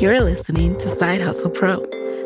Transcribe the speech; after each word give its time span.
You're 0.00 0.20
listening 0.20 0.78
to 0.78 0.88
Side 0.88 1.20
Hustle 1.20 1.50
Pro, 1.50 1.80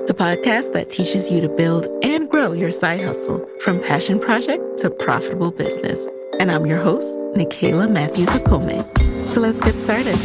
the 0.06 0.14
podcast 0.16 0.72
that 0.72 0.90
teaches 0.90 1.30
you 1.30 1.40
to 1.40 1.48
build 1.48 1.88
and 2.02 2.28
grow 2.28 2.52
your 2.52 2.70
side 2.70 3.02
hustle 3.04 3.46
from 3.60 3.80
passion 3.80 4.18
project 4.18 4.78
to 4.78 4.90
profitable 4.90 5.50
business. 5.50 6.08
And 6.38 6.50
I'm 6.50 6.66
your 6.66 6.78
host, 6.78 7.18
Nicaila 7.34 7.90
Matthews 7.90 8.30
Okome. 8.30 8.84
So 9.26 9.40
let's 9.40 9.60
get 9.60 9.76
started. 9.76 10.16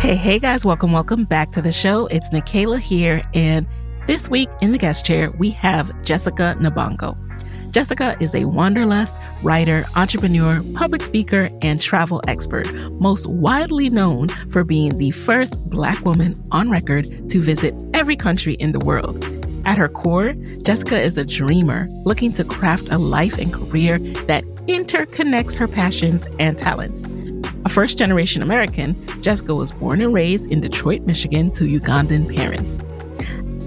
Hey, 0.00 0.14
hey 0.14 0.38
guys, 0.38 0.64
welcome, 0.64 0.92
welcome 0.92 1.24
back 1.24 1.52
to 1.52 1.62
the 1.62 1.72
show. 1.72 2.06
It's 2.06 2.30
Nicaila 2.30 2.78
here. 2.78 3.22
And 3.34 3.66
this 4.06 4.30
week 4.30 4.48
in 4.60 4.72
the 4.72 4.78
guest 4.78 5.04
chair, 5.04 5.30
we 5.32 5.50
have 5.50 6.02
Jessica 6.02 6.56
Nabongo. 6.58 7.27
Jessica 7.70 8.16
is 8.18 8.34
a 8.34 8.46
wanderlust, 8.46 9.16
writer, 9.42 9.84
entrepreneur, 9.94 10.60
public 10.74 11.02
speaker, 11.02 11.50
and 11.60 11.80
travel 11.80 12.22
expert, 12.26 12.72
most 12.92 13.26
widely 13.26 13.90
known 13.90 14.28
for 14.50 14.64
being 14.64 14.96
the 14.96 15.10
first 15.10 15.70
Black 15.70 16.02
woman 16.04 16.34
on 16.50 16.70
record 16.70 17.06
to 17.28 17.40
visit 17.40 17.74
every 17.92 18.16
country 18.16 18.54
in 18.54 18.72
the 18.72 18.78
world. 18.78 19.24
At 19.66 19.76
her 19.76 19.88
core, 19.88 20.32
Jessica 20.62 20.98
is 20.98 21.18
a 21.18 21.24
dreamer 21.24 21.88
looking 22.04 22.32
to 22.34 22.44
craft 22.44 22.88
a 22.90 22.96
life 22.96 23.38
and 23.38 23.52
career 23.52 23.98
that 24.26 24.44
interconnects 24.66 25.54
her 25.56 25.68
passions 25.68 26.26
and 26.38 26.56
talents. 26.56 27.04
A 27.66 27.68
first 27.68 27.98
generation 27.98 28.40
American, 28.40 28.96
Jessica 29.20 29.54
was 29.54 29.72
born 29.72 30.00
and 30.00 30.14
raised 30.14 30.50
in 30.50 30.62
Detroit, 30.62 31.02
Michigan 31.02 31.50
to 31.50 31.64
Ugandan 31.64 32.34
parents. 32.34 32.78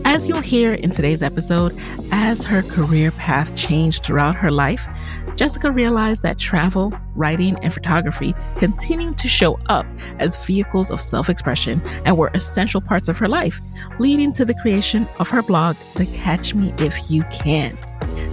As 0.03 0.27
you'll 0.27 0.41
hear 0.41 0.73
in 0.73 0.91
today's 0.91 1.23
episode, 1.23 1.77
as 2.11 2.43
her 2.43 2.61
career 2.63 3.11
path 3.11 3.55
changed 3.55 4.03
throughout 4.03 4.35
her 4.35 4.51
life, 4.51 4.87
Jessica 5.35 5.71
realized 5.71 6.23
that 6.23 6.37
travel, 6.37 6.93
writing, 7.15 7.57
and 7.63 7.73
photography 7.73 8.33
continued 8.57 9.17
to 9.19 9.27
show 9.27 9.59
up 9.69 9.85
as 10.19 10.43
vehicles 10.45 10.91
of 10.91 10.99
self 10.99 11.29
expression 11.29 11.81
and 12.05 12.17
were 12.17 12.31
essential 12.33 12.81
parts 12.81 13.07
of 13.07 13.17
her 13.17 13.27
life, 13.27 13.61
leading 13.99 14.33
to 14.33 14.45
the 14.45 14.55
creation 14.55 15.07
of 15.19 15.29
her 15.29 15.41
blog, 15.41 15.75
The 15.95 16.05
Catch 16.07 16.55
Me 16.55 16.73
If 16.79 17.09
You 17.09 17.23
Can. 17.31 17.77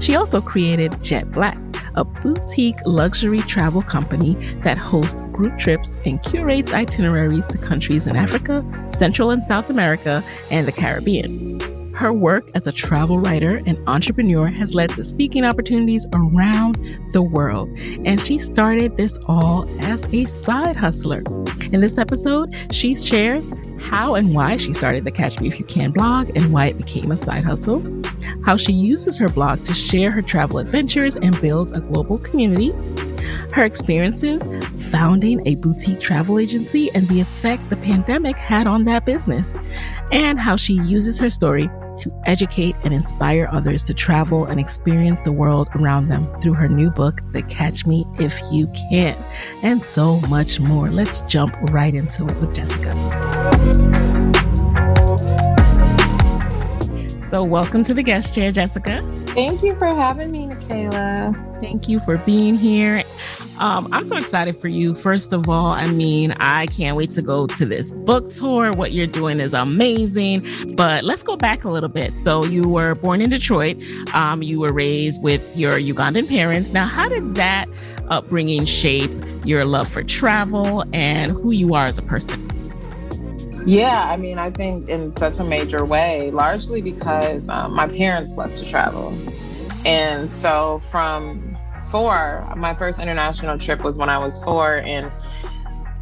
She 0.01 0.17
also 0.17 0.41
created 0.41 1.03
Jet 1.03 1.31
Black, 1.31 1.59
a 1.95 2.05
boutique 2.05 2.78
luxury 2.87 3.41
travel 3.41 3.83
company 3.83 4.34
that 4.62 4.78
hosts 4.78 5.23
group 5.33 5.59
trips 5.59 5.97
and 6.05 6.23
curates 6.23 6.73
itineraries 6.73 7.47
to 7.49 7.59
countries 7.59 8.07
in 8.07 8.17
Africa, 8.17 8.65
Central 8.91 9.31
and 9.31 9.43
South 9.45 9.71
America, 9.71 10.23
and 10.51 10.67
the 10.67 10.73
Caribbean. 10.73 11.58
Her 11.98 12.12
work 12.12 12.44
as 12.54 12.69
a 12.69 12.72
travel 12.72 13.19
writer 13.19 13.60
and 13.66 13.76
entrepreneur 13.88 14.47
has 14.47 14.72
led 14.72 14.91
to 14.91 15.03
speaking 15.03 15.44
opportunities 15.44 16.06
around 16.12 16.78
the 17.12 17.22
world, 17.22 17.76
and 18.04 18.20
she 18.20 18.38
started 18.38 18.97
this 18.97 19.19
all 19.26 19.69
as 19.81 20.06
a 20.12 20.25
side 20.26 20.76
hustler. 20.76 21.25
In 21.72 21.81
this 21.81 21.98
episode, 21.98 22.54
she 22.70 22.94
shares 22.94 23.50
how 23.81 24.14
and 24.14 24.32
why 24.32 24.59
she 24.59 24.72
started 24.72 25.04
the 25.04 25.10
Catch 25.10 25.41
Me 25.41 25.48
If 25.48 25.59
You 25.59 25.64
Can 25.64 25.91
blog 25.91 26.31
and 26.36 26.53
why 26.53 26.66
it 26.66 26.76
became 26.76 27.10
a 27.10 27.16
side 27.16 27.44
hustle, 27.44 27.82
how 28.44 28.56
she 28.56 28.72
uses 28.72 29.19
her 29.19 29.28
blog 29.28 29.65
to 29.65 29.75
share 29.75 30.12
her 30.12 30.22
travel 30.22 30.59
adventures 30.59 31.16
and 31.16 31.41
builds 31.41 31.72
a 31.72 31.80
global 31.80 32.16
community, 32.16 32.70
her 33.50 33.65
experiences 33.65 34.47
founding 34.92 35.44
a 35.48 35.56
boutique 35.56 35.98
travel 35.98 36.38
agency 36.38 36.92
and 36.94 37.09
the 37.09 37.20
effect 37.20 37.69
the 37.70 37.76
pandemic 37.76 38.36
had 38.36 38.68
on 38.68 38.84
that 38.84 39.04
business, 39.04 39.53
and 40.12 40.39
how 40.39 40.54
she 40.54 40.74
uses 40.74 41.18
her 41.18 41.28
story 41.28 41.68
to 42.00 42.12
educate 42.27 42.77
and 42.84 42.95
inspire 42.95 43.48
others 43.50 43.84
to 43.84 43.95
travel 43.95 44.47
and 44.47 44.59
experience 44.59 45.21
the 45.21 45.33
world 45.33 45.68
around 45.74 46.09
them 46.09 46.28
through 46.41 46.54
her 46.54 46.68
new 46.68 46.91
book, 46.91 47.21
The 47.33 47.42
Catch 47.42 47.86
Me 47.86 48.04
If 48.18 48.41
You 48.50 48.71
Can, 48.91 49.16
and 49.62 49.83
so 49.83 50.21
much 50.22 50.60
more. 50.60 50.91
Let's 50.91 51.22
jump 51.22 51.54
right 51.71 51.95
into 51.95 52.24
it 52.24 52.41
with 52.41 52.54
Jessica. 52.54 52.92
So, 57.28 57.45
welcome 57.45 57.84
to 57.84 57.92
the 57.92 58.03
guest 58.03 58.34
chair, 58.34 58.51
Jessica. 58.51 59.03
Thank 59.28 59.62
you 59.62 59.74
for 59.77 59.86
having 59.86 60.30
me, 60.30 60.47
Nicaila. 60.47 61.60
Thank 61.60 61.89
you 61.89 62.01
for 62.01 62.16
being 62.16 62.54
here. 62.54 63.03
Um, 63.60 63.89
I'm 63.93 64.05
so 64.05 64.16
excited 64.16 64.57
for 64.57 64.69
you. 64.69 64.95
First 64.95 65.33
of 65.33 65.49
all, 65.49 65.72
I 65.72 65.84
mean, 65.87 66.33
I 66.33 66.66
can't 66.66 66.97
wait 66.97 67.10
to 67.13 67.22
go 67.22 67.47
to 67.49 67.66
this 67.66 67.93
book 67.93 68.31
tour. 68.31 68.72
What 68.72 68.93
you're 68.93 69.07
doing 69.07 69.41
is 69.41 69.53
amazing. 69.53 70.43
But 70.77 71.05
let's 71.05 71.25
go 71.25 71.37
back 71.37 71.65
a 71.65 71.69
little 71.69 71.89
bit. 71.89 72.16
So, 72.16 72.45
you 72.45 72.63
were 72.63 72.95
born 72.95 73.21
in 73.21 73.31
Detroit, 73.31 73.77
um, 74.15 74.43
you 74.43 74.60
were 74.60 74.72
raised 74.72 75.22
with 75.22 75.57
your 75.57 75.72
Ugandan 75.72 76.28
parents. 76.28 76.72
Now, 76.72 76.87
how 76.87 77.09
did 77.09 77.34
that 77.34 77.66
upbringing 78.09 78.65
shape 78.65 79.10
your 79.45 79.65
love 79.65 79.89
for 79.89 80.03
travel 80.03 80.84
and 80.93 81.33
who 81.33 81.53
you 81.53 81.75
are 81.75 81.87
as 81.87 81.99
a 81.99 82.03
person? 82.03 82.49
Yeah, 83.66 84.11
I 84.11 84.16
mean, 84.16 84.39
I 84.39 84.51
think 84.51 84.89
in 84.89 85.15
such 85.16 85.39
a 85.39 85.45
major 85.45 85.84
way, 85.84 86.31
largely 86.31 86.81
because 86.81 87.47
um, 87.49 87.75
my 87.75 87.89
parents 87.89 88.37
love 88.37 88.54
to 88.54 88.65
travel. 88.65 89.13
And 89.84 90.31
so 90.31 90.81
from 90.91 91.47
four, 91.91 92.53
my 92.57 92.75
first 92.75 92.99
international 92.99 93.59
trip 93.59 93.83
was 93.83 93.99
when 93.99 94.09
I 94.09 94.19
was 94.19 94.43
four. 94.43 94.77
And 94.77 95.13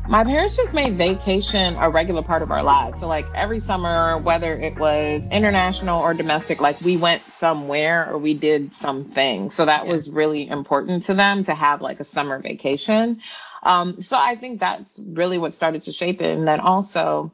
my 0.09 0.23
parents 0.25 0.56
just 0.56 0.73
made 0.73 0.97
vacation 0.97 1.77
a 1.77 1.91
regular 1.91 2.23
part 2.23 2.43
of 2.43 2.50
our 2.50 2.62
lives. 2.62 3.00
So, 3.00 3.09
like 3.09 3.27
every 3.35 3.59
summer, 3.59 4.19
whether 4.19 4.56
it 4.56 4.79
was 4.79 5.23
international 5.31 6.00
or 6.00 6.15
domestic, 6.15 6.61
like 6.61 6.81
we 6.81 6.97
went 6.97 7.23
somewhere 7.31 8.09
or 8.11 8.19
we 8.19 8.35
did 8.35 8.75
something. 8.75 9.50
So, 9.50 9.65
that 9.65 9.87
was 9.87 10.09
really 10.09 10.49
important 10.49 11.05
to 11.05 11.15
them 11.15 11.44
to 11.44 11.55
have 11.55 11.81
like 11.81 12.00
a 12.00 12.05
summer 12.05 12.38
vacation. 12.41 13.21
Um, 13.62 14.00
so, 14.00 14.17
I 14.17 14.37
think 14.37 14.61
that's 14.61 14.99
really 15.05 15.38
what 15.38 15.55
started 15.55 15.83
to 15.83 15.93
shape 15.93 16.21
it. 16.21 16.38
And 16.38 16.47
then 16.47 16.61
also, 16.61 17.33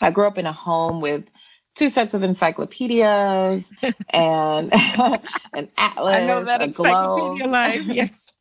I 0.00 0.10
grew 0.10 0.26
up 0.26 0.38
in 0.38 0.46
a 0.46 0.52
home 0.52 1.00
with 1.00 1.30
two 1.74 1.90
sets 1.90 2.14
of 2.14 2.22
encyclopedias 2.22 3.72
and 4.10 4.72
an 5.54 5.68
atlas. 5.76 6.16
I 6.16 6.26
know 6.26 6.44
that 6.44 6.62
encyclopedia 6.62 7.46
life. 7.46 7.82
Yes. 7.94 8.32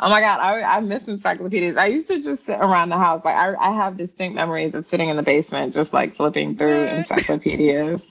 oh 0.00 0.08
my 0.08 0.20
God, 0.20 0.40
I, 0.40 0.62
I 0.62 0.80
miss 0.80 1.08
encyclopedias. 1.08 1.76
I 1.76 1.86
used 1.86 2.08
to 2.08 2.22
just 2.22 2.46
sit 2.46 2.58
around 2.58 2.90
the 2.90 2.98
house. 2.98 3.22
Like 3.24 3.36
I, 3.36 3.54
I 3.54 3.72
have 3.72 3.96
distinct 3.96 4.34
memories 4.34 4.74
of 4.74 4.86
sitting 4.86 5.08
in 5.08 5.16
the 5.16 5.22
basement, 5.22 5.72
just 5.74 5.92
like 5.92 6.16
flipping 6.16 6.56
through 6.56 6.84
encyclopedias. 6.86 8.06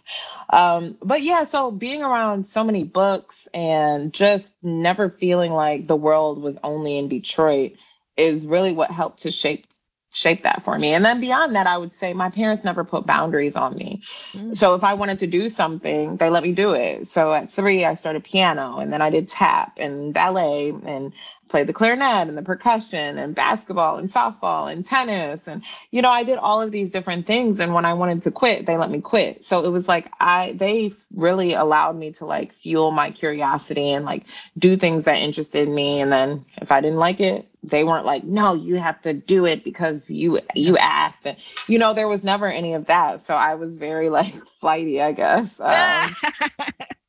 Um, 0.49 0.97
but 1.01 1.23
yeah, 1.23 1.45
so 1.45 1.71
being 1.71 2.03
around 2.03 2.45
so 2.45 2.63
many 2.63 2.83
books 2.83 3.47
and 3.53 4.13
just 4.13 4.51
never 4.61 5.09
feeling 5.09 5.51
like 5.51 5.87
the 5.87 5.95
world 5.95 6.41
was 6.41 6.57
only 6.63 6.97
in 6.97 7.09
Detroit 7.09 7.73
is 8.17 8.45
really 8.45 8.73
what 8.73 8.91
helped 8.91 9.23
to 9.23 9.31
shape 9.31 9.65
shape 10.13 10.43
that 10.43 10.63
for 10.63 10.77
me. 10.77 10.93
And 10.93 11.03
then 11.03 11.19
beyond 11.19 11.55
that, 11.55 11.67
I 11.67 11.77
would 11.77 11.91
say 11.91 12.13
my 12.13 12.29
parents 12.29 12.63
never 12.63 12.83
put 12.83 13.05
boundaries 13.05 13.55
on 13.55 13.75
me. 13.75 14.01
Mm-hmm. 14.33 14.53
So 14.53 14.75
if 14.75 14.83
I 14.83 14.93
wanted 14.93 15.19
to 15.19 15.27
do 15.27 15.49
something, 15.49 16.17
they 16.17 16.29
let 16.29 16.43
me 16.43 16.53
do 16.53 16.73
it. 16.73 17.07
So 17.07 17.33
at 17.33 17.51
three, 17.51 17.83
I 17.83 17.95
started 17.95 18.23
piano 18.23 18.77
and 18.77 18.93
then 18.93 19.01
I 19.01 19.09
did 19.09 19.27
tap 19.27 19.73
and 19.77 20.13
ballet 20.13 20.69
and 20.69 21.13
played 21.49 21.67
the 21.67 21.73
clarinet 21.73 22.27
and 22.27 22.37
the 22.37 22.41
percussion 22.41 23.17
and 23.17 23.35
basketball 23.35 23.97
and 23.97 24.11
softball 24.11 24.71
and 24.71 24.85
tennis. 24.85 25.41
And, 25.45 25.63
you 25.91 26.01
know, 26.01 26.09
I 26.09 26.23
did 26.23 26.37
all 26.37 26.61
of 26.61 26.71
these 26.71 26.89
different 26.89 27.27
things. 27.27 27.59
And 27.59 27.73
when 27.73 27.85
I 27.85 27.93
wanted 27.93 28.23
to 28.23 28.31
quit, 28.31 28.65
they 28.65 28.77
let 28.77 28.89
me 28.89 29.01
quit. 29.01 29.45
So 29.45 29.63
it 29.63 29.69
was 29.69 29.87
like, 29.87 30.11
I, 30.19 30.53
they 30.53 30.93
really 31.15 31.53
allowed 31.53 31.95
me 31.95 32.11
to 32.13 32.25
like 32.25 32.53
fuel 32.53 32.91
my 32.91 33.11
curiosity 33.11 33.91
and 33.91 34.05
like 34.05 34.25
do 34.57 34.77
things 34.77 35.05
that 35.05 35.17
interested 35.17 35.67
me. 35.67 36.01
And 36.01 36.11
then 36.11 36.45
if 36.61 36.71
I 36.71 36.81
didn't 36.81 36.99
like 36.99 37.19
it, 37.19 37.47
they 37.63 37.83
weren't 37.83 38.05
like, 38.05 38.23
no, 38.23 38.53
you 38.53 38.75
have 38.75 39.01
to 39.03 39.13
do 39.13 39.45
it 39.45 39.63
because 39.63 40.09
you, 40.09 40.39
you 40.53 40.77
asked. 40.77 41.25
And, 41.25 41.37
you 41.67 41.79
know, 41.79 41.93
there 41.93 42.07
was 42.07 42.23
never 42.23 42.51
any 42.51 42.73
of 42.73 42.85
that. 42.87 43.25
So 43.25 43.33
I 43.33 43.55
was 43.55 43.77
very 43.77 44.09
like 44.09 44.33
flighty, 44.59 45.01
I 45.01 45.13
guess. 45.13 45.59
Um, 45.73 46.15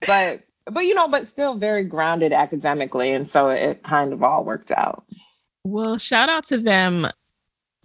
but 0.06 0.41
but 0.67 0.81
you 0.81 0.95
know, 0.95 1.09
but 1.09 1.27
still 1.27 1.56
very 1.56 1.85
grounded 1.85 2.33
academically. 2.33 3.12
And 3.12 3.29
so 3.29 3.49
it 3.49 3.83
kind 3.83 4.12
of 4.12 4.23
all 4.23 4.45
worked 4.45 4.71
out. 4.71 5.05
Well, 5.65 5.99
shout 5.99 6.29
out 6.29 6.47
to 6.47 6.59
them 6.59 7.09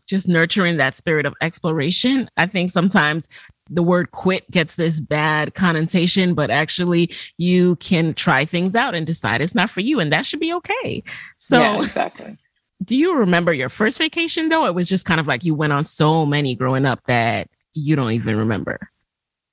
just 0.07 0.27
nurturing 0.27 0.77
that 0.77 0.95
spirit 0.95 1.25
of 1.25 1.33
exploration. 1.41 2.29
I 2.35 2.47
think 2.47 2.71
sometimes 2.71 3.29
the 3.69 3.83
word 3.83 4.11
quit 4.11 4.49
gets 4.49 4.75
this 4.75 4.99
bad 4.99 5.53
connotation, 5.53 6.33
but 6.33 6.49
actually 6.49 7.13
you 7.37 7.75
can 7.77 8.13
try 8.15 8.43
things 8.43 8.75
out 8.75 8.95
and 8.95 9.05
decide 9.05 9.41
it's 9.41 9.55
not 9.55 9.69
for 9.69 9.81
you, 9.81 9.99
and 9.99 10.11
that 10.11 10.25
should 10.25 10.39
be 10.39 10.51
okay. 10.53 11.03
So, 11.37 11.59
yeah, 11.59 11.77
exactly. 11.77 12.37
Do 12.83 12.95
you 12.95 13.15
remember 13.15 13.51
your 13.51 13.69
first 13.69 13.97
vacation 13.97 14.49
though? 14.49 14.65
It 14.65 14.73
was 14.73 14.87
just 14.87 15.05
kind 15.05 15.19
of 15.19 15.27
like 15.27 15.43
you 15.43 15.53
went 15.53 15.73
on 15.73 15.85
so 15.85 16.25
many 16.25 16.55
growing 16.55 16.85
up 16.85 17.01
that 17.07 17.49
you 17.73 17.95
don't 17.95 18.11
even 18.11 18.37
remember. 18.37 18.89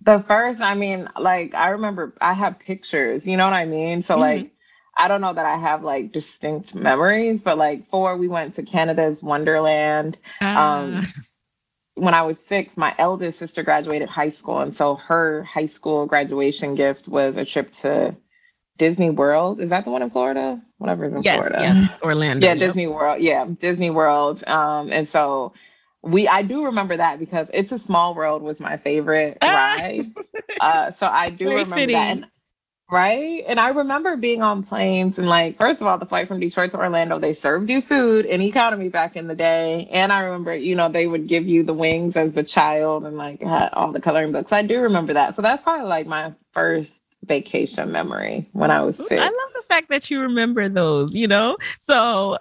The 0.03 0.25
first, 0.29 0.61
I 0.61 0.75
mean, 0.75 1.09
like 1.19 1.55
I 1.55 1.71
remember 1.71 2.15
I 2.21 2.35
have 2.35 2.59
pictures, 2.59 3.27
you 3.27 3.37
know 3.37 3.45
what 3.45 3.55
I 3.55 3.65
mean? 3.65 4.03
So 4.03 4.15
mm-hmm. 4.15 4.21
like 4.21 4.53
I 4.97 5.09
don't 5.09 5.21
know 5.21 5.33
that 5.33 5.45
I 5.45 5.57
have 5.59 5.83
like 5.83 6.13
distinct 6.13 6.75
memories, 6.75 7.43
but 7.43 7.59
like 7.59 7.87
four, 7.87 8.17
we 8.17 8.29
went 8.29 8.55
to 8.55 8.63
Canada's 8.63 9.23
Wonderland. 9.23 10.17
Um, 10.41 11.01
ah. 11.01 11.13
when 11.97 12.15
I 12.15 12.23
was 12.23 12.39
six, 12.39 12.77
my 12.77 12.95
eldest 12.99 13.39
sister 13.39 13.63
graduated 13.63 14.09
high 14.09 14.29
school. 14.29 14.61
And 14.61 14.75
so 14.75 14.97
her 14.97 15.45
high 15.45 15.67
school 15.67 16.07
graduation 16.07 16.75
gift 16.75 17.09
was 17.09 17.37
a 17.37 17.45
trip 17.45 17.75
to 17.77 18.17
Disney 18.79 19.11
World. 19.11 19.61
Is 19.61 19.71
that 19.71 19.85
the 19.85 19.91
one 19.91 20.03
in 20.03 20.11
Florida? 20.11 20.61
Whatever 20.79 21.05
is 21.05 21.15
in 21.15 21.23
yes, 21.23 21.37
Florida. 21.49 21.59
Yes, 21.61 21.97
Orlando. 22.03 22.47
Yeah, 22.47 22.55
Disney 22.55 22.87
World. 22.87 23.23
Yeah, 23.23 23.47
Disney 23.61 23.91
World. 23.91 24.45
Um, 24.47 24.93
and 24.93 25.09
so 25.09 25.53
we 26.03 26.29
I 26.29 26.43
do 26.43 26.65
remember 26.67 26.97
that 26.97 27.19
because 27.19 27.49
It's 27.53 27.73
a 27.73 27.79
Small 27.79 28.15
World 28.15 28.43
was 28.43 28.61
my 28.61 28.77
favorite 28.77 29.39
ride. 29.43 30.13
uh, 30.61 30.91
so 30.91 31.07
I 31.07 31.31
do 31.31 31.45
Very 31.45 31.57
remember 31.57 31.77
fitting. 31.77 31.95
that. 31.95 32.11
And, 32.11 32.27
right? 32.91 33.45
And 33.49 33.59
I 33.59 33.71
remember 33.71 34.17
being 34.17 34.43
on 34.43 34.63
planes 34.63 35.19
and 35.19 35.29
like, 35.29 35.57
first 35.59 35.81
of 35.81 35.87
all, 35.87 35.99
the 35.99 36.07
flight 36.07 36.29
from 36.29 36.41
Detroit 36.41 36.71
to 36.73 36.79
Orlando, 36.79 37.19
they 37.19 37.35
served 37.35 37.69
you 37.71 37.81
food 37.81 38.27
in 38.27 38.41
economy 38.43 38.89
back 38.89 39.17
in 39.17 39.27
the 39.27 39.35
day. 39.35 39.89
And 39.91 40.13
I 40.13 40.21
remember, 40.21 40.55
you 40.55 40.77
know, 40.77 40.91
they 40.91 41.07
would 41.07 41.27
give 41.27 41.47
you 41.47 41.65
the 41.65 41.75
wings 41.75 42.17
as 42.17 42.33
the 42.33 42.45
child 42.45 43.05
and 43.05 43.17
like 43.17 43.43
had 43.43 43.71
all 43.73 43.93
the 43.93 44.01
coloring 44.01 44.33
books. 44.33 44.53
I 44.53 44.63
do 44.63 44.81
remember 44.81 45.15
that. 45.15 45.35
So 45.35 45.43
that's 45.43 45.63
probably 45.63 45.89
like 45.89 46.07
my 46.07 46.35
first 46.53 46.95
vacation 47.27 47.93
memory 47.93 48.49
when 48.53 48.71
I 48.71 48.83
was 48.83 48.97
sick. 48.97 49.13
I 49.13 49.25
love 49.25 49.53
the 49.55 49.63
fact 49.69 49.91
that 49.91 50.11
you 50.11 50.21
remember 50.21 50.69
those, 50.69 51.15
you 51.15 51.29
know? 51.29 51.57
So 51.79 52.39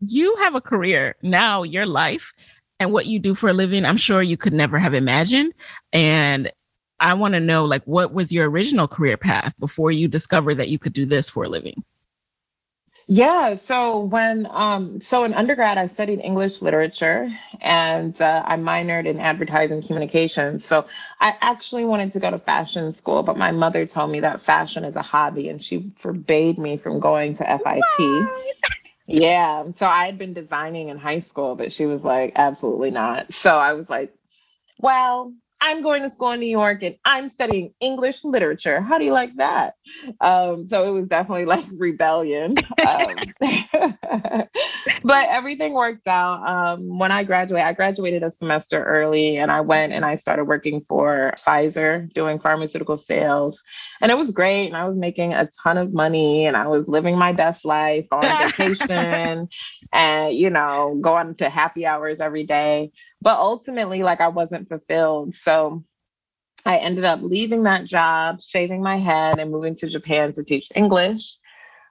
you 0.00 0.34
have 0.36 0.54
a 0.54 0.60
career 0.60 1.16
now, 1.22 1.62
your 1.62 1.86
life 1.86 2.32
and 2.78 2.92
what 2.92 3.06
you 3.06 3.18
do 3.18 3.34
for 3.34 3.50
a 3.50 3.52
living, 3.52 3.84
I'm 3.84 3.98
sure 3.98 4.22
you 4.22 4.36
could 4.36 4.54
never 4.54 4.78
have 4.78 4.94
imagined. 4.94 5.52
And 5.92 6.50
I 6.98 7.14
want 7.14 7.34
to 7.34 7.40
know, 7.40 7.64
like, 7.64 7.84
what 7.84 8.12
was 8.12 8.32
your 8.32 8.48
original 8.48 8.88
career 8.88 9.16
path 9.16 9.54
before 9.58 9.90
you 9.90 10.08
discovered 10.08 10.56
that 10.56 10.68
you 10.68 10.78
could 10.78 10.92
do 10.92 11.06
this 11.06 11.28
for 11.28 11.44
a 11.44 11.48
living? 11.48 11.84
Yeah, 13.12 13.56
so 13.56 14.02
when 14.04 14.46
um 14.48 15.00
so 15.00 15.24
in 15.24 15.34
undergrad 15.34 15.78
I 15.78 15.88
studied 15.88 16.20
English 16.20 16.62
literature 16.62 17.28
and 17.60 18.18
uh, 18.22 18.44
I 18.46 18.54
minored 18.56 19.06
in 19.06 19.18
advertising 19.18 19.82
communications. 19.82 20.64
So 20.64 20.86
I 21.18 21.36
actually 21.40 21.84
wanted 21.86 22.12
to 22.12 22.20
go 22.20 22.30
to 22.30 22.38
fashion 22.38 22.92
school, 22.92 23.24
but 23.24 23.36
my 23.36 23.50
mother 23.50 23.84
told 23.84 24.12
me 24.12 24.20
that 24.20 24.40
fashion 24.40 24.84
is 24.84 24.94
a 24.94 25.02
hobby 25.02 25.48
and 25.48 25.60
she 25.60 25.92
forbade 25.98 26.56
me 26.56 26.76
from 26.76 27.00
going 27.00 27.36
to 27.38 27.44
FIT. 27.44 28.28
Yeah. 29.08 29.64
So 29.74 29.86
I 29.86 30.06
had 30.06 30.18
been 30.18 30.34
designing 30.34 30.88
in 30.88 30.96
high 30.96 31.18
school, 31.18 31.56
but 31.56 31.72
she 31.72 31.86
was 31.86 32.04
like, 32.04 32.34
absolutely 32.36 32.92
not. 32.92 33.34
So 33.34 33.50
I 33.50 33.72
was 33.72 33.88
like, 33.90 34.14
well, 34.78 35.34
I'm 35.62 35.82
going 35.82 36.02
to 36.02 36.10
school 36.10 36.32
in 36.32 36.40
New 36.40 36.46
York 36.46 36.82
and 36.82 36.96
I'm 37.04 37.28
studying 37.28 37.74
English 37.80 38.24
literature. 38.24 38.80
How 38.80 38.98
do 38.98 39.04
you 39.04 39.12
like 39.12 39.30
that? 39.36 39.74
Um, 40.20 40.66
so 40.66 40.88
it 40.88 40.90
was 40.92 41.06
definitely 41.06 41.44
like 41.44 41.64
rebellion. 41.76 42.54
Um, 42.88 43.14
but 45.04 45.28
everything 45.28 45.74
worked 45.74 46.06
out. 46.06 46.46
Um, 46.46 46.98
when 46.98 47.12
I 47.12 47.24
graduated, 47.24 47.66
I 47.66 47.72
graduated 47.74 48.22
a 48.22 48.30
semester 48.30 48.82
early 48.82 49.36
and 49.36 49.50
I 49.50 49.60
went 49.60 49.92
and 49.92 50.04
I 50.04 50.14
started 50.14 50.44
working 50.44 50.80
for 50.80 51.34
Pfizer 51.46 52.10
doing 52.14 52.38
pharmaceutical 52.38 52.96
sales. 52.96 53.62
And 54.00 54.10
it 54.10 54.16
was 54.16 54.30
great. 54.30 54.66
And 54.66 54.76
I 54.76 54.86
was 54.86 54.96
making 54.96 55.34
a 55.34 55.48
ton 55.62 55.76
of 55.76 55.92
money 55.92 56.46
and 56.46 56.56
I 56.56 56.66
was 56.68 56.88
living 56.88 57.18
my 57.18 57.32
best 57.32 57.64
life 57.64 58.06
on 58.10 58.22
vacation 58.22 59.48
and, 59.92 60.34
you 60.34 60.50
know, 60.50 60.98
going 61.00 61.34
to 61.36 61.50
happy 61.50 61.84
hours 61.84 62.20
every 62.20 62.46
day. 62.46 62.92
But 63.20 63.38
ultimately, 63.38 64.02
like 64.02 64.20
I 64.20 64.28
wasn't 64.28 64.68
fulfilled. 64.68 65.34
So 65.34 65.84
I 66.64 66.78
ended 66.78 67.04
up 67.04 67.20
leaving 67.22 67.64
that 67.64 67.84
job, 67.84 68.40
shaving 68.42 68.82
my 68.82 68.96
head, 68.96 69.38
and 69.38 69.50
moving 69.50 69.76
to 69.76 69.88
Japan 69.88 70.32
to 70.34 70.44
teach 70.44 70.68
English. 70.74 71.38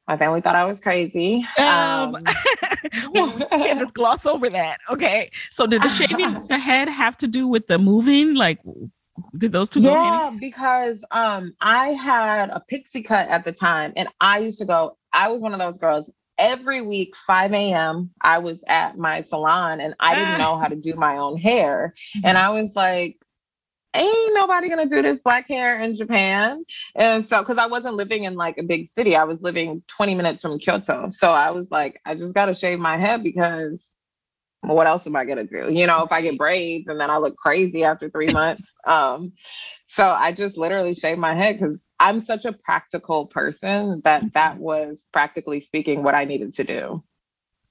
My 0.07 0.17
family 0.17 0.41
thought 0.41 0.55
I 0.55 0.65
was 0.65 0.79
crazy. 0.79 1.45
Um, 1.59 2.15
um, 2.15 2.23
can't 3.51 3.77
just 3.77 3.93
gloss 3.93 4.25
over 4.25 4.49
that. 4.49 4.79
Okay. 4.89 5.29
So 5.51 5.67
did 5.67 5.83
the 5.83 5.89
shaving 5.89 6.47
the 6.47 6.57
head 6.57 6.89
have 6.89 7.15
to 7.17 7.27
do 7.27 7.47
with 7.47 7.67
the 7.67 7.77
moving? 7.77 8.33
Like, 8.33 8.59
did 9.37 9.51
those 9.51 9.69
two? 9.69 9.81
Yeah, 9.81 10.31
because 10.39 11.03
um, 11.11 11.55
I 11.61 11.89
had 11.93 12.49
a 12.49 12.59
pixie 12.67 13.03
cut 13.03 13.27
at 13.29 13.43
the 13.43 13.51
time, 13.51 13.93
and 13.95 14.07
I 14.21 14.39
used 14.39 14.59
to 14.59 14.65
go. 14.65 14.97
I 15.13 15.29
was 15.29 15.41
one 15.41 15.53
of 15.53 15.59
those 15.59 15.77
girls 15.77 16.09
every 16.37 16.81
week 16.81 17.17
5 17.17 17.51
a.m 17.51 18.09
i 18.21 18.37
was 18.37 18.63
at 18.65 18.97
my 18.97 19.19
salon 19.19 19.81
and 19.81 19.93
i 19.99 20.15
didn't 20.15 20.37
know 20.37 20.57
how 20.57 20.67
to 20.67 20.75
do 20.77 20.95
my 20.95 21.17
own 21.17 21.37
hair 21.37 21.93
and 22.23 22.37
i 22.37 22.49
was 22.49 22.77
like 22.77 23.21
ain't 23.93 24.33
nobody 24.33 24.69
gonna 24.69 24.85
do 24.85 25.01
this 25.01 25.19
black 25.23 25.47
hair 25.47 25.81
in 25.81 25.95
Japan. 25.95 26.63
And 26.95 27.25
so, 27.25 27.39
because 27.39 27.57
I 27.57 27.67
wasn't 27.67 27.95
living 27.95 28.23
in 28.23 28.35
like 28.35 28.57
a 28.57 28.63
big 28.63 28.87
city, 28.87 29.15
I 29.15 29.23
was 29.23 29.41
living 29.41 29.83
20 29.87 30.15
minutes 30.15 30.41
from 30.41 30.59
Kyoto. 30.59 31.09
So 31.09 31.31
I 31.31 31.51
was 31.51 31.69
like, 31.71 31.99
I 32.05 32.15
just 32.15 32.33
gotta 32.33 32.53
shave 32.53 32.79
my 32.79 32.97
head 32.97 33.23
because 33.23 33.88
what 34.61 34.87
else 34.87 35.07
am 35.07 35.15
I 35.15 35.25
gonna 35.25 35.45
do? 35.45 35.71
You 35.71 35.87
know, 35.87 36.03
if 36.03 36.11
I 36.11 36.21
get 36.21 36.37
braids 36.37 36.87
and 36.87 36.99
then 36.99 37.09
I 37.09 37.17
look 37.17 37.37
crazy 37.37 37.83
after 37.83 38.09
three 38.09 38.31
months. 38.31 38.73
Um, 38.85 39.33
so 39.85 40.05
I 40.05 40.31
just 40.31 40.57
literally 40.57 40.93
shaved 40.93 41.19
my 41.19 41.33
head 41.33 41.59
because 41.59 41.77
I'm 41.99 42.19
such 42.19 42.45
a 42.45 42.53
practical 42.53 43.27
person 43.27 44.01
that 44.03 44.33
that 44.33 44.57
was 44.57 45.05
practically 45.11 45.61
speaking 45.61 46.03
what 46.03 46.15
I 46.15 46.25
needed 46.25 46.53
to 46.55 46.63
do 46.63 47.03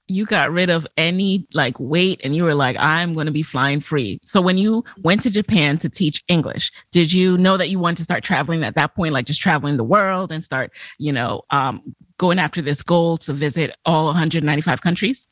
you 0.09 0.25
got 0.25 0.51
rid 0.51 0.69
of 0.69 0.87
any 0.97 1.47
like 1.53 1.79
weight 1.79 2.19
and 2.23 2.35
you 2.35 2.43
were 2.43 2.55
like 2.55 2.75
i'm 2.79 3.13
going 3.13 3.27
to 3.27 3.31
be 3.31 3.43
flying 3.43 3.79
free 3.79 4.19
so 4.23 4.41
when 4.41 4.57
you 4.57 4.83
went 5.03 5.21
to 5.21 5.29
japan 5.29 5.77
to 5.77 5.87
teach 5.87 6.23
english 6.27 6.71
did 6.91 7.13
you 7.13 7.37
know 7.37 7.55
that 7.55 7.69
you 7.69 7.79
wanted 7.79 7.97
to 7.97 8.03
start 8.03 8.23
traveling 8.23 8.63
at 8.63 8.75
that 8.75 8.95
point 8.95 9.13
like 9.13 9.25
just 9.25 9.39
traveling 9.39 9.77
the 9.77 9.83
world 9.83 10.31
and 10.31 10.43
start 10.43 10.71
you 10.97 11.11
know 11.11 11.41
um, 11.51 11.95
going 12.17 12.39
after 12.39 12.61
this 12.61 12.83
goal 12.83 13.17
to 13.17 13.31
visit 13.33 13.75
all 13.85 14.05
195 14.05 14.81
countries 14.81 15.27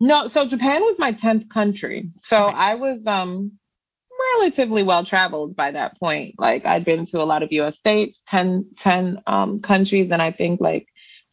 no 0.00 0.26
so 0.26 0.46
japan 0.46 0.82
was 0.82 0.98
my 0.98 1.12
10th 1.12 1.48
country 1.50 2.10
so 2.22 2.46
okay. 2.46 2.56
i 2.56 2.74
was 2.74 3.06
um 3.06 3.52
relatively 4.36 4.82
well 4.82 5.04
traveled 5.04 5.56
by 5.56 5.70
that 5.70 5.98
point 5.98 6.34
like 6.38 6.66
i'd 6.66 6.84
been 6.84 7.04
to 7.04 7.20
a 7.20 7.24
lot 7.24 7.42
of 7.42 7.50
us 7.50 7.78
states 7.78 8.22
10 8.26 8.70
10 8.76 9.22
um, 9.26 9.60
countries 9.60 10.10
and 10.10 10.20
i 10.20 10.30
think 10.32 10.60
like 10.60 10.88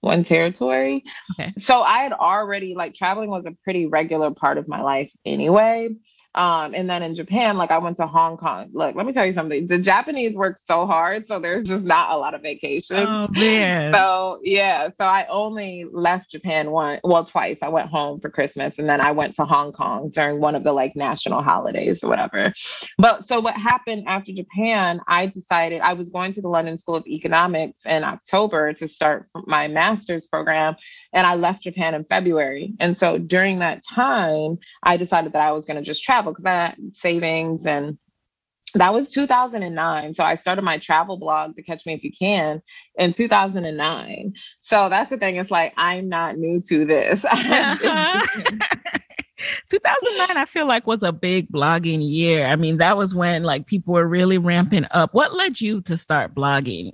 one 0.06 0.24
territory. 0.24 1.04
Okay. 1.32 1.52
So 1.58 1.82
I 1.82 2.04
had 2.04 2.14
already 2.14 2.76
like 2.76 2.94
traveling 2.94 3.30
was 3.30 3.46
a 3.46 3.56
pretty 3.64 3.88
regular 3.88 4.32
part 4.32 4.58
of 4.58 4.68
my 4.68 4.82
life 4.82 5.12
anyway. 5.26 5.90
Um, 6.36 6.76
and 6.76 6.90
then 6.90 7.02
in 7.02 7.16
Japan, 7.16 7.58
like 7.58 7.72
I 7.72 7.78
went 7.78 7.96
to 7.98 8.08
Hong 8.08 8.36
Kong. 8.36 8.70
Look, 8.74 8.94
let 8.96 9.06
me 9.06 9.14
tell 9.14 9.26
you 9.26 9.34
something. 9.34 9.68
The 9.68 9.80
Japanese 9.80 10.36
work 10.36 10.58
so 10.58 10.86
hard, 10.86 11.28
so 11.28 11.40
there's 11.40 11.68
just 11.68 11.86
not 11.86 12.12
a 12.12 12.18
lot 12.18 12.34
of 12.34 12.42
vacations. 12.42 13.06
Oh 13.08 13.28
man. 13.32 13.94
So 13.94 14.40
yeah, 14.44 14.90
so 14.90 15.06
I 15.06 15.26
only 15.30 15.86
left 15.90 16.32
Japan 16.32 16.72
one, 16.72 17.00
well, 17.06 17.24
twice. 17.24 17.60
I 17.62 17.70
went 17.70 17.90
home 17.90 18.20
for 18.20 18.30
Christmas, 18.30 18.80
and 18.80 18.90
then 18.90 19.00
I 19.00 19.12
went 19.12 19.36
to 19.38 19.46
Hong 19.46 19.72
Kong 19.72 20.10
during 20.10 20.42
one 20.42 20.56
of 20.56 20.66
the 20.66 20.74
like 20.74 20.96
national 20.96 21.42
holidays 21.42 22.04
or 22.04 22.10
whatever. 22.10 22.52
But 22.98 23.26
so 23.26 23.40
what 23.40 23.56
happened 23.56 24.04
after 24.08 24.34
Japan? 24.34 25.00
I 25.08 25.28
decided 25.28 25.82
I 25.82 25.94
was 25.94 26.10
going 26.10 26.34
to 26.34 26.42
the 26.42 26.50
London 26.50 26.78
School 26.78 26.96
of 26.96 27.08
Economics 27.08 27.86
in 27.86 28.04
October 28.04 28.74
to 28.74 28.88
start 28.90 29.26
my 29.46 29.70
master's 29.70 30.28
program, 30.28 30.76
and 31.14 31.26
I 31.26 31.36
left 31.36 31.64
Japan 31.64 31.96
in 31.96 32.04
February. 32.04 32.74
And 32.82 32.98
so 32.98 33.18
during 33.18 33.60
that 33.60 33.84
time, 33.86 34.58
I 34.84 34.98
decided 34.98 35.32
that 35.32 35.42
I 35.42 35.54
was 35.54 35.66
going 35.66 35.78
to 35.78 35.82
just 35.82 36.04
travel 36.04 36.25
travel 36.26 36.34
because 36.34 36.46
I 36.46 36.54
had 36.54 36.76
savings 36.94 37.66
and 37.66 37.98
that 38.74 38.94
was 38.94 39.10
2009. 39.12 40.14
So 40.14 40.24
I 40.24 40.36
started 40.36 40.64
my 40.64 40.78
travel 40.80 41.18
blog 41.18 41.56
to 41.56 41.64
catch 41.64 41.86
me 41.86 41.94
if 41.94 42.04
you 42.04 42.12
can 42.12 42.62
in 42.96 43.14
2009. 43.14 44.34
So 44.60 44.90
that's 44.90 45.10
the 45.10 45.18
thing. 45.18 45.38
It's 45.38 45.52
like 45.52 45.74
I'm 45.78 46.10
not 46.10 46.38
new 46.38 46.62
to 46.62 46.86
this. 46.86 47.26
2009 49.70 50.38
i 50.38 50.46
feel 50.46 50.66
like 50.66 50.88
was 50.88 51.04
a 51.04 51.12
big 51.12 51.52
blogging 51.52 52.00
year 52.02 52.48
i 52.48 52.56
mean 52.56 52.78
that 52.78 52.96
was 52.96 53.14
when 53.14 53.44
like 53.44 53.68
people 53.68 53.94
were 53.94 54.08
really 54.08 54.38
ramping 54.38 54.86
up 54.92 55.14
what 55.14 55.36
led 55.36 55.60
you 55.60 55.82
to 55.82 55.98
start 55.98 56.34
blogging 56.34 56.94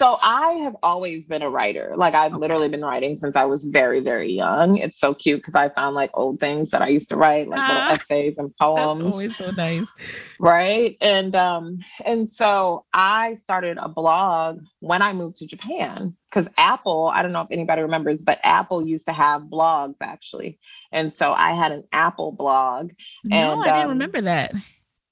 so 0.00 0.16
I 0.22 0.52
have 0.62 0.76
always 0.82 1.28
been 1.28 1.42
a 1.42 1.50
writer. 1.50 1.92
Like 1.94 2.14
I've 2.14 2.32
okay. 2.32 2.40
literally 2.40 2.70
been 2.70 2.80
writing 2.80 3.14
since 3.16 3.36
I 3.36 3.44
was 3.44 3.66
very, 3.66 4.00
very 4.00 4.32
young. 4.32 4.78
It's 4.78 4.98
so 4.98 5.12
cute 5.12 5.40
because 5.40 5.54
I 5.54 5.68
found 5.68 5.94
like 5.94 6.08
old 6.14 6.40
things 6.40 6.70
that 6.70 6.80
I 6.80 6.88
used 6.88 7.10
to 7.10 7.16
write, 7.16 7.50
like 7.50 7.60
little 7.60 7.82
ah, 7.82 7.92
essays 7.92 8.34
and 8.38 8.50
poems. 8.58 9.02
That's 9.02 9.12
always 9.12 9.36
so 9.36 9.50
nice. 9.50 9.92
Right. 10.38 10.96
And 11.02 11.36
um, 11.36 11.80
and 12.06 12.26
so 12.26 12.86
I 12.94 13.34
started 13.34 13.76
a 13.78 13.90
blog 13.90 14.62
when 14.78 15.02
I 15.02 15.12
moved 15.12 15.36
to 15.36 15.46
Japan 15.46 16.16
because 16.30 16.48
Apple, 16.56 17.12
I 17.14 17.20
don't 17.20 17.32
know 17.32 17.42
if 17.42 17.50
anybody 17.50 17.82
remembers, 17.82 18.22
but 18.22 18.38
Apple 18.42 18.86
used 18.86 19.04
to 19.04 19.12
have 19.12 19.42
blogs 19.42 19.96
actually. 20.00 20.58
And 20.92 21.12
so 21.12 21.32
I 21.34 21.52
had 21.52 21.72
an 21.72 21.84
Apple 21.92 22.32
blog. 22.32 22.92
No, 23.24 23.36
and, 23.36 23.60
I 23.60 23.64
didn't 23.64 23.82
um, 23.82 23.88
remember 23.90 24.22
that 24.22 24.54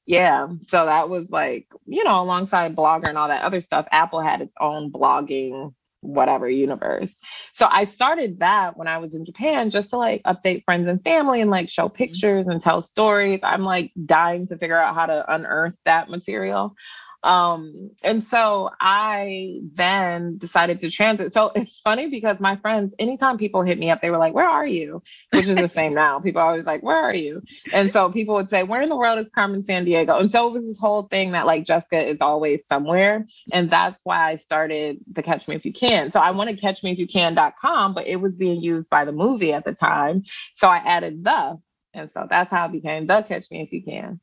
yeah 0.08 0.48
so 0.66 0.86
that 0.86 1.08
was 1.08 1.30
like 1.30 1.66
you 1.86 2.02
know 2.02 2.20
alongside 2.20 2.74
blogger 2.74 3.08
and 3.08 3.18
all 3.18 3.28
that 3.28 3.42
other 3.42 3.60
stuff 3.60 3.86
apple 3.92 4.20
had 4.20 4.40
its 4.40 4.54
own 4.58 4.90
blogging 4.90 5.72
whatever 6.00 6.48
universe. 6.48 7.12
So 7.52 7.66
i 7.70 7.84
started 7.84 8.38
that 8.38 8.76
when 8.76 8.86
i 8.88 8.98
was 8.98 9.14
in 9.14 9.24
japan 9.24 9.70
just 9.70 9.90
to 9.90 9.96
like 9.96 10.22
update 10.22 10.64
friends 10.64 10.88
and 10.88 11.02
family 11.02 11.40
and 11.40 11.50
like 11.50 11.68
show 11.68 11.86
mm-hmm. 11.86 11.96
pictures 11.96 12.48
and 12.48 12.62
tell 12.62 12.80
stories. 12.80 13.40
I'm 13.42 13.64
like 13.64 13.92
dying 14.06 14.46
to 14.48 14.56
figure 14.56 14.78
out 14.78 14.94
how 14.94 15.06
to 15.06 15.24
unearth 15.32 15.76
that 15.84 16.08
material 16.08 16.74
um, 17.22 17.90
and 18.04 18.22
so 18.22 18.70
I 18.80 19.60
then 19.74 20.38
decided 20.38 20.80
to 20.80 20.90
transit. 20.90 21.32
So 21.32 21.50
it's 21.54 21.80
funny 21.80 22.08
because 22.08 22.38
my 22.38 22.56
friends, 22.56 22.94
anytime 22.98 23.38
people 23.38 23.62
hit 23.62 23.78
me 23.78 23.90
up, 23.90 24.00
they 24.00 24.10
were 24.10 24.18
like, 24.18 24.34
Where 24.34 24.48
are 24.48 24.66
you? 24.66 25.02
Which 25.30 25.48
is 25.48 25.56
the 25.56 25.68
same 25.68 25.94
now. 25.94 26.20
People 26.20 26.42
always 26.42 26.64
like, 26.64 26.82
Where 26.82 26.96
are 26.96 27.14
you? 27.14 27.42
And 27.72 27.90
so 27.90 28.10
people 28.12 28.36
would 28.36 28.48
say, 28.48 28.62
Where 28.62 28.82
in 28.82 28.88
the 28.88 28.96
world 28.96 29.18
is 29.18 29.30
Carmen 29.30 29.62
Sandiego? 29.62 30.20
And 30.20 30.30
so 30.30 30.48
it 30.48 30.52
was 30.52 30.64
this 30.64 30.78
whole 30.78 31.04
thing 31.04 31.32
that 31.32 31.46
like 31.46 31.64
Jessica 31.64 32.08
is 32.08 32.20
always 32.20 32.64
somewhere. 32.66 33.26
And 33.52 33.68
that's 33.68 34.00
why 34.04 34.30
I 34.30 34.36
started 34.36 34.98
the 35.10 35.22
Catch 35.22 35.48
Me 35.48 35.56
If 35.56 35.64
You 35.64 35.72
Can. 35.72 36.10
So 36.12 36.20
I 36.20 36.30
wanted 36.30 36.60
catchmeifyoucan.com, 36.60 37.94
but 37.94 38.06
it 38.06 38.16
was 38.16 38.36
being 38.36 38.62
used 38.62 38.88
by 38.90 39.04
the 39.04 39.12
movie 39.12 39.52
at 39.52 39.64
the 39.64 39.74
time. 39.74 40.22
So 40.54 40.68
I 40.68 40.78
added 40.78 41.24
the. 41.24 41.58
And 41.94 42.08
so 42.10 42.26
that's 42.30 42.50
how 42.50 42.66
it 42.66 42.72
became 42.72 43.06
the 43.06 43.22
Catch 43.22 43.50
Me 43.50 43.62
If 43.62 43.72
You 43.72 43.82
Can. 43.82 44.20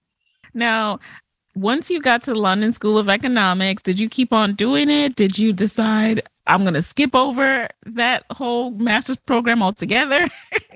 Now, 0.53 0.99
once 1.55 1.89
you 1.89 2.01
got 2.01 2.21
to 2.23 2.33
the 2.33 2.39
London 2.39 2.71
School 2.71 2.97
of 2.97 3.09
Economics, 3.09 3.81
did 3.81 3.99
you 3.99 4.09
keep 4.09 4.33
on 4.33 4.55
doing 4.55 4.89
it? 4.89 5.15
Did 5.15 5.37
you 5.37 5.53
decide 5.53 6.23
I'm 6.47 6.61
going 6.61 6.73
to 6.73 6.81
skip 6.81 7.15
over 7.15 7.67
that 7.85 8.25
whole 8.31 8.71
master's 8.71 9.17
program 9.17 9.63
altogether? 9.63 10.27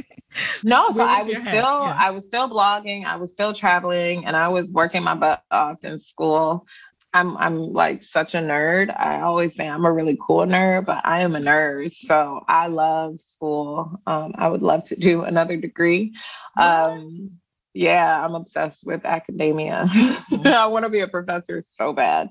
no, 0.64 0.90
so 0.92 1.04
I 1.04 1.24
was 1.24 1.38
still 1.38 1.52
yeah. 1.52 1.98
I 2.00 2.12
was 2.12 2.26
still 2.26 2.50
blogging, 2.50 3.06
I 3.06 3.18
was 3.18 3.32
still 3.32 3.54
traveling, 3.54 4.26
and 4.26 4.36
I 4.36 4.48
was 4.48 4.72
working 4.72 5.04
my 5.04 5.16
butt 5.16 5.44
off 5.52 5.84
in 5.84 6.00
school. 6.00 6.66
I'm 7.14 7.36
I'm 7.38 7.58
like 7.58 8.04
such 8.04 8.36
a 8.36 8.38
nerd. 8.38 8.96
I 8.98 9.22
always 9.22 9.56
say 9.56 9.68
I'm 9.68 9.86
a 9.86 9.92
really 9.92 10.18
cool 10.26 10.46
nerd, 10.46 10.86
but 10.86 11.02
I 11.06 11.22
am 11.22 11.36
a 11.36 11.40
nerd. 11.40 11.92
So 11.92 12.44
I 12.48 12.68
love 12.68 13.20
school. 13.20 14.00
Um, 14.06 14.34
I 14.36 14.48
would 14.48 14.62
love 14.62 14.86
to 14.86 14.96
do 14.96 15.24
another 15.24 15.58
degree. 15.58 16.14
Um, 16.58 17.39
yeah, 17.74 18.24
I'm 18.24 18.36
obsessed 18.36 18.86
with 18.86 19.06
academia. 19.06 19.86
Mm-hmm. 20.30 20.48
I 20.48 20.68
want 20.68 20.86
to 20.86 20.90
be 20.90 21.00
a 21.00 21.08
professor 21.08 21.64
so 21.78 21.92
bad. 21.92 22.30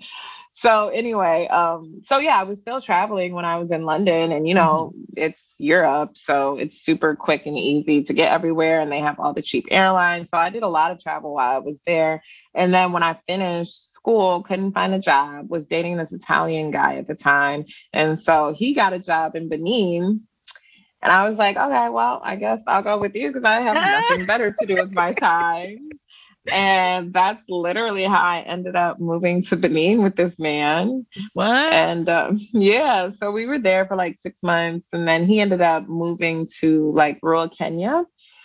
So 0.53 0.89
anyway, 0.89 1.47
um, 1.49 2.01
so 2.03 2.19
yeah, 2.19 2.39
I 2.39 2.45
was 2.45 2.59
still 2.59 2.81
traveling 2.81 3.35
when 3.35 3.45
I 3.45 3.57
was 3.59 3.71
in 3.71 3.85
London, 3.85 4.33
and 4.33 4.49
you 4.49 4.55
know, 4.55 4.93
mm-hmm. 4.95 5.13
it's 5.17 5.55
Europe, 5.59 6.17
so 6.17 6.57
it's 6.57 6.81
super 6.81 7.17
quick 7.17 7.45
and 7.47 7.59
easy 7.59 8.05
to 8.05 8.13
get 8.13 8.33
everywhere, 8.33 8.81
and 8.81 8.91
they 8.91 9.01
have 9.01 9.19
all 9.19 9.35
the 9.35 9.43
cheap 9.43 9.67
airlines. 9.71 10.31
So 10.31 10.39
I 10.39 10.51
did 10.51 10.63
a 10.63 10.69
lot 10.69 10.91
of 10.93 11.03
travel 11.03 11.35
while 11.35 11.57
I 11.57 11.59
was 11.59 11.83
there. 11.87 12.23
And 12.55 12.73
then 12.73 12.93
when 12.93 13.03
I 13.03 13.19
finished 13.27 13.93
school, 13.93 14.43
couldn't 14.43 14.73
find 14.73 14.95
a 14.95 15.01
job, 15.01 15.51
was 15.51 15.67
dating 15.67 15.97
this 15.97 16.13
Italian 16.13 16.71
guy 16.71 16.97
at 16.97 17.07
the 17.07 17.15
time. 17.15 17.65
And 17.93 18.19
so 18.19 18.55
he 18.57 18.75
got 18.75 18.93
a 18.93 18.99
job 18.99 19.35
in 19.35 19.49
Benin 19.49 20.23
and 21.03 21.13
I 21.13 21.29
was 21.29 21.39
like, 21.39 21.57
okay, 21.57 21.89
well, 21.89 22.21
I 22.23 22.37
guess 22.37 22.63
I'll 22.67 22.83
go 22.83 22.99
with 22.99 23.15
you 23.15 23.29
because 23.29 23.45
I 23.45 23.61
have 23.61 23.75
nothing 24.11 24.27
better 24.27 24.51
to 24.51 24.67
do 24.67 24.75
with 24.75 24.93
my 24.93 25.13
time. 25.13 25.91
And 26.51 27.13
that's 27.13 27.45
literally 27.49 28.05
how 28.05 28.23
I 28.23 28.41
ended 28.41 28.75
up 28.75 28.99
moving 28.99 29.43
to 29.45 29.57
Benin 29.57 30.03
with 30.03 30.17
this 30.17 30.39
man. 30.39 31.07
What? 31.35 31.73
And 31.73 32.09
um, 32.09 32.39
yeah, 32.53 33.11
so 33.11 33.31
we 33.31 33.47
were 33.47 33.59
there 33.59 33.87
for 33.87 33.97
like 33.97 34.17
six 34.17 34.43
months. 34.43 34.89
And 34.93 35.07
then 35.07 35.25
he 35.25 35.41
ended 35.41 35.61
up 35.61 35.89
moving 35.89 36.49
to 36.61 36.91
like 36.93 37.19
rural 37.23 37.49
Kenya. 37.49 38.05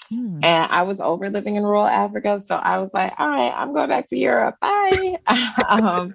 Hmm. 0.10 0.40
And 0.44 0.72
I 0.72 0.82
was 0.84 1.00
over 1.00 1.30
living 1.30 1.56
in 1.56 1.64
rural 1.64 1.86
Africa. 1.86 2.42
So 2.46 2.56
I 2.56 2.80
was 2.80 2.90
like, 2.94 3.14
all 3.18 3.30
right, 3.30 3.54
I'm 3.56 3.74
going 3.74 3.90
back 3.90 4.10
to 4.10 4.18
Europe. 4.18 4.56
Bye. 4.60 5.18
um, 5.70 6.14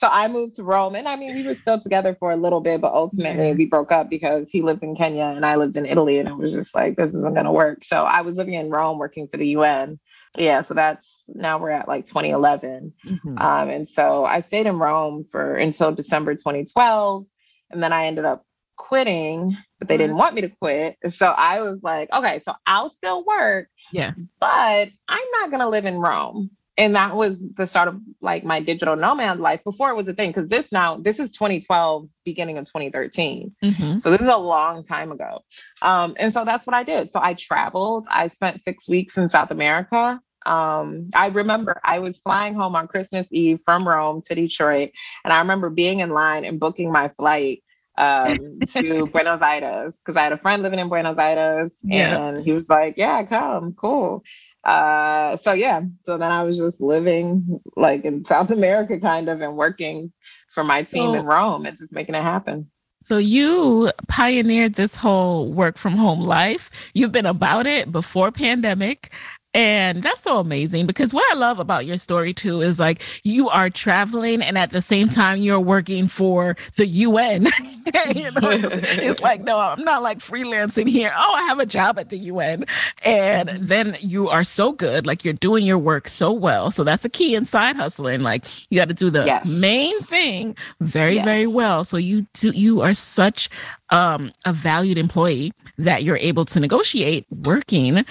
so 0.00 0.08
I 0.10 0.28
moved 0.28 0.54
to 0.54 0.64
Rome. 0.64 0.94
And 0.94 1.06
I 1.06 1.16
mean, 1.16 1.34
we 1.34 1.46
were 1.46 1.54
still 1.54 1.78
together 1.78 2.16
for 2.18 2.32
a 2.32 2.36
little 2.36 2.60
bit, 2.60 2.80
but 2.80 2.92
ultimately 2.92 3.52
we 3.52 3.66
broke 3.66 3.92
up 3.92 4.08
because 4.08 4.48
he 4.48 4.62
lived 4.62 4.82
in 4.82 4.96
Kenya 4.96 5.24
and 5.24 5.44
I 5.44 5.56
lived 5.56 5.76
in 5.76 5.84
Italy. 5.84 6.18
And 6.18 6.26
it 6.26 6.36
was 6.36 6.52
just 6.52 6.74
like, 6.74 6.96
this 6.96 7.10
isn't 7.10 7.34
going 7.34 7.44
to 7.44 7.52
work. 7.52 7.84
So 7.84 8.04
I 8.04 8.22
was 8.22 8.36
living 8.36 8.54
in 8.54 8.70
Rome 8.70 8.98
working 8.98 9.28
for 9.28 9.36
the 9.36 9.48
UN. 9.48 10.00
Yeah. 10.38 10.62
So 10.62 10.72
that's 10.72 11.22
now 11.28 11.58
we're 11.58 11.70
at 11.70 11.86
like 11.86 12.06
2011. 12.06 12.94
Mm-hmm. 13.06 13.38
Um, 13.38 13.68
and 13.68 13.86
so 13.86 14.24
I 14.24 14.40
stayed 14.40 14.66
in 14.66 14.78
Rome 14.78 15.26
for 15.30 15.54
until 15.56 15.92
December 15.92 16.34
2012. 16.34 17.26
And 17.70 17.82
then 17.82 17.92
I 17.92 18.06
ended 18.06 18.24
up 18.24 18.46
quitting, 18.78 19.54
but 19.78 19.88
they 19.88 19.98
didn't 19.98 20.16
want 20.16 20.34
me 20.34 20.40
to 20.40 20.48
quit. 20.48 20.96
So 21.08 21.26
I 21.26 21.60
was 21.60 21.82
like, 21.82 22.10
okay, 22.10 22.38
so 22.38 22.54
I'll 22.64 22.88
still 22.88 23.22
work. 23.22 23.68
Yeah. 23.92 24.12
But 24.40 24.88
I'm 25.08 25.26
not 25.40 25.50
going 25.50 25.60
to 25.60 25.68
live 25.68 25.84
in 25.84 25.96
Rome 25.96 26.50
and 26.76 26.94
that 26.94 27.14
was 27.14 27.36
the 27.56 27.66
start 27.66 27.88
of 27.88 28.00
like 28.20 28.44
my 28.44 28.60
digital 28.60 28.96
nomad 28.96 29.38
life 29.38 29.62
before 29.64 29.90
it 29.90 29.96
was 29.96 30.08
a 30.08 30.14
thing 30.14 30.30
because 30.30 30.48
this 30.48 30.72
now 30.72 30.96
this 30.96 31.18
is 31.18 31.30
2012 31.32 32.08
beginning 32.24 32.58
of 32.58 32.64
2013 32.66 33.54
mm-hmm. 33.62 33.98
so 33.98 34.10
this 34.10 34.20
is 34.20 34.28
a 34.28 34.36
long 34.36 34.82
time 34.84 35.12
ago 35.12 35.40
um, 35.82 36.14
and 36.18 36.32
so 36.32 36.44
that's 36.44 36.66
what 36.66 36.76
i 36.76 36.82
did 36.82 37.10
so 37.10 37.20
i 37.22 37.34
traveled 37.34 38.06
i 38.10 38.26
spent 38.28 38.60
six 38.60 38.88
weeks 38.88 39.18
in 39.18 39.28
south 39.28 39.50
america 39.50 40.20
Um, 40.46 41.10
I 41.14 41.26
remember 41.28 41.80
I 41.84 41.98
was 41.98 42.18
flying 42.18 42.54
home 42.54 42.74
on 42.74 42.88
Christmas 42.88 43.28
Eve 43.30 43.60
from 43.62 43.86
Rome 43.86 44.22
to 44.22 44.34
Detroit, 44.34 44.90
and 45.22 45.32
I 45.34 45.38
remember 45.40 45.68
being 45.68 46.00
in 46.00 46.10
line 46.10 46.46
and 46.46 46.58
booking 46.58 46.90
my 46.90 47.08
flight 47.08 47.62
um, 47.98 48.58
to 48.68 49.06
Buenos 49.06 49.42
Aires 49.42 49.94
because 49.96 50.16
I 50.16 50.22
had 50.22 50.32
a 50.32 50.38
friend 50.38 50.62
living 50.62 50.78
in 50.78 50.88
Buenos 50.88 51.18
Aires, 51.18 51.74
yeah. 51.82 52.16
and 52.16 52.44
he 52.44 52.52
was 52.52 52.68
like, 52.68 52.94
"Yeah, 52.96 53.22
come, 53.24 53.74
cool." 53.74 54.24
Uh, 54.64 55.36
so 55.36 55.52
yeah, 55.52 55.80
so 56.04 56.18
then 56.18 56.30
I 56.30 56.42
was 56.42 56.58
just 56.58 56.80
living 56.80 57.60
like 57.76 58.04
in 58.04 58.24
South 58.24 58.50
America, 58.50 59.00
kind 59.00 59.28
of, 59.28 59.40
and 59.40 59.56
working 59.56 60.12
for 60.50 60.64
my 60.64 60.82
team 60.82 61.10
so, 61.10 61.14
in 61.14 61.24
Rome 61.24 61.66
and 61.66 61.76
just 61.76 61.92
making 61.92 62.14
it 62.14 62.22
happen. 62.22 62.70
So 63.02 63.16
you 63.16 63.90
pioneered 64.08 64.74
this 64.74 64.96
whole 64.96 65.50
work 65.50 65.78
from 65.78 65.96
home 65.96 66.20
life. 66.20 66.70
You've 66.92 67.12
been 67.12 67.26
about 67.26 67.66
it 67.66 67.90
before 67.90 68.30
pandemic. 68.30 69.12
And 69.52 70.00
that's 70.02 70.20
so 70.20 70.38
amazing 70.38 70.86
because 70.86 71.12
what 71.12 71.24
I 71.32 71.34
love 71.34 71.58
about 71.58 71.84
your 71.84 71.96
story 71.96 72.32
too 72.32 72.60
is 72.60 72.78
like 72.78 73.02
you 73.24 73.48
are 73.48 73.68
traveling 73.68 74.42
and 74.42 74.56
at 74.56 74.70
the 74.70 74.80
same 74.80 75.08
time 75.08 75.42
you're 75.42 75.58
working 75.58 76.06
for 76.06 76.56
the 76.76 76.86
UN. 76.86 77.44
you 78.14 78.30
know, 78.30 78.50
it's, 78.50 78.74
it's, 78.76 79.20
like, 79.20 79.42
no, 79.42 79.58
I'm 79.58 79.82
not 79.82 80.02
like 80.02 80.18
freelancing 80.18 80.88
here. 80.88 81.12
Oh, 81.16 81.34
I 81.34 81.42
have 81.42 81.58
a 81.58 81.66
job 81.66 81.98
at 81.98 82.10
the 82.10 82.18
UN. 82.18 82.64
And 83.04 83.48
then 83.48 83.96
you 84.00 84.28
are 84.28 84.44
so 84.44 84.70
good, 84.70 85.04
like 85.04 85.24
you're 85.24 85.34
doing 85.34 85.64
your 85.64 85.78
work 85.78 86.06
so 86.06 86.30
well. 86.30 86.70
So 86.70 86.84
that's 86.84 87.04
a 87.04 87.10
key 87.10 87.34
in 87.34 87.44
side 87.44 87.74
hustling. 87.74 88.20
Like 88.20 88.44
you 88.70 88.78
got 88.78 88.88
to 88.88 88.94
do 88.94 89.10
the 89.10 89.24
yes. 89.24 89.46
main 89.46 89.98
thing 90.02 90.56
very, 90.78 91.16
yes. 91.16 91.24
very 91.24 91.48
well. 91.48 91.82
So 91.82 91.96
you 91.96 92.24
do, 92.34 92.50
you 92.50 92.82
are 92.82 92.94
such 92.94 93.48
um, 93.90 94.30
a 94.44 94.52
valued 94.52 94.96
employee 94.96 95.52
that 95.76 96.04
you're 96.04 96.18
able 96.18 96.44
to 96.44 96.60
negotiate 96.60 97.26
working 97.30 98.04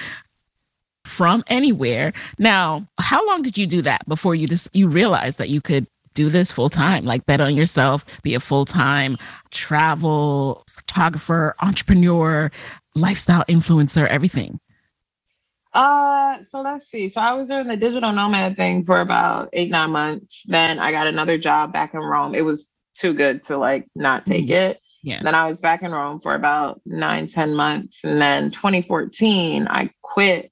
from 1.09 1.43
anywhere. 1.47 2.13
Now, 2.37 2.87
how 2.99 3.25
long 3.27 3.41
did 3.41 3.57
you 3.57 3.67
do 3.67 3.81
that 3.81 4.07
before 4.07 4.35
you 4.35 4.47
just 4.47 4.73
you 4.75 4.87
realized 4.87 5.37
that 5.39 5.49
you 5.49 5.61
could 5.61 5.87
do 6.13 6.29
this 6.29 6.51
full 6.51 6.69
time, 6.69 7.05
like 7.05 7.25
bet 7.25 7.41
on 7.41 7.55
yourself, 7.55 8.05
be 8.23 8.35
a 8.35 8.39
full 8.39 8.65
time 8.65 9.17
travel 9.51 10.63
photographer, 10.69 11.55
entrepreneur, 11.61 12.51
lifestyle 12.95 13.43
influencer, 13.47 14.07
everything? 14.07 14.59
Uh, 15.73 16.43
so 16.43 16.61
let's 16.61 16.89
see. 16.89 17.09
So 17.09 17.21
I 17.21 17.33
was 17.33 17.47
doing 17.47 17.67
the 17.67 17.77
digital 17.77 18.11
nomad 18.11 18.57
thing 18.57 18.83
for 18.83 19.01
about 19.01 19.49
eight, 19.53 19.69
nine 19.69 19.91
months. 19.91 20.43
Then 20.47 20.79
I 20.79 20.91
got 20.91 21.07
another 21.07 21.37
job 21.37 21.71
back 21.71 21.93
in 21.93 21.99
Rome. 21.99 22.33
It 22.33 22.41
was 22.41 22.69
too 22.95 23.13
good 23.13 23.43
to 23.45 23.57
like 23.57 23.87
not 23.95 24.25
take 24.25 24.45
mm-hmm. 24.45 24.53
it. 24.53 24.81
Yeah. 25.03 25.23
Then 25.23 25.35
I 25.35 25.47
was 25.47 25.61
back 25.61 25.83
in 25.83 25.91
Rome 25.91 26.19
for 26.19 26.35
about 26.35 26.81
nine, 26.85 27.27
ten 27.27 27.55
months. 27.55 28.03
And 28.03 28.21
then 28.21 28.51
2014, 28.51 29.67
I 29.69 29.89
quit 30.01 30.51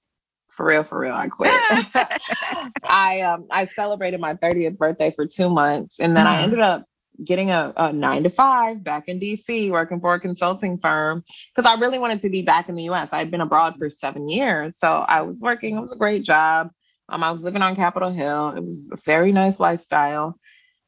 for 0.58 0.66
real, 0.66 0.84
for 0.84 1.00
real, 1.00 1.14
I 1.14 1.30
quit. 1.30 1.54
I 2.84 3.22
um 3.22 3.46
I 3.52 3.66
celebrated 3.68 4.20
my 4.20 4.34
30th 4.34 4.78
birthday 4.78 5.12
for 5.16 5.28
two 5.28 5.50
months, 5.50 6.00
and 6.00 6.18
then 6.18 6.26
mm. 6.26 6.30
I 6.30 6.42
ended 6.42 6.60
up 6.60 6.84
getting 7.24 7.52
a, 7.52 7.74
a, 7.78 7.94
nine 7.94 8.24
to 8.24 8.30
five 8.30 8.84
back 8.84 9.08
in 9.08 9.20
DC, 9.20 9.72
working 9.72 10.00
for 10.00 10.14
a 10.16 10.20
consulting 10.20 10.78
firm 10.78 11.24
because 11.56 11.70
I 11.70 11.80
really 11.80 11.98
wanted 12.00 12.20
to 12.22 12.30
be 12.30 12.42
back 12.42 12.70
in 12.70 12.76
the 12.76 12.90
US. 12.90 13.14
I 13.14 13.20
had 13.20 13.32
been 13.32 13.42
abroad 13.42 13.76
for 13.78 13.90
seven 13.90 14.28
years, 14.28 14.78
so 14.78 14.88
I 14.88 15.22
was 15.22 15.40
working. 15.42 15.78
It 15.78 15.82
was 15.82 15.92
a 15.92 15.98
great 15.98 16.24
job. 16.24 16.72
Um, 17.08 17.24
I 17.24 17.32
was 17.32 17.44
living 17.44 17.62
on 17.62 17.76
Capitol 17.76 18.12
Hill. 18.12 18.50
It 18.50 18.64
was 18.64 18.90
a 18.92 18.98
very 18.98 19.32
nice 19.32 19.60
lifestyle, 19.60 20.40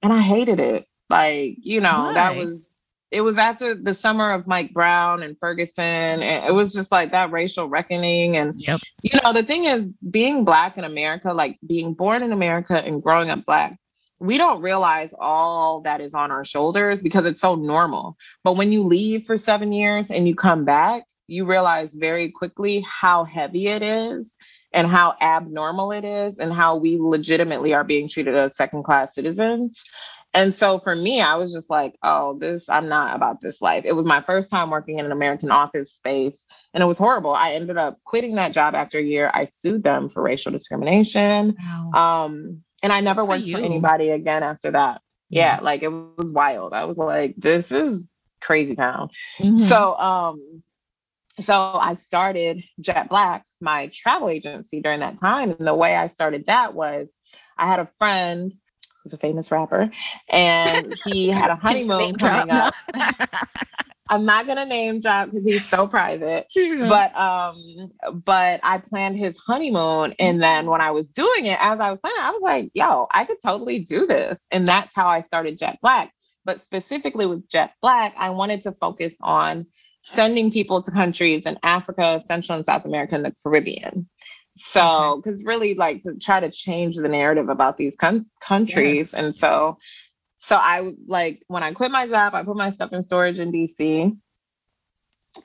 and 0.01 0.11
I 0.11 0.19
hated 0.19 0.59
it. 0.59 0.87
Like 1.11 1.57
you 1.61 1.79
know, 1.79 2.05
Why? 2.05 2.13
that 2.15 2.35
was 2.35 2.65
it 3.11 3.21
was 3.21 3.37
after 3.37 3.75
the 3.75 3.93
summer 3.93 4.31
of 4.31 4.47
Mike 4.47 4.73
Brown 4.73 5.23
and 5.23 5.37
Ferguson. 5.37 5.83
And 5.83 6.45
it 6.45 6.53
was 6.53 6.73
just 6.73 6.91
like 6.91 7.11
that 7.11 7.31
racial 7.31 7.67
reckoning. 7.67 8.37
And, 8.37 8.59
yep. 8.59 8.79
you 9.01 9.19
know, 9.23 9.33
the 9.33 9.43
thing 9.43 9.65
is, 9.65 9.89
being 10.09 10.45
Black 10.45 10.77
in 10.77 10.83
America, 10.83 11.33
like 11.33 11.57
being 11.65 11.93
born 11.93 12.21
in 12.21 12.31
America 12.31 12.75
and 12.75 13.01
growing 13.01 13.29
up 13.29 13.45
Black, 13.45 13.77
we 14.19 14.37
don't 14.37 14.61
realize 14.61 15.13
all 15.17 15.81
that 15.81 16.01
is 16.01 16.13
on 16.13 16.29
our 16.29 16.45
shoulders 16.45 17.01
because 17.01 17.25
it's 17.25 17.41
so 17.41 17.55
normal. 17.55 18.17
But 18.43 18.57
when 18.57 18.71
you 18.71 18.83
leave 18.83 19.25
for 19.25 19.37
seven 19.37 19.71
years 19.71 20.11
and 20.11 20.27
you 20.27 20.35
come 20.35 20.65
back, 20.65 21.05
you 21.27 21.45
realize 21.45 21.93
very 21.93 22.31
quickly 22.31 22.85
how 22.87 23.23
heavy 23.23 23.67
it 23.67 23.81
is 23.81 24.35
and 24.71 24.87
how 24.87 25.15
abnormal 25.21 25.91
it 25.91 26.03
is 26.03 26.39
and 26.39 26.53
how 26.53 26.75
we 26.75 26.97
legitimately 26.99 27.73
are 27.73 27.83
being 27.83 28.07
treated 28.07 28.35
as 28.35 28.55
second 28.55 28.83
class 28.83 29.15
citizens. 29.15 29.83
And 30.33 30.53
so 30.53 30.77
for 30.79 30.95
me, 30.95 31.21
I 31.21 31.35
was 31.35 31.51
just 31.51 31.69
like, 31.69 31.95
oh, 32.03 32.37
this, 32.37 32.69
I'm 32.69 32.87
not 32.87 33.15
about 33.15 33.41
this 33.41 33.61
life. 33.61 33.83
It 33.85 33.95
was 33.95 34.05
my 34.05 34.21
first 34.21 34.51
time 34.51 34.69
working 34.69 34.99
in 34.99 35.05
an 35.05 35.11
American 35.11 35.49
office 35.49 35.93
space 35.93 36.45
and 36.73 36.83
it 36.83 36.85
was 36.85 36.99
horrible. 36.99 37.33
I 37.33 37.53
ended 37.53 37.77
up 37.77 37.97
quitting 38.05 38.35
that 38.35 38.53
job 38.53 38.75
after 38.75 38.99
a 38.99 39.03
year. 39.03 39.31
I 39.33 39.45
sued 39.45 39.83
them 39.83 40.07
for 40.07 40.21
racial 40.21 40.51
discrimination. 40.51 41.55
Wow. 41.59 42.25
Um, 42.25 42.63
and 42.83 42.93
I 42.93 43.01
never 43.01 43.25
worked 43.25 43.45
for, 43.45 43.57
for 43.57 43.63
anybody 43.63 44.09
again 44.09 44.43
after 44.43 44.71
that. 44.71 45.01
Yeah. 45.29 45.55
yeah, 45.55 45.61
like 45.61 45.83
it 45.83 45.89
was 45.89 46.31
wild. 46.31 46.73
I 46.73 46.85
was 46.85 46.97
like, 46.97 47.35
this 47.37 47.71
is 47.71 48.05
crazy 48.41 48.75
town. 48.75 49.09
Mm-hmm. 49.39 49.55
So, 49.57 49.95
um, 49.95 50.63
so 51.39 51.53
I 51.53 51.95
started 51.95 52.63
Jet 52.79 53.09
Black, 53.09 53.45
my 53.61 53.89
travel 53.93 54.29
agency 54.29 54.81
during 54.81 54.99
that 54.99 55.17
time. 55.17 55.51
And 55.51 55.67
the 55.67 55.75
way 55.75 55.95
I 55.95 56.07
started 56.07 56.45
that 56.47 56.73
was 56.73 57.11
I 57.57 57.67
had 57.67 57.79
a 57.79 57.89
friend 57.97 58.53
who's 59.03 59.13
a 59.13 59.17
famous 59.17 59.51
rapper, 59.51 59.89
and 60.29 60.95
he 61.05 61.29
had 61.29 61.49
a 61.49 61.55
honeymoon 61.61 62.17
coming 62.17 62.51
up. 62.51 62.73
I'm 64.11 64.25
not 64.25 64.47
gonna 64.47 64.65
name 64.65 65.01
drop 65.01 65.29
because 65.29 65.45
he's 65.45 65.67
so 65.69 65.87
private. 65.87 66.47
Yeah. 66.55 66.89
But 66.89 67.15
um, 67.15 67.91
but 68.25 68.59
I 68.63 68.79
planned 68.79 69.17
his 69.17 69.37
honeymoon, 69.37 70.13
and 70.19 70.41
then 70.41 70.65
when 70.65 70.81
I 70.81 70.91
was 70.91 71.07
doing 71.07 71.45
it, 71.45 71.57
as 71.61 71.79
I 71.79 71.89
was 71.91 71.99
planning, 71.99 72.21
I 72.21 72.31
was 72.31 72.41
like, 72.41 72.71
"Yo, 72.73 73.07
I 73.11 73.25
could 73.25 73.37
totally 73.43 73.79
do 73.79 74.05
this," 74.07 74.45
and 74.51 74.67
that's 74.67 74.95
how 74.95 75.07
I 75.07 75.21
started 75.21 75.57
Jet 75.57 75.79
Black. 75.81 76.11
But 76.45 76.59
specifically 76.59 77.25
with 77.25 77.47
Jet 77.49 77.73
Black, 77.81 78.13
I 78.17 78.31
wanted 78.31 78.63
to 78.63 78.71
focus 78.73 79.13
on 79.21 79.67
sending 80.03 80.51
people 80.51 80.81
to 80.81 80.91
countries 80.91 81.45
in 81.45 81.57
Africa, 81.63 82.19
Central 82.19 82.55
and 82.55 82.65
South 82.65 82.85
America, 82.85 83.15
and 83.15 83.25
the 83.25 83.33
Caribbean. 83.43 84.07
So, 84.59 85.21
because 85.23 85.43
really, 85.43 85.73
like 85.73 86.01
to 86.01 86.15
try 86.15 86.39
to 86.39 86.51
change 86.51 86.97
the 86.97 87.07
narrative 87.07 87.49
about 87.49 87.77
these 87.77 87.95
countries, 87.95 88.97
yes. 88.97 89.13
and 89.13 89.35
so, 89.35 89.77
so 90.37 90.57
I 90.57 90.91
like 91.07 91.43
when 91.47 91.63
I 91.63 91.71
quit 91.73 91.91
my 91.91 92.07
job, 92.07 92.35
I 92.35 92.43
put 92.43 92.57
my 92.57 92.69
stuff 92.69 92.91
in 92.91 93.03
storage 93.03 93.39
in 93.39 93.53
DC, 93.53 94.17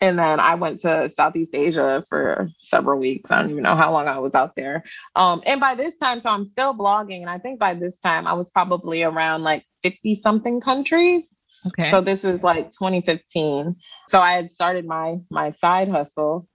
and 0.00 0.18
then 0.18 0.40
I 0.40 0.56
went 0.56 0.80
to 0.80 1.08
Southeast 1.10 1.54
Asia 1.54 2.02
for 2.08 2.48
several 2.58 2.98
weeks. 2.98 3.30
I 3.30 3.40
don't 3.40 3.50
even 3.50 3.62
know 3.62 3.76
how 3.76 3.92
long 3.92 4.08
I 4.08 4.18
was 4.18 4.34
out 4.34 4.56
there. 4.56 4.82
Um, 5.14 5.42
and 5.46 5.60
by 5.60 5.76
this 5.76 5.96
time, 5.96 6.20
so 6.20 6.30
I'm 6.30 6.44
still 6.44 6.74
blogging, 6.74 7.20
and 7.20 7.30
I 7.30 7.38
think 7.38 7.60
by 7.60 7.74
this 7.74 7.98
time 7.98 8.26
I 8.26 8.32
was 8.32 8.50
probably 8.50 9.04
around 9.04 9.44
like 9.44 9.64
50 9.84 10.16
something 10.16 10.60
countries. 10.60 11.34
Okay. 11.66 11.90
So 11.90 12.00
this 12.00 12.24
is 12.24 12.42
like 12.42 12.70
2015. 12.72 13.76
So 14.08 14.20
I 14.20 14.32
had 14.32 14.50
started 14.50 14.86
my 14.86 15.18
my 15.30 15.50
side 15.50 15.88
hustle 15.88 16.48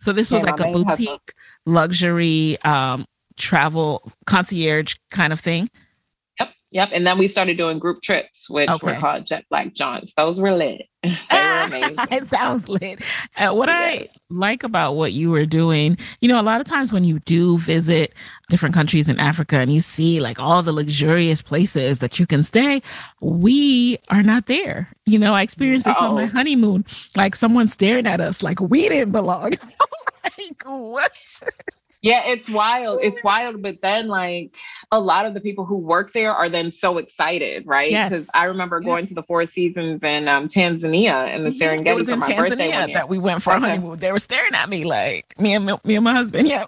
so 0.00 0.12
this 0.12 0.30
was 0.30 0.42
yeah, 0.42 0.50
like 0.50 0.60
a 0.60 0.72
boutique 0.72 1.34
luxury 1.66 2.58
um, 2.62 3.06
travel 3.36 4.10
concierge 4.26 4.96
kind 5.10 5.32
of 5.32 5.40
thing. 5.40 5.70
Yep, 6.38 6.50
yep. 6.70 6.88
And 6.92 7.06
then 7.06 7.18
we 7.18 7.28
started 7.28 7.56
doing 7.56 7.78
group 7.78 8.02
trips, 8.02 8.48
which 8.48 8.68
okay. 8.68 8.86
were 8.86 8.98
called 8.98 9.26
Jet 9.26 9.44
Black 9.50 9.74
Jaunts. 9.74 10.14
Those 10.14 10.40
were 10.40 10.52
lit. 10.52 10.86
they 11.02 11.10
were 11.32 11.60
amazing. 11.60 11.96
it 12.10 12.28
sounds 12.28 12.68
lit. 12.68 13.00
Uh, 13.36 13.52
what 13.52 13.68
yes. 13.68 14.08
I 14.08 14.08
like 14.30 14.62
about 14.62 14.92
what 14.92 15.12
you 15.12 15.30
were 15.30 15.46
doing, 15.46 15.98
you 16.20 16.28
know, 16.28 16.40
a 16.40 16.42
lot 16.42 16.60
of 16.60 16.66
times 16.66 16.92
when 16.92 17.04
you 17.04 17.18
do 17.20 17.58
visit 17.58 18.14
different 18.48 18.74
countries 18.74 19.08
in 19.08 19.18
Africa 19.18 19.56
and 19.56 19.72
you 19.72 19.80
see 19.80 20.20
like 20.20 20.38
all 20.38 20.62
the 20.62 20.72
luxurious 20.72 21.42
places 21.42 21.98
that 21.98 22.18
you 22.18 22.26
can 22.26 22.42
stay, 22.42 22.82
we 23.20 23.98
are 24.08 24.22
not 24.22 24.46
there. 24.46 24.88
You 25.06 25.18
know, 25.18 25.34
I 25.34 25.42
experienced 25.42 25.86
this 25.86 25.96
oh. 26.00 26.08
on 26.08 26.14
my 26.14 26.26
honeymoon. 26.26 26.84
Like 27.16 27.34
someone 27.34 27.66
staring 27.66 28.06
at 28.06 28.20
us 28.20 28.42
like 28.42 28.60
we 28.60 28.88
didn't 28.88 29.12
belong. 29.12 29.52
like 30.38 30.62
what? 30.66 31.12
Yeah, 32.02 32.22
it's 32.24 32.48
wild. 32.48 33.00
It's 33.02 33.22
wild. 33.22 33.62
But 33.62 33.82
then, 33.82 34.08
like, 34.08 34.54
a 34.90 34.98
lot 34.98 35.26
of 35.26 35.34
the 35.34 35.40
people 35.40 35.64
who 35.64 35.76
work 35.76 36.12
there 36.12 36.32
are 36.32 36.48
then 36.48 36.70
so 36.70 36.98
excited, 36.98 37.66
right? 37.66 37.90
Because 37.90 38.26
yes. 38.26 38.30
I 38.34 38.44
remember 38.44 38.80
going 38.80 39.06
to 39.06 39.14
the 39.14 39.22
Four 39.22 39.44
Seasons 39.46 40.02
in 40.02 40.26
um, 40.26 40.48
Tanzania 40.48 41.28
and 41.28 41.46
the 41.46 41.50
Serengeti. 41.50 41.86
It 41.86 41.94
was 41.94 42.08
in 42.08 42.20
Tanzania 42.20 42.92
that 42.94 43.08
we 43.08 43.18
went 43.18 43.42
for 43.42 43.52
honeymoon. 43.52 43.98
They 43.98 44.10
were 44.10 44.18
staring 44.18 44.54
at 44.54 44.68
me 44.68 44.84
like 44.84 45.38
me 45.38 45.54
and 45.54 45.66
me 45.84 45.94
and 45.94 46.04
my 46.04 46.12
husband. 46.12 46.48
Yeah. 46.48 46.64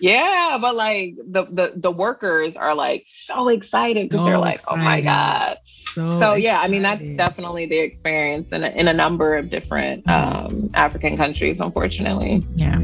yeah, 0.00 0.58
but 0.60 0.74
like 0.74 1.14
the 1.16 1.44
the 1.44 1.72
the 1.76 1.90
workers 1.90 2.56
are 2.56 2.74
like 2.74 3.04
so 3.06 3.48
excited 3.48 4.08
because 4.08 4.20
so 4.20 4.24
they're 4.26 4.38
like, 4.38 4.56
excited. 4.56 4.80
oh 4.80 4.84
my 4.84 5.00
god. 5.00 5.58
So, 5.94 6.20
so 6.20 6.34
yeah, 6.34 6.60
I 6.60 6.68
mean 6.68 6.82
that's 6.82 7.06
definitely 7.10 7.66
the 7.66 7.78
experience 7.78 8.52
in 8.52 8.64
a, 8.64 8.68
in 8.68 8.88
a 8.88 8.92
number 8.92 9.36
of 9.36 9.48
different 9.48 10.08
um, 10.08 10.70
African 10.74 11.16
countries, 11.16 11.60
unfortunately. 11.60 12.44
Yeah. 12.56 12.80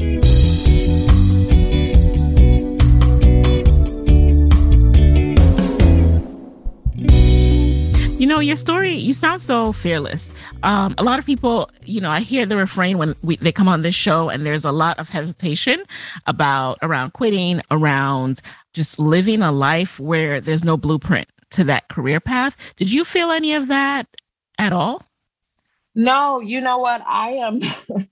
You 8.19 8.27
know, 8.27 8.41
your 8.41 8.57
story, 8.57 8.93
you 8.93 9.13
sound 9.13 9.43
so 9.43 9.75
fearless. 9.75 10.33
Um, 10.63 10.95
a 10.97 11.05
lot 11.05 11.19
of 11.19 11.27
people, 11.27 11.69
you 11.85 12.01
know, 12.01 12.09
I 12.09 12.21
hear 12.21 12.47
the 12.47 12.57
refrain 12.57 12.97
when 12.97 13.15
we, 13.23 13.37
they 13.37 13.53
come 13.53 13.69
on 13.69 13.83
this 13.83 13.95
show, 13.95 14.31
and 14.31 14.47
there's 14.47 14.65
a 14.65 14.73
lot 14.73 14.99
of 14.99 15.11
hesitation 15.11 15.85
about 16.27 16.79
around 16.81 17.13
quitting, 17.13 17.61
around 17.71 18.41
just 18.73 18.99
living 18.99 19.43
a 19.43 19.53
life 19.53 20.01
where 20.01 20.41
there's 20.41 20.65
no 20.65 20.79
blueprint 20.79 21.29
to 21.51 21.65
that 21.65 21.89
career 21.89 22.19
path. 22.19 22.57
Did 22.77 22.91
you 22.91 23.05
feel 23.05 23.31
any 23.31 23.53
of 23.53 23.69
that 23.69 24.07
at 24.57 24.73
all? 24.73 25.03
No, 25.95 26.41
you 26.41 26.63
know 26.63 26.79
what? 26.79 27.03
I 27.07 27.33
am. 27.33 27.61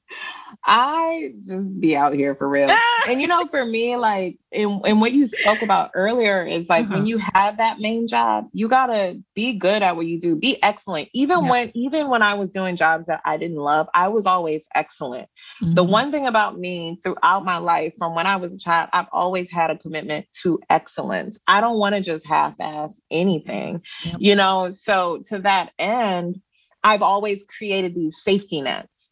I 0.66 1.33
just 1.46 1.79
be 1.79 1.94
out 1.94 2.14
here 2.14 2.35
for 2.35 2.48
real. 2.48 2.70
and 3.09 3.20
you 3.20 3.27
know, 3.27 3.46
for 3.46 3.64
me, 3.66 3.96
like, 3.96 4.38
and, 4.50 4.81
and 4.87 5.00
what 5.00 5.12
you 5.12 5.27
spoke 5.27 5.62
about 5.62 5.90
earlier 5.94 6.44
is 6.44 6.68
like 6.68 6.87
uh-huh. 6.87 6.94
when 6.94 7.07
you 7.07 7.18
have 7.18 7.59
that 7.59 7.81
main 7.81 8.09
job, 8.09 8.48
you 8.53 8.68
gotta 8.68 9.20
be 9.35 9.55
good 9.55 9.83
at 9.83 9.96
what 9.96 10.07
you 10.07 10.18
do, 10.18 10.37
be 10.37 10.62
excellent. 10.62 11.11
Even 11.12 11.48
when, 11.48 11.70
even 11.74 12.09
when 12.09 12.22
I 12.22 12.35
was 12.35 12.50
doing 12.50 12.77
jobs 12.77 13.07
that 13.07 13.20
I 13.24 13.37
didn't 13.37 13.59
love, 13.59 13.88
I 13.92 14.09
was 14.09 14.24
always 14.24 14.66
excellent. 14.74 15.29
Mm-hmm. 15.62 15.74
The 15.74 15.85
one 15.85 16.11
thing 16.11 16.27
about 16.27 16.59
me 16.59 16.98
throughout 17.03 17.44
my 17.44 17.59
life, 17.59 17.94
from 17.98 18.14
when 18.14 18.27
I 18.27 18.37
was 18.37 18.55
a 18.55 18.59
child, 18.59 18.88
I've 18.92 19.09
always 19.12 19.50
had 19.50 19.70
a 19.70 19.77
commitment 19.77 20.27
to 20.42 20.61
excellence. 20.70 21.38
I 21.46 21.61
don't 21.61 21.79
want 21.79 21.94
to 21.94 22.00
just 22.00 22.27
half-ass 22.27 23.03
anything, 23.11 23.83
yep. 24.05 24.16
you 24.18 24.35
know. 24.35 24.70
So 24.70 25.22
to 25.29 25.40
that 25.40 25.72
end 25.79 26.40
I've 26.85 27.03
always 27.03 27.42
created 27.42 27.94
these 27.94 28.22
safety 28.22 28.61
nets. 28.61 29.04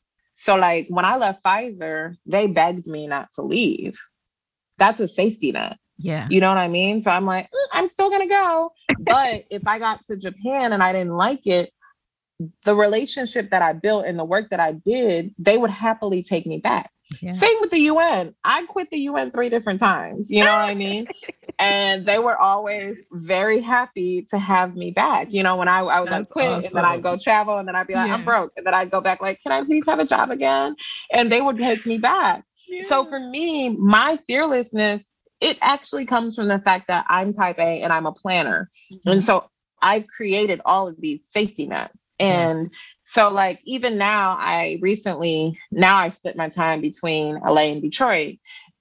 So, 0.42 0.56
like 0.56 0.88
when 0.88 1.04
I 1.04 1.16
left 1.18 1.44
Pfizer, 1.44 2.16
they 2.26 2.48
begged 2.48 2.88
me 2.88 3.06
not 3.06 3.32
to 3.34 3.42
leave. 3.42 3.96
That's 4.76 4.98
a 4.98 5.06
safety 5.06 5.52
net. 5.52 5.78
Yeah. 5.98 6.26
You 6.30 6.40
know 6.40 6.48
what 6.48 6.58
I 6.58 6.66
mean? 6.66 7.00
So 7.00 7.12
I'm 7.12 7.26
like, 7.26 7.44
mm, 7.44 7.66
I'm 7.72 7.86
still 7.86 8.10
going 8.10 8.22
to 8.22 8.28
go. 8.28 8.72
but 8.98 9.44
if 9.50 9.64
I 9.68 9.78
got 9.78 10.04
to 10.06 10.16
Japan 10.16 10.72
and 10.72 10.82
I 10.82 10.92
didn't 10.92 11.14
like 11.14 11.46
it, 11.46 11.70
the 12.64 12.74
relationship 12.74 13.50
that 13.50 13.62
I 13.62 13.72
built 13.72 14.04
and 14.04 14.18
the 14.18 14.24
work 14.24 14.50
that 14.50 14.58
I 14.58 14.72
did, 14.72 15.32
they 15.38 15.56
would 15.56 15.70
happily 15.70 16.24
take 16.24 16.44
me 16.44 16.58
back. 16.58 16.90
Yeah. 17.20 17.32
Same 17.32 17.56
with 17.60 17.70
the 17.70 17.80
UN. 17.80 18.34
I 18.44 18.64
quit 18.64 18.90
the 18.90 18.98
UN 18.98 19.30
three 19.30 19.48
different 19.48 19.80
times. 19.80 20.30
You 20.30 20.44
know 20.44 20.52
what 20.52 20.68
I 20.68 20.74
mean? 20.74 21.08
and 21.58 22.06
they 22.06 22.18
were 22.18 22.36
always 22.36 22.96
very 23.10 23.60
happy 23.60 24.26
to 24.30 24.38
have 24.38 24.74
me 24.74 24.90
back. 24.90 25.32
You 25.32 25.42
know, 25.42 25.56
when 25.56 25.68
I, 25.68 25.80
I 25.80 26.00
would 26.00 26.10
like 26.10 26.28
quit 26.28 26.46
awesome. 26.46 26.66
and 26.66 26.76
then 26.76 26.84
I'd 26.84 27.02
go 27.02 27.16
travel 27.16 27.58
and 27.58 27.68
then 27.68 27.76
I'd 27.76 27.86
be 27.86 27.94
like, 27.94 28.08
yeah. 28.08 28.14
I'm 28.14 28.24
broke. 28.24 28.52
And 28.56 28.66
then 28.66 28.74
I'd 28.74 28.90
go 28.90 29.00
back 29.00 29.20
like, 29.20 29.40
can 29.42 29.52
I 29.52 29.62
please 29.64 29.84
have 29.86 29.98
a 29.98 30.04
job 30.04 30.30
again? 30.30 30.76
And 31.12 31.30
they 31.30 31.40
would 31.40 31.58
take 31.58 31.84
me 31.86 31.98
back. 31.98 32.44
Yeah. 32.68 32.82
So 32.82 33.04
for 33.06 33.18
me, 33.18 33.68
my 33.68 34.18
fearlessness, 34.26 35.02
it 35.40 35.58
actually 35.60 36.06
comes 36.06 36.36
from 36.36 36.48
the 36.48 36.58
fact 36.58 36.86
that 36.88 37.04
I'm 37.08 37.32
type 37.32 37.58
A 37.58 37.82
and 37.82 37.92
I'm 37.92 38.06
a 38.06 38.12
planner. 38.12 38.68
Mm-hmm. 38.92 39.10
And 39.10 39.24
so 39.24 39.50
I've 39.82 40.06
created 40.06 40.60
all 40.64 40.88
of 40.88 41.00
these 41.00 41.28
safety 41.28 41.66
nets. 41.66 42.12
And 42.18 42.70
so 43.12 43.28
like 43.28 43.60
even 43.64 43.98
now, 43.98 44.38
I 44.40 44.78
recently 44.80 45.58
now 45.70 45.98
I 45.98 46.08
split 46.08 46.34
my 46.34 46.48
time 46.48 46.80
between 46.80 47.38
LA 47.38 47.64
and 47.64 47.82
Detroit. 47.82 48.38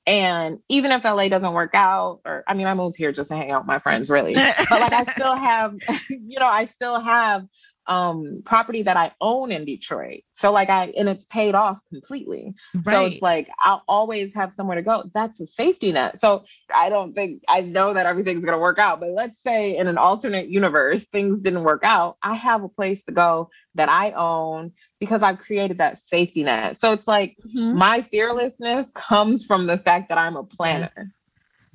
And 0.07 0.59
even 0.69 0.91
if 0.91 1.03
LA 1.03 1.27
doesn't 1.27 1.53
work 1.53 1.75
out, 1.75 2.21
or 2.23 2.43
I 2.47 2.53
mean, 2.53 2.65
I 2.65 2.73
moved 2.73 2.95
here 2.95 3.11
just 3.11 3.29
to 3.29 3.35
hang 3.35 3.51
out 3.51 3.63
with 3.63 3.67
my 3.67 3.79
friends, 3.79 4.09
really. 4.09 4.33
but 4.33 4.55
like 4.71 4.93
I 4.93 5.03
still 5.15 5.35
have, 5.35 5.75
you 6.09 6.39
know, 6.39 6.47
I 6.47 6.63
still 6.63 6.97
have 6.97 7.45
um 7.91 8.41
property 8.45 8.83
that 8.83 8.95
I 8.95 9.11
own 9.19 9.51
in 9.51 9.65
Detroit. 9.65 10.21
So 10.31 10.53
like 10.53 10.69
I 10.69 10.93
and 10.97 11.09
it's 11.09 11.25
paid 11.25 11.55
off 11.55 11.81
completely. 11.89 12.53
Right. 12.73 12.85
So 12.85 13.05
it's 13.05 13.21
like 13.21 13.49
I'll 13.61 13.83
always 13.85 14.33
have 14.33 14.53
somewhere 14.53 14.77
to 14.77 14.81
go. 14.81 15.03
That's 15.13 15.41
a 15.41 15.45
safety 15.45 15.91
net. 15.91 16.17
So 16.17 16.45
I 16.73 16.87
don't 16.87 17.13
think 17.13 17.43
I 17.49 17.59
know 17.59 17.93
that 17.93 18.05
everything's 18.05 18.45
gonna 18.45 18.59
work 18.59 18.79
out. 18.79 19.01
But 19.01 19.09
let's 19.09 19.43
say 19.43 19.75
in 19.75 19.87
an 19.87 19.97
alternate 19.97 20.47
universe 20.47 21.03
things 21.03 21.41
didn't 21.41 21.63
work 21.63 21.81
out. 21.83 22.15
I 22.23 22.35
have 22.35 22.63
a 22.63 22.69
place 22.69 23.03
to 23.05 23.11
go 23.11 23.49
that 23.75 23.89
I 23.89 24.11
own 24.11 24.71
because 25.01 25.21
I've 25.21 25.39
created 25.39 25.79
that 25.79 25.99
safety 25.99 26.45
net. 26.45 26.77
So 26.77 26.93
it's 26.93 27.07
like 27.07 27.35
mm-hmm. 27.45 27.77
my 27.77 28.03
fearlessness 28.03 28.89
comes 28.95 29.45
from 29.45 29.67
the 29.67 29.77
fact 29.77 30.07
that 30.09 30.17
I'm 30.17 30.37
a 30.37 30.43
planner 30.45 31.13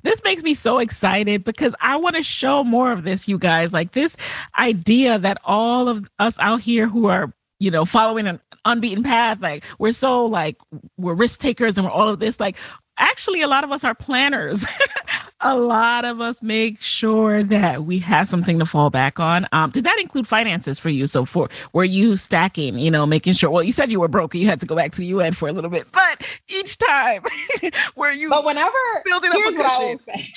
this 0.07 0.23
makes 0.23 0.41
me 0.41 0.53
so 0.53 0.79
excited 0.79 1.43
because 1.43 1.75
I 1.81 1.97
want 1.97 2.15
to 2.15 2.23
show 2.23 2.63
more 2.63 2.91
of 2.93 3.03
this, 3.03 3.27
you 3.27 3.37
guys. 3.37 3.73
Like 3.73 3.91
this 3.91 4.15
idea 4.57 5.19
that 5.19 5.37
all 5.43 5.89
of 5.89 6.07
us 6.17 6.39
out 6.39 6.61
here 6.61 6.87
who 6.87 7.07
are, 7.07 7.33
you 7.59 7.69
know, 7.69 7.83
following 7.83 8.25
an 8.25 8.39
unbeaten 8.63 9.03
path, 9.03 9.41
like 9.41 9.65
we're 9.79 9.91
so 9.91 10.25
like 10.25 10.55
we're 10.97 11.13
risk 11.13 11.41
takers 11.41 11.77
and 11.77 11.85
we're 11.85 11.91
all 11.91 12.07
of 12.07 12.19
this. 12.19 12.39
Like 12.39 12.55
actually, 12.97 13.41
a 13.41 13.47
lot 13.47 13.65
of 13.65 13.71
us 13.71 13.83
are 13.83 13.93
planners. 13.93 14.65
a 15.41 15.57
lot 15.57 16.05
of 16.05 16.19
us 16.19 16.41
make 16.41 16.81
sure 16.81 17.43
that 17.43 17.83
we 17.83 17.99
have 17.99 18.27
something 18.27 18.57
to 18.59 18.65
fall 18.65 18.89
back 18.89 19.19
on. 19.19 19.47
Um, 19.51 19.69
did 19.69 19.83
that 19.83 19.99
include 19.99 20.27
finances 20.27 20.79
for 20.79 20.89
you? 20.89 21.05
So 21.05 21.25
for 21.25 21.49
were 21.73 21.83
you 21.83 22.17
stacking, 22.17 22.79
you 22.79 22.89
know, 22.89 23.05
making 23.05 23.33
sure? 23.33 23.49
Well, 23.49 23.63
you 23.63 23.71
said 23.71 23.91
you 23.91 23.99
were 23.99 24.07
broke, 24.07 24.33
you 24.33 24.47
had 24.47 24.59
to 24.61 24.65
go 24.65 24.75
back 24.75 24.91
to 24.93 24.97
the 24.97 25.05
UN 25.07 25.33
for 25.33 25.47
a 25.47 25.51
little 25.51 25.69
bit, 25.69 25.85
but 25.91 26.41
each 26.47 26.77
time 26.77 27.23
were 27.95 28.11
you? 28.11 28.29
But 28.29 28.45
whenever 28.45 28.73
building 29.05 29.31
up 29.31 29.37
a 29.37 29.53
cushion. 29.53 29.99
Say. 30.05 30.31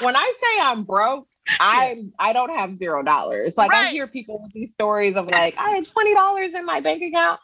when 0.00 0.16
I 0.16 0.32
say 0.40 0.60
I'm 0.60 0.84
broke, 0.84 1.26
I 1.60 2.04
I 2.18 2.32
don't 2.32 2.50
have 2.50 2.78
zero 2.78 3.02
dollars. 3.02 3.56
Like 3.56 3.70
right. 3.72 3.86
I 3.86 3.90
hear 3.90 4.06
people 4.06 4.42
with 4.42 4.52
these 4.52 4.70
stories 4.72 5.16
of 5.16 5.26
like 5.26 5.54
I 5.58 5.70
had 5.70 5.86
twenty 5.86 6.14
dollars 6.14 6.54
in 6.54 6.64
my 6.64 6.80
bank 6.80 7.02
account. 7.02 7.40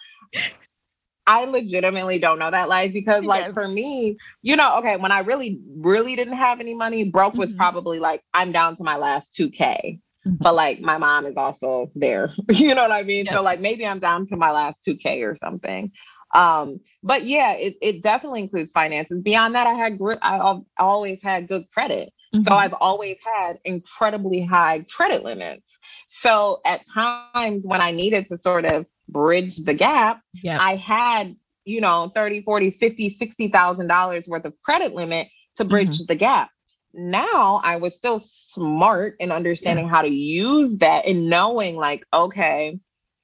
I 1.26 1.44
legitimately 1.44 2.18
don't 2.18 2.38
know 2.38 2.50
that 2.50 2.68
life 2.68 2.92
because, 2.92 3.24
like, 3.24 3.46
yes. 3.46 3.54
for 3.54 3.68
me, 3.68 4.16
you 4.42 4.56
know, 4.56 4.78
okay, 4.78 4.96
when 4.96 5.12
I 5.12 5.20
really, 5.20 5.60
really 5.76 6.16
didn't 6.16 6.36
have 6.36 6.60
any 6.60 6.74
money, 6.74 7.04
broke 7.04 7.34
was 7.34 7.50
mm-hmm. 7.50 7.58
probably 7.58 7.98
like 7.98 8.22
I'm 8.34 8.52
down 8.52 8.76
to 8.76 8.84
my 8.84 8.96
last 8.96 9.36
2K. 9.38 10.00
Mm-hmm. 10.26 10.36
But 10.38 10.54
like 10.54 10.80
my 10.80 10.98
mom 10.98 11.24
is 11.26 11.36
also 11.36 11.90
there. 11.94 12.32
you 12.50 12.74
know 12.74 12.82
what 12.82 12.92
I 12.92 13.02
mean? 13.02 13.24
Yep. 13.26 13.34
So 13.34 13.42
like 13.42 13.60
maybe 13.60 13.86
I'm 13.86 14.00
down 14.00 14.26
to 14.28 14.36
my 14.36 14.50
last 14.50 14.80
2K 14.86 15.26
or 15.26 15.34
something. 15.34 15.92
Um, 16.32 16.80
but 17.02 17.24
yeah, 17.24 17.52
it, 17.52 17.76
it 17.82 18.02
definitely 18.02 18.40
includes 18.40 18.70
finances. 18.70 19.20
Beyond 19.20 19.54
that, 19.54 19.66
I 19.66 19.74
had 19.74 19.98
gr- 19.98 20.22
I 20.22 20.58
always 20.78 21.22
had 21.22 21.48
good 21.48 21.68
credit. 21.70 22.12
Mm-hmm. 22.34 22.44
So 22.44 22.54
I've 22.54 22.74
always 22.74 23.16
had 23.24 23.58
incredibly 23.64 24.44
high 24.44 24.84
credit 24.94 25.24
limits. 25.24 25.78
So 26.06 26.60
at 26.64 26.82
times 26.92 27.66
when 27.66 27.80
I 27.80 27.90
needed 27.90 28.28
to 28.28 28.38
sort 28.38 28.64
of 28.64 28.86
bridge 29.12 29.56
the 29.58 29.74
gap, 29.74 30.22
yep. 30.42 30.60
I 30.60 30.76
had, 30.76 31.36
you 31.64 31.80
know, 31.80 32.10
30, 32.14 32.42
40, 32.42 32.70
50, 32.70 33.10
60,000 33.10 33.86
dollars 33.86 34.28
worth 34.28 34.44
of 34.44 34.54
credit 34.64 34.94
limit 34.94 35.28
to 35.56 35.64
bridge 35.64 35.98
mm-hmm. 35.98 36.06
the 36.06 36.14
gap. 36.14 36.50
Now 36.92 37.60
I 37.62 37.76
was 37.76 37.96
still 37.96 38.18
smart 38.18 39.16
in 39.20 39.30
understanding 39.30 39.86
yeah. 39.86 39.90
how 39.90 40.02
to 40.02 40.10
use 40.10 40.78
that 40.78 41.06
and 41.06 41.28
knowing 41.28 41.76
like, 41.76 42.04
okay, 42.12 42.78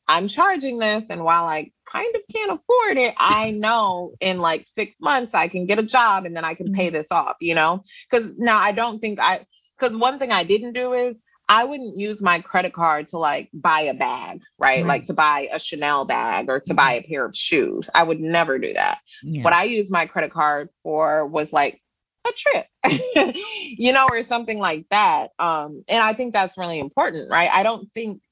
I'm 0.08 0.28
charging 0.28 0.78
this. 0.78 1.10
And 1.10 1.24
while 1.24 1.46
I 1.46 1.72
kind 1.90 2.14
of 2.14 2.22
can't 2.32 2.52
afford 2.52 2.96
it, 2.96 3.14
I 3.18 3.50
know 3.56 4.14
in 4.20 4.38
like 4.38 4.66
six 4.66 5.00
months 5.00 5.34
I 5.34 5.48
can 5.48 5.66
get 5.66 5.78
a 5.78 5.82
job 5.82 6.26
and 6.26 6.36
then 6.36 6.44
I 6.44 6.54
can 6.54 6.72
pay 6.72 6.88
mm-hmm. 6.88 6.96
this 6.96 7.08
off, 7.10 7.36
you 7.40 7.54
know? 7.54 7.82
Because 8.10 8.30
now 8.38 8.58
I 8.58 8.72
don't 8.72 9.00
think 9.00 9.18
I, 9.20 9.46
because 9.78 9.96
one 9.96 10.18
thing 10.18 10.30
I 10.30 10.44
didn't 10.44 10.72
do 10.72 10.92
is 10.92 11.18
I 11.48 11.64
wouldn't 11.64 11.98
use 11.98 12.20
my 12.20 12.40
credit 12.40 12.72
card 12.72 13.08
to 13.08 13.18
like 13.18 13.50
buy 13.52 13.82
a 13.82 13.94
bag, 13.94 14.42
right? 14.58 14.78
right. 14.78 14.86
Like 14.86 15.04
to 15.06 15.14
buy 15.14 15.48
a 15.52 15.58
Chanel 15.58 16.04
bag 16.04 16.48
or 16.48 16.60
to 16.60 16.70
mm-hmm. 16.70 16.76
buy 16.76 16.92
a 16.94 17.02
pair 17.02 17.24
of 17.24 17.36
shoes. 17.36 17.88
I 17.94 18.02
would 18.02 18.20
never 18.20 18.58
do 18.58 18.72
that. 18.72 18.98
Yeah. 19.22 19.42
What 19.42 19.52
I 19.52 19.64
used 19.64 19.92
my 19.92 20.06
credit 20.06 20.32
card 20.32 20.70
for 20.82 21.26
was 21.26 21.52
like 21.52 21.80
a 22.26 22.32
trip, 22.32 22.66
you 23.78 23.92
know, 23.92 24.08
or 24.10 24.22
something 24.24 24.58
like 24.58 24.86
that. 24.90 25.30
Um, 25.38 25.84
and 25.86 26.02
I 26.02 26.14
think 26.14 26.32
that's 26.32 26.58
really 26.58 26.80
important, 26.80 27.30
right? 27.30 27.50
I 27.50 27.62
don't 27.62 27.92
think 27.92 28.22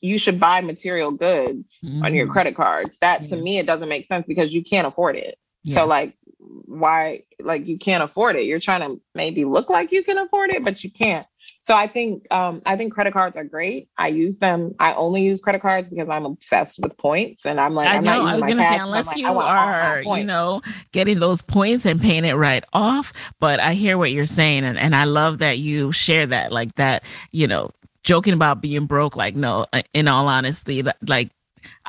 you 0.00 0.18
should 0.18 0.38
buy 0.38 0.60
material 0.60 1.10
goods 1.10 1.78
mm-hmm. 1.82 2.04
on 2.04 2.14
your 2.14 2.26
mm-hmm. 2.26 2.32
credit 2.32 2.56
cards. 2.56 2.98
That 3.00 3.22
yeah. 3.22 3.26
to 3.28 3.36
me, 3.36 3.58
it 3.58 3.66
doesn't 3.66 3.88
make 3.88 4.06
sense 4.06 4.26
because 4.28 4.52
you 4.52 4.62
can't 4.62 4.86
afford 4.86 5.16
it. 5.16 5.38
Yeah. 5.64 5.76
So 5.76 5.86
like 5.86 6.16
why 6.38 7.24
like 7.40 7.66
you 7.66 7.78
can't 7.78 8.02
afford 8.02 8.36
it. 8.36 8.44
You're 8.44 8.60
trying 8.60 8.80
to 8.80 9.00
maybe 9.14 9.44
look 9.44 9.70
like 9.70 9.92
you 9.92 10.04
can 10.04 10.18
afford 10.18 10.50
it, 10.50 10.64
but 10.64 10.84
you 10.84 10.90
can't. 10.90 11.26
So 11.68 11.76
I 11.76 11.86
think 11.86 12.26
um, 12.32 12.62
I 12.64 12.78
think 12.78 12.94
credit 12.94 13.12
cards 13.12 13.36
are 13.36 13.44
great. 13.44 13.90
I 13.98 14.08
use 14.08 14.38
them. 14.38 14.74
I 14.80 14.94
only 14.94 15.22
use 15.22 15.42
credit 15.42 15.60
cards 15.60 15.90
because 15.90 16.08
I'm 16.08 16.24
obsessed 16.24 16.78
with 16.82 16.96
points, 16.96 17.44
and 17.44 17.60
I'm 17.60 17.74
like, 17.74 17.88
I 17.88 17.96
I'm 17.96 18.04
know. 18.04 18.24
I 18.24 18.36
was 18.36 18.46
going 18.46 18.56
to 18.56 18.64
say 18.64 18.78
unless 18.78 19.08
like, 19.08 19.18
you 19.18 19.28
are, 19.28 20.00
you 20.00 20.24
know, 20.24 20.62
getting 20.92 21.20
those 21.20 21.42
points 21.42 21.84
and 21.84 22.00
paying 22.00 22.24
it 22.24 22.36
right 22.36 22.64
off. 22.72 23.12
But 23.38 23.60
I 23.60 23.74
hear 23.74 23.98
what 23.98 24.12
you're 24.12 24.24
saying, 24.24 24.64
and 24.64 24.78
and 24.78 24.96
I 24.96 25.04
love 25.04 25.40
that 25.40 25.58
you 25.58 25.92
share 25.92 26.24
that, 26.28 26.52
like 26.52 26.74
that. 26.76 27.04
You 27.32 27.46
know, 27.46 27.70
joking 28.02 28.32
about 28.32 28.62
being 28.62 28.86
broke. 28.86 29.14
Like, 29.14 29.36
no, 29.36 29.66
uh, 29.74 29.82
in 29.92 30.08
all 30.08 30.26
honesty, 30.26 30.82
like 31.06 31.28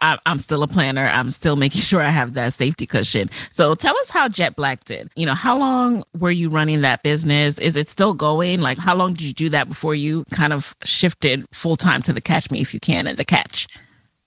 I, 0.02 0.18
am 0.26 0.40
still 0.40 0.64
a 0.64 0.68
planner. 0.68 1.06
I'm 1.06 1.30
still 1.30 1.56
making 1.56 1.82
sure 1.90 2.02
I 2.02 2.10
have 2.10 2.34
that 2.36 2.54
safety 2.54 2.86
cushion. 2.86 3.30
So 3.52 3.76
tell 3.76 3.98
us 3.98 4.10
how 4.10 4.28
Jet 4.28 4.56
Black 4.56 4.84
did. 4.86 5.10
You 5.16 5.26
know, 5.26 5.34
how 5.34 5.58
long 5.58 6.04
were 6.18 6.32
you 6.32 6.50
running 6.50 6.82
that 6.82 7.04
business? 7.04 7.60
Is 7.60 7.76
it 7.76 7.90
still 7.90 8.14
going? 8.14 8.62
Like, 8.62 8.78
how 8.78 8.96
long 8.96 9.14
did 9.14 9.24
you 9.24 9.34
do 9.34 9.50
that 9.50 9.68
before 9.68 9.96
you 9.96 10.26
kind 10.34 10.54
of 10.54 10.76
shifted 10.84 11.46
full 11.54 11.78
time 11.78 12.02
to 12.04 12.14
the 12.14 12.22
Catch 12.22 12.52
Me 12.52 12.62
If 12.62 12.74
You 12.74 12.80
Can 12.80 13.08
and 13.08 13.18
the 13.18 13.26
Catch? 13.26 13.68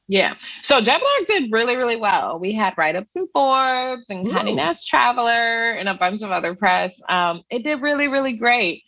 Yeah. 0.09 0.35
So 0.63 0.81
Jet 0.81 1.01
Black 1.01 1.27
did 1.27 1.53
really, 1.53 1.77
really 1.77 1.97
well. 1.97 2.39
We 2.39 2.53
had 2.53 2.75
write 2.77 2.97
ups 2.97 3.17
in 3.17 3.29
Forbes 3.33 4.07
and 4.11 4.27
Condé 4.27 4.55
Nast 4.55 4.87
Traveler 4.87 5.73
and 5.73 5.89
a 5.89 5.95
bunch 5.95 6.23
of 6.23 6.31
other 6.31 6.55
press. 6.55 7.01
Um, 7.09 7.43
it 7.51 7.63
did 7.63 7.81
really, 7.81 8.09
really 8.09 8.37
great 8.37 8.83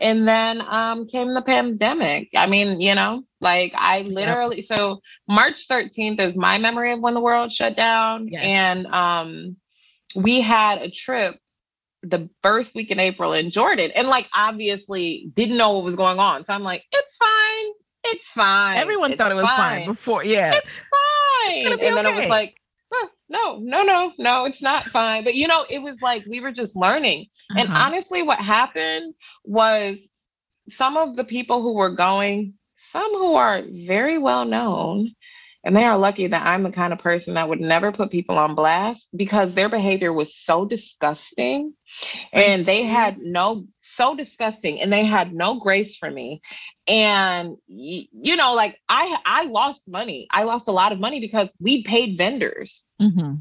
And 0.00 0.26
then 0.26 0.62
um, 0.66 1.06
came 1.06 1.34
the 1.34 1.42
pandemic. 1.42 2.30
I 2.34 2.46
mean, 2.46 2.80
you 2.80 2.94
know, 2.94 3.22
like 3.40 3.72
I 3.76 4.02
literally, 4.02 4.56
yep. 4.56 4.64
so 4.64 5.00
March 5.28 5.68
13th 5.68 6.20
is 6.20 6.36
my 6.36 6.58
memory 6.58 6.92
of 6.92 7.00
when 7.00 7.14
the 7.14 7.20
world 7.20 7.52
shut 7.52 7.76
down. 7.76 8.28
Yes. 8.28 8.42
And 8.42 8.86
um, 8.86 9.56
we 10.14 10.40
had 10.40 10.80
a 10.80 10.90
trip 10.90 11.38
the 12.02 12.30
first 12.42 12.74
week 12.74 12.90
in 12.90 12.98
April 12.98 13.32
in 13.32 13.50
Jordan 13.50 13.90
and 13.94 14.08
like 14.08 14.28
obviously 14.34 15.30
didn't 15.34 15.56
know 15.56 15.72
what 15.72 15.84
was 15.84 15.96
going 15.96 16.18
on. 16.18 16.44
So 16.44 16.54
I'm 16.54 16.62
like, 16.62 16.84
it's 16.92 17.16
fine. 17.16 17.72
It's 18.04 18.32
fine. 18.32 18.78
Everyone 18.78 19.12
it's 19.12 19.18
thought 19.18 19.32
it 19.32 19.34
was 19.34 19.48
fine, 19.48 19.80
fine 19.80 19.86
before. 19.86 20.24
Yeah. 20.24 20.54
It's 20.54 20.66
fine. 20.66 21.72
It's 21.72 21.82
and 21.82 21.96
then 21.96 22.06
it 22.06 22.14
was 22.14 22.28
like, 22.28 22.59
no, 23.30 23.58
no, 23.60 23.82
no, 23.82 24.12
no, 24.18 24.44
it's 24.44 24.60
not 24.60 24.84
fine. 24.84 25.24
But 25.24 25.36
you 25.36 25.46
know, 25.46 25.64
it 25.70 25.78
was 25.78 26.02
like 26.02 26.24
we 26.26 26.40
were 26.40 26.52
just 26.52 26.76
learning. 26.76 27.26
Uh-huh. 27.50 27.60
And 27.60 27.72
honestly, 27.72 28.22
what 28.22 28.40
happened 28.40 29.14
was 29.44 30.08
some 30.68 30.96
of 30.96 31.16
the 31.16 31.24
people 31.24 31.62
who 31.62 31.74
were 31.74 31.94
going, 31.94 32.54
some 32.76 33.12
who 33.12 33.34
are 33.34 33.62
very 33.68 34.18
well 34.18 34.44
known, 34.44 35.14
and 35.62 35.76
they 35.76 35.84
are 35.84 35.96
lucky 35.96 36.26
that 36.26 36.46
I'm 36.46 36.64
the 36.64 36.72
kind 36.72 36.92
of 36.92 36.98
person 36.98 37.34
that 37.34 37.48
would 37.48 37.60
never 37.60 37.92
put 37.92 38.10
people 38.10 38.36
on 38.36 38.54
blast 38.54 39.08
because 39.14 39.54
their 39.54 39.68
behavior 39.68 40.12
was 40.12 40.34
so 40.34 40.64
disgusting 40.64 41.74
and 42.32 42.64
they 42.64 42.82
had 42.82 43.18
no 43.18 43.66
so 43.80 44.16
disgusting 44.16 44.80
and 44.80 44.92
they 44.92 45.04
had 45.04 45.34
no 45.34 45.60
grace 45.60 45.96
for 45.96 46.10
me 46.10 46.40
and 46.86 47.56
you 47.66 48.36
know 48.36 48.54
like 48.54 48.78
i 48.88 49.16
i 49.26 49.44
lost 49.44 49.86
money 49.86 50.26
i 50.30 50.44
lost 50.44 50.68
a 50.68 50.72
lot 50.72 50.92
of 50.92 51.00
money 51.00 51.20
because 51.20 51.52
we 51.60 51.82
paid 51.82 52.16
vendors 52.16 52.84
mm-hmm. 53.00 53.34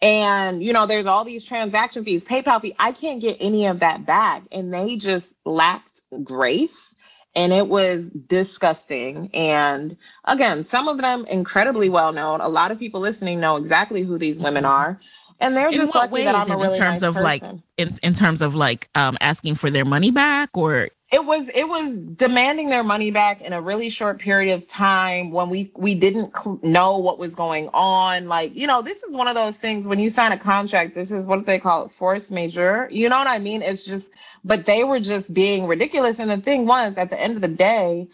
and 0.00 0.62
you 0.62 0.72
know 0.72 0.86
there's 0.86 1.06
all 1.06 1.24
these 1.24 1.44
transaction 1.44 2.04
fees 2.04 2.24
paypal 2.24 2.60
fee 2.60 2.74
i 2.78 2.92
can't 2.92 3.20
get 3.20 3.36
any 3.40 3.66
of 3.66 3.80
that 3.80 4.06
back 4.06 4.42
and 4.52 4.72
they 4.72 4.96
just 4.96 5.34
lacked 5.44 6.00
grace 6.24 6.94
and 7.34 7.52
it 7.52 7.68
was 7.68 8.06
disgusting 8.06 9.30
and 9.34 9.96
again 10.24 10.64
some 10.64 10.88
of 10.88 10.98
them 10.98 11.24
incredibly 11.26 11.88
well 11.88 12.12
known 12.12 12.40
a 12.40 12.48
lot 12.48 12.70
of 12.70 12.78
people 12.78 13.00
listening 13.00 13.38
know 13.38 13.56
exactly 13.56 14.02
who 14.02 14.18
these 14.18 14.38
women 14.38 14.64
mm-hmm. 14.64 14.72
are 14.72 15.00
and 15.38 15.56
they're 15.56 15.70
just 15.70 15.94
lucky 15.94 16.24
that 16.24 16.34
I'm 16.34 16.50
a 16.50 16.56
really 16.56 16.68
in 16.68 16.78
terms 16.78 17.02
nice 17.02 17.08
of 17.08 17.14
person. 17.14 17.24
like 17.24 17.42
in, 17.76 17.98
in 18.02 18.14
terms 18.14 18.42
of 18.42 18.54
like 18.54 18.88
um 18.94 19.16
asking 19.20 19.56
for 19.56 19.70
their 19.70 19.84
money 19.84 20.10
back 20.10 20.50
or 20.54 20.88
it 21.12 21.24
was 21.24 21.48
it 21.48 21.64
was 21.68 21.96
demanding 21.98 22.68
their 22.68 22.82
money 22.82 23.12
back 23.12 23.40
in 23.40 23.52
a 23.52 23.60
really 23.60 23.90
short 23.90 24.18
period 24.18 24.54
of 24.54 24.66
time 24.66 25.30
when 25.30 25.50
we 25.50 25.70
we 25.76 25.94
didn't 25.94 26.36
cl- 26.36 26.58
know 26.62 26.98
what 26.98 27.18
was 27.18 27.34
going 27.36 27.68
on. 27.72 28.26
Like 28.26 28.56
you 28.56 28.66
know 28.66 28.82
this 28.82 29.04
is 29.04 29.14
one 29.14 29.28
of 29.28 29.36
those 29.36 29.56
things 29.56 29.86
when 29.86 30.00
you 30.00 30.10
sign 30.10 30.32
a 30.32 30.38
contract 30.38 30.94
this 30.94 31.12
is 31.12 31.24
what 31.24 31.46
they 31.46 31.60
call 31.60 31.84
it 31.86 31.92
force 31.92 32.30
majeure. 32.30 32.88
You 32.90 33.08
know 33.08 33.18
what 33.18 33.28
i 33.28 33.38
mean? 33.38 33.62
It's 33.62 33.84
just 33.84 34.10
but 34.44 34.66
they 34.66 34.84
were 34.84 35.00
just 35.00 35.32
being 35.32 35.66
ridiculous. 35.66 36.18
And 36.18 36.30
the 36.30 36.38
thing 36.38 36.66
was 36.66 36.96
at 36.96 37.10
the 37.10 37.20
end 37.20 37.36
of 37.36 37.42
the 37.42 37.48
day 37.48 38.08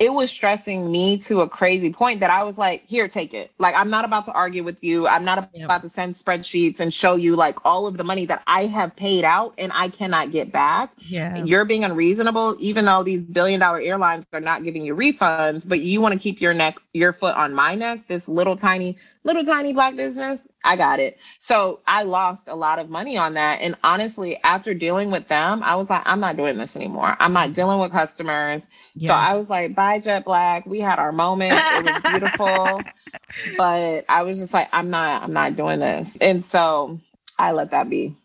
it 0.00 0.14
was 0.14 0.30
stressing 0.30 0.90
me 0.90 1.18
to 1.18 1.42
a 1.42 1.48
crazy 1.48 1.92
point 1.92 2.20
that 2.20 2.30
I 2.30 2.42
was 2.42 2.56
like, 2.56 2.86
here, 2.86 3.06
take 3.06 3.34
it. 3.34 3.52
Like, 3.58 3.74
I'm 3.74 3.90
not 3.90 4.06
about 4.06 4.24
to 4.24 4.32
argue 4.32 4.64
with 4.64 4.82
you. 4.82 5.06
I'm 5.06 5.26
not 5.26 5.50
about 5.62 5.82
to 5.82 5.90
send 5.90 6.14
spreadsheets 6.14 6.80
and 6.80 6.92
show 6.92 7.16
you 7.16 7.36
like 7.36 7.58
all 7.66 7.86
of 7.86 7.98
the 7.98 8.02
money 8.02 8.24
that 8.24 8.42
I 8.46 8.64
have 8.64 8.96
paid 8.96 9.24
out 9.24 9.52
and 9.58 9.70
I 9.74 9.90
cannot 9.90 10.32
get 10.32 10.50
back. 10.50 10.90
Yeah. 10.96 11.44
You're 11.44 11.66
being 11.66 11.84
unreasonable, 11.84 12.56
even 12.58 12.86
though 12.86 13.02
these 13.02 13.20
billion 13.20 13.60
dollar 13.60 13.78
airlines 13.78 14.24
are 14.32 14.40
not 14.40 14.64
giving 14.64 14.86
you 14.86 14.96
refunds, 14.96 15.68
but 15.68 15.80
you 15.80 16.00
want 16.00 16.14
to 16.14 16.18
keep 16.18 16.40
your 16.40 16.54
neck, 16.54 16.78
your 16.94 17.12
foot 17.12 17.34
on 17.36 17.52
my 17.52 17.74
neck, 17.74 18.08
this 18.08 18.26
little 18.26 18.56
tiny, 18.56 18.96
little 19.22 19.44
tiny 19.44 19.74
black 19.74 19.96
business. 19.96 20.40
I 20.62 20.76
got 20.76 21.00
it. 21.00 21.18
So 21.38 21.80
I 21.86 22.02
lost 22.02 22.42
a 22.46 22.54
lot 22.54 22.78
of 22.78 22.90
money 22.90 23.16
on 23.16 23.34
that. 23.34 23.60
And 23.60 23.76
honestly, 23.82 24.38
after 24.44 24.74
dealing 24.74 25.10
with 25.10 25.26
them, 25.26 25.62
I 25.62 25.76
was 25.76 25.88
like, 25.88 26.02
I'm 26.04 26.20
not 26.20 26.36
doing 26.36 26.58
this 26.58 26.76
anymore. 26.76 27.16
I'm 27.18 27.32
not 27.32 27.54
dealing 27.54 27.80
with 27.80 27.92
customers. 27.92 28.62
Yes. 28.94 29.08
So 29.08 29.14
I 29.14 29.34
was 29.36 29.48
like, 29.48 29.74
bye, 29.74 30.00
Jet 30.00 30.24
Black. 30.24 30.66
We 30.66 30.80
had 30.80 30.98
our 30.98 31.12
moment. 31.12 31.54
It 31.54 31.84
was 31.84 32.02
beautiful. 32.02 32.82
but 33.56 34.04
I 34.08 34.22
was 34.22 34.38
just 34.38 34.52
like, 34.52 34.68
I'm 34.72 34.90
not, 34.90 35.22
I'm 35.22 35.32
not 35.32 35.56
doing 35.56 35.78
this. 35.78 36.16
And 36.20 36.44
so 36.44 37.00
I 37.38 37.52
let 37.52 37.70
that 37.70 37.88
be. 37.88 38.16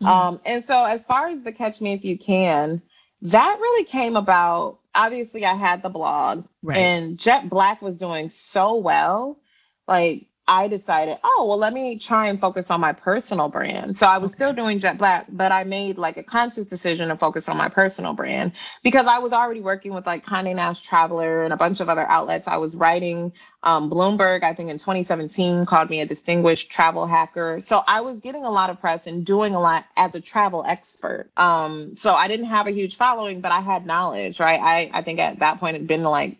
Mm-hmm. 0.00 0.06
Um, 0.06 0.40
and 0.44 0.64
so 0.64 0.84
as 0.84 1.04
far 1.04 1.28
as 1.28 1.42
the 1.42 1.52
catch 1.52 1.80
me 1.80 1.92
if 1.92 2.04
you 2.04 2.18
can, 2.18 2.82
that 3.22 3.58
really 3.60 3.84
came 3.84 4.16
about. 4.16 4.78
Obviously, 4.92 5.44
I 5.44 5.54
had 5.54 5.82
the 5.82 5.88
blog 5.88 6.46
right. 6.62 6.78
and 6.78 7.16
Jet 7.16 7.48
Black 7.48 7.80
was 7.80 7.98
doing 7.98 8.28
so 8.28 8.74
well. 8.74 9.38
Like 9.86 10.26
I 10.50 10.66
decided, 10.66 11.16
oh, 11.22 11.46
well, 11.48 11.58
let 11.58 11.72
me 11.72 11.96
try 11.96 12.26
and 12.26 12.40
focus 12.40 12.72
on 12.72 12.80
my 12.80 12.92
personal 12.92 13.48
brand. 13.48 13.96
So 13.96 14.08
I 14.08 14.18
was 14.18 14.32
okay. 14.32 14.38
still 14.38 14.52
doing 14.52 14.80
Jet 14.80 14.98
Black, 14.98 15.26
but 15.28 15.52
I 15.52 15.62
made 15.62 15.96
like 15.96 16.16
a 16.16 16.24
conscious 16.24 16.66
decision 16.66 17.08
to 17.08 17.16
focus 17.16 17.48
on 17.48 17.56
my 17.56 17.68
personal 17.68 18.14
brand 18.14 18.54
because 18.82 19.06
I 19.06 19.18
was 19.20 19.32
already 19.32 19.60
working 19.60 19.94
with 19.94 20.08
like 20.08 20.26
Condé 20.26 20.56
Nast 20.56 20.84
Traveler 20.84 21.44
and 21.44 21.52
a 21.52 21.56
bunch 21.56 21.78
of 21.78 21.88
other 21.88 22.04
outlets. 22.04 22.48
I 22.48 22.56
was 22.56 22.74
writing 22.74 23.32
um, 23.62 23.88
Bloomberg, 23.88 24.42
I 24.42 24.52
think 24.54 24.70
in 24.70 24.78
2017, 24.78 25.66
called 25.66 25.88
me 25.88 26.00
a 26.00 26.06
distinguished 26.06 26.68
travel 26.72 27.06
hacker. 27.06 27.60
So 27.60 27.84
I 27.86 28.00
was 28.00 28.18
getting 28.18 28.44
a 28.44 28.50
lot 28.50 28.70
of 28.70 28.80
press 28.80 29.06
and 29.06 29.24
doing 29.24 29.54
a 29.54 29.60
lot 29.60 29.84
as 29.96 30.16
a 30.16 30.20
travel 30.20 30.64
expert. 30.66 31.30
Um, 31.36 31.96
so 31.96 32.12
I 32.12 32.26
didn't 32.26 32.46
have 32.46 32.66
a 32.66 32.72
huge 32.72 32.96
following, 32.96 33.40
but 33.40 33.52
I 33.52 33.60
had 33.60 33.86
knowledge, 33.86 34.40
right? 34.40 34.60
I, 34.60 34.90
I 34.98 35.02
think 35.02 35.20
at 35.20 35.38
that 35.38 35.60
point 35.60 35.76
it 35.76 35.82
had 35.82 35.86
been 35.86 36.02
like 36.02 36.38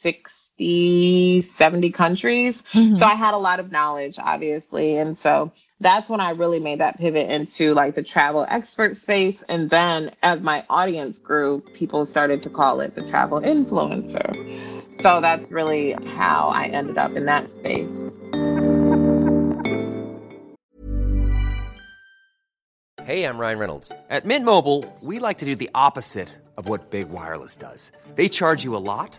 six 0.00 0.35
60, 0.56 1.42
70 1.42 1.90
countries. 1.90 2.62
Mm-hmm. 2.72 2.94
So 2.94 3.04
I 3.04 3.14
had 3.14 3.34
a 3.34 3.38
lot 3.38 3.60
of 3.60 3.70
knowledge, 3.70 4.18
obviously. 4.18 4.96
And 4.96 5.16
so 5.16 5.52
that's 5.80 6.08
when 6.08 6.20
I 6.20 6.30
really 6.30 6.60
made 6.60 6.80
that 6.80 6.96
pivot 6.96 7.30
into 7.30 7.74
like 7.74 7.94
the 7.94 8.02
travel 8.02 8.46
expert 8.48 8.96
space. 8.96 9.42
And 9.48 9.68
then 9.68 10.12
as 10.22 10.40
my 10.40 10.64
audience 10.70 11.18
grew, 11.18 11.62
people 11.74 12.06
started 12.06 12.42
to 12.44 12.50
call 12.50 12.80
it 12.80 12.94
the 12.94 13.06
travel 13.06 13.40
influencer. 13.40 14.32
So 15.02 15.20
that's 15.20 15.52
really 15.52 15.92
how 15.92 16.48
I 16.48 16.68
ended 16.68 16.96
up 16.96 17.12
in 17.12 17.26
that 17.26 17.50
space. 17.50 17.92
Hey, 23.04 23.24
I'm 23.24 23.38
Ryan 23.38 23.58
Reynolds. 23.58 23.92
At 24.08 24.24
Mint 24.24 24.44
Mobile, 24.44 24.84
we 25.02 25.18
like 25.18 25.38
to 25.38 25.44
do 25.44 25.54
the 25.54 25.70
opposite 25.74 26.28
of 26.56 26.68
what 26.68 26.90
Big 26.90 27.10
Wireless 27.10 27.56
does. 27.56 27.92
They 28.14 28.28
charge 28.28 28.64
you 28.64 28.74
a 28.74 28.78
lot 28.78 29.18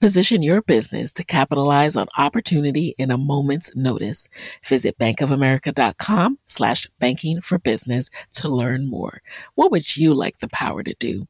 Position 0.00 0.42
your 0.42 0.62
business 0.62 1.12
to 1.14 1.24
capitalize 1.24 1.96
on 1.96 2.06
opportunity 2.16 2.94
in 2.98 3.10
a 3.10 3.18
moment's 3.18 3.74
notice. 3.74 4.28
Visit 4.64 4.98
bankofamerica.com 4.98 6.38
slash 6.46 6.86
banking 6.98 7.40
for 7.40 7.58
business 7.58 8.10
to 8.34 8.48
learn 8.48 8.88
more. 8.88 9.20
What 9.54 9.70
would 9.70 9.96
you 9.96 10.14
like 10.14 10.38
the 10.38 10.48
power 10.48 10.82
to 10.82 10.94
do? 10.98 11.26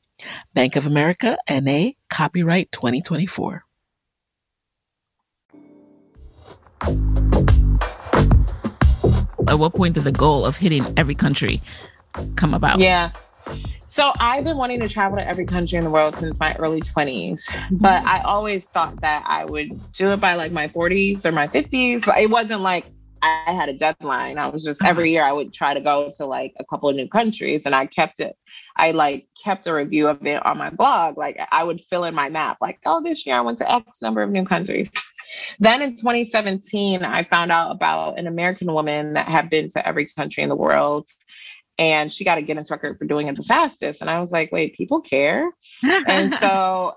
Bank 0.54 0.76
of 0.76 0.86
America 0.86 1.38
NA 1.50 1.90
copyright 2.10 2.70
2024. 2.72 3.64
At 9.46 9.58
what 9.58 9.74
point 9.74 9.94
did 9.94 10.04
the 10.04 10.12
goal 10.12 10.44
of 10.44 10.56
hitting 10.56 10.86
every 10.96 11.14
country 11.14 11.60
come 12.36 12.54
about? 12.54 12.78
Yeah. 12.78 13.12
So 13.86 14.12
I've 14.18 14.44
been 14.44 14.56
wanting 14.56 14.80
to 14.80 14.88
travel 14.88 15.18
to 15.18 15.26
every 15.26 15.46
country 15.46 15.78
in 15.78 15.84
the 15.84 15.90
world 15.90 16.16
since 16.16 16.40
my 16.40 16.54
early 16.56 16.80
20s, 16.80 17.42
but 17.70 17.98
mm-hmm. 17.98 18.08
I 18.08 18.22
always 18.22 18.64
thought 18.64 19.00
that 19.02 19.22
I 19.26 19.44
would 19.44 19.92
do 19.92 20.10
it 20.10 20.20
by 20.20 20.34
like 20.34 20.50
my 20.50 20.66
40s 20.68 21.24
or 21.24 21.30
my 21.30 21.46
50s, 21.46 22.04
but 22.04 22.18
it 22.18 22.28
wasn't 22.28 22.62
like 22.62 22.86
I 23.22 23.52
had 23.52 23.68
a 23.68 23.72
deadline. 23.72 24.36
I 24.36 24.48
was 24.48 24.64
just 24.64 24.80
mm-hmm. 24.80 24.88
every 24.88 25.12
year 25.12 25.24
I 25.24 25.32
would 25.32 25.52
try 25.52 25.74
to 25.74 25.80
go 25.80 26.10
to 26.16 26.26
like 26.26 26.54
a 26.58 26.64
couple 26.64 26.88
of 26.88 26.96
new 26.96 27.08
countries 27.08 27.62
and 27.66 27.74
I 27.74 27.86
kept 27.86 28.20
it. 28.20 28.36
I 28.76 28.90
like 28.90 29.28
kept 29.42 29.66
a 29.66 29.72
review 29.72 30.08
of 30.08 30.26
it 30.26 30.44
on 30.44 30.58
my 30.58 30.70
blog. 30.70 31.16
Like 31.16 31.38
I 31.52 31.62
would 31.64 31.80
fill 31.80 32.04
in 32.04 32.14
my 32.14 32.28
map, 32.28 32.58
like, 32.60 32.80
oh, 32.84 33.02
this 33.02 33.24
year 33.24 33.36
I 33.36 33.40
went 33.42 33.58
to 33.58 33.72
X 33.72 34.02
number 34.02 34.22
of 34.22 34.30
new 34.30 34.44
countries. 34.44 34.90
Then 35.58 35.82
in 35.82 35.90
2017, 35.90 37.04
I 37.04 37.24
found 37.24 37.50
out 37.50 37.70
about 37.70 38.18
an 38.18 38.26
American 38.26 38.72
woman 38.72 39.14
that 39.14 39.26
had 39.26 39.50
been 39.50 39.68
to 39.70 39.86
every 39.86 40.06
country 40.06 40.42
in 40.42 40.48
the 40.48 40.56
world 40.56 41.08
and 41.78 42.10
she 42.12 42.24
got 42.24 42.38
a 42.38 42.42
Guinness 42.42 42.70
record 42.70 42.98
for 42.98 43.04
doing 43.04 43.26
it 43.26 43.36
the 43.36 43.42
fastest. 43.42 44.00
And 44.00 44.08
I 44.08 44.20
was 44.20 44.30
like, 44.30 44.52
wait, 44.52 44.74
people 44.74 45.00
care. 45.00 45.50
and 45.82 46.32
so, 46.32 46.94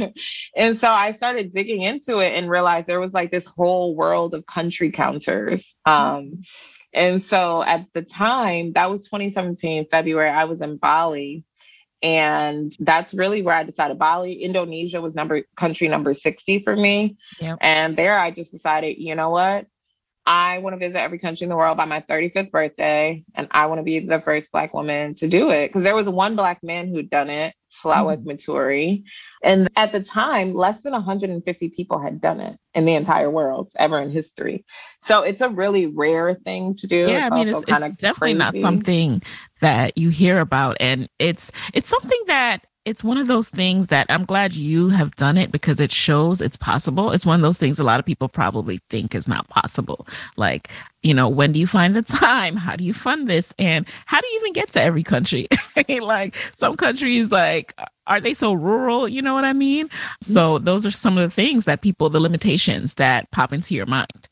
and 0.56 0.76
so 0.76 0.90
I 0.90 1.12
started 1.12 1.52
digging 1.52 1.82
into 1.82 2.18
it 2.18 2.34
and 2.34 2.50
realized 2.50 2.86
there 2.86 3.00
was 3.00 3.14
like 3.14 3.30
this 3.30 3.46
whole 3.46 3.94
world 3.94 4.34
of 4.34 4.44
country 4.46 4.90
counters. 4.90 5.74
Um, 5.86 6.42
and 6.92 7.22
so 7.22 7.62
at 7.62 7.86
the 7.94 8.02
time, 8.02 8.72
that 8.72 8.90
was 8.90 9.04
2017, 9.04 9.86
February, 9.86 10.30
I 10.30 10.44
was 10.44 10.60
in 10.60 10.76
Bali. 10.76 11.44
And 12.02 12.72
that's 12.78 13.12
really 13.12 13.42
where 13.42 13.56
I 13.56 13.64
decided 13.64 13.98
Bali, 13.98 14.34
Indonesia 14.34 15.00
was 15.00 15.14
number 15.14 15.42
country 15.56 15.88
number 15.88 16.14
60 16.14 16.62
for 16.62 16.76
me. 16.76 17.16
Yep. 17.40 17.58
And 17.60 17.96
there 17.96 18.18
I 18.18 18.30
just 18.30 18.52
decided, 18.52 18.98
you 18.98 19.14
know 19.14 19.30
what? 19.30 19.66
I 20.28 20.58
want 20.58 20.74
to 20.74 20.78
visit 20.78 21.00
every 21.00 21.18
country 21.18 21.46
in 21.46 21.48
the 21.48 21.56
world 21.56 21.78
by 21.78 21.86
my 21.86 22.02
35th 22.02 22.50
birthday, 22.50 23.24
and 23.34 23.48
I 23.50 23.64
want 23.64 23.78
to 23.78 23.82
be 23.82 24.00
the 24.00 24.18
first 24.18 24.52
Black 24.52 24.74
woman 24.74 25.14
to 25.14 25.26
do 25.26 25.50
it. 25.50 25.68
Because 25.68 25.82
there 25.82 25.94
was 25.94 26.06
one 26.06 26.36
Black 26.36 26.62
man 26.62 26.88
who'd 26.88 27.08
done 27.08 27.30
it, 27.30 27.54
Selawik 27.72 28.22
mm. 28.22 28.26
Maturi. 28.26 29.04
And 29.42 29.70
at 29.74 29.92
the 29.92 30.02
time, 30.02 30.52
less 30.52 30.82
than 30.82 30.92
150 30.92 31.70
people 31.70 31.98
had 31.98 32.20
done 32.20 32.40
it 32.40 32.58
in 32.74 32.84
the 32.84 32.94
entire 32.94 33.30
world 33.30 33.72
ever 33.78 33.98
in 34.00 34.10
history. 34.10 34.66
So 35.00 35.22
it's 35.22 35.40
a 35.40 35.48
really 35.48 35.86
rare 35.86 36.34
thing 36.34 36.76
to 36.76 36.86
do. 36.86 37.06
Yeah, 37.08 37.28
it's 37.28 37.32
I 37.32 37.34
mean, 37.34 37.48
it's, 37.48 37.64
it's 37.66 37.96
definitely 37.96 38.34
crazy. 38.34 38.38
not 38.38 38.56
something 38.56 39.22
that 39.62 39.96
you 39.96 40.10
hear 40.10 40.40
about. 40.40 40.76
And 40.78 41.08
it's 41.18 41.52
it's 41.72 41.88
something 41.88 42.20
that 42.26 42.66
it's 42.88 43.04
one 43.04 43.18
of 43.18 43.26
those 43.26 43.50
things 43.50 43.88
that 43.88 44.06
I'm 44.08 44.24
glad 44.24 44.54
you 44.54 44.88
have 44.88 45.14
done 45.16 45.36
it 45.36 45.52
because 45.52 45.78
it 45.78 45.92
shows 45.92 46.40
it's 46.40 46.56
possible. 46.56 47.12
It's 47.12 47.26
one 47.26 47.38
of 47.38 47.42
those 47.42 47.58
things 47.58 47.78
a 47.78 47.84
lot 47.84 48.00
of 48.00 48.06
people 48.06 48.28
probably 48.28 48.80
think 48.88 49.14
is 49.14 49.28
not 49.28 49.46
possible. 49.48 50.06
Like, 50.36 50.70
you 51.02 51.12
know, 51.12 51.28
when 51.28 51.52
do 51.52 51.60
you 51.60 51.66
find 51.66 51.94
the 51.94 52.02
time? 52.20 52.56
How 52.56 52.76
do 52.76 52.84
you 52.84 52.94
fund 52.94 53.28
this? 53.28 53.52
And 53.58 53.86
how 54.06 54.20
do 54.20 54.26
you 54.26 54.40
even 54.40 54.54
get 54.54 54.70
to 54.72 54.82
every 54.82 55.02
country? 55.02 55.48
like 56.00 56.34
some 56.54 56.76
countries, 56.76 57.30
like, 57.30 57.74
are 58.06 58.20
they 58.20 58.32
so 58.32 58.54
rural? 58.54 59.06
You 59.06 59.20
know 59.20 59.34
what 59.34 59.44
I 59.44 59.52
mean? 59.52 59.88
Mm-hmm. 59.88 60.32
So 60.32 60.58
those 60.58 60.86
are 60.86 60.90
some 60.90 61.18
of 61.18 61.22
the 61.24 61.34
things 61.34 61.66
that 61.66 61.82
people, 61.82 62.08
the 62.08 62.20
limitations 62.20 62.94
that 62.94 63.30
pop 63.30 63.52
into 63.52 63.74
your 63.74 63.86
mind. 63.86 64.28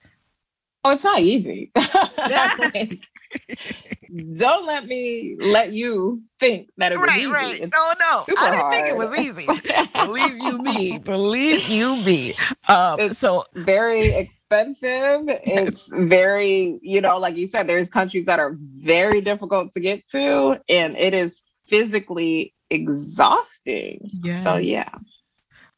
Oh, 0.83 0.93
it's 0.93 1.05
not 1.05 1.21
easy. 1.21 1.71
like, 1.77 3.01
don't 4.37 4.67
let 4.67 4.87
me 4.87 5.37
let 5.39 5.73
you 5.73 6.23
think 6.39 6.71
that 6.77 6.93
it 6.93 6.99
was 6.99 7.09
right, 7.09 7.19
easy. 7.19 7.31
Right. 7.31 7.61
No, 7.61 7.93
no. 8.01 8.25
I 8.39 8.51
didn't 8.51 8.61
hard. 8.61 8.75
think 8.75 8.89
it 8.89 8.97
was 8.97 9.19
easy. 9.19 9.47
Believe 10.07 10.37
you 10.39 10.59
me. 10.59 10.99
Believe 10.99 11.69
you 11.69 11.97
me. 12.05 12.35
Um, 12.69 13.01
it's 13.01 13.19
so 13.19 13.45
very 13.55 14.07
expensive. 14.07 15.25
It's 15.29 15.89
very, 15.93 16.79
you 16.83 17.01
know, 17.01 17.19
like 17.19 17.37
you 17.37 17.49
said, 17.49 17.69
there's 17.69 17.89
countries 17.89 18.27
that 18.27 18.39
are 18.39 18.57
very 18.59 19.21
difficult 19.21 19.73
to 19.75 19.81
get 19.81 20.09
to, 20.11 20.61
and 20.69 20.97
it 20.97 21.15
is 21.15 21.41
physically 21.67 22.55
exhausting. 22.71 24.11
Yeah. 24.23 24.43
So 24.43 24.57
yeah. 24.57 24.91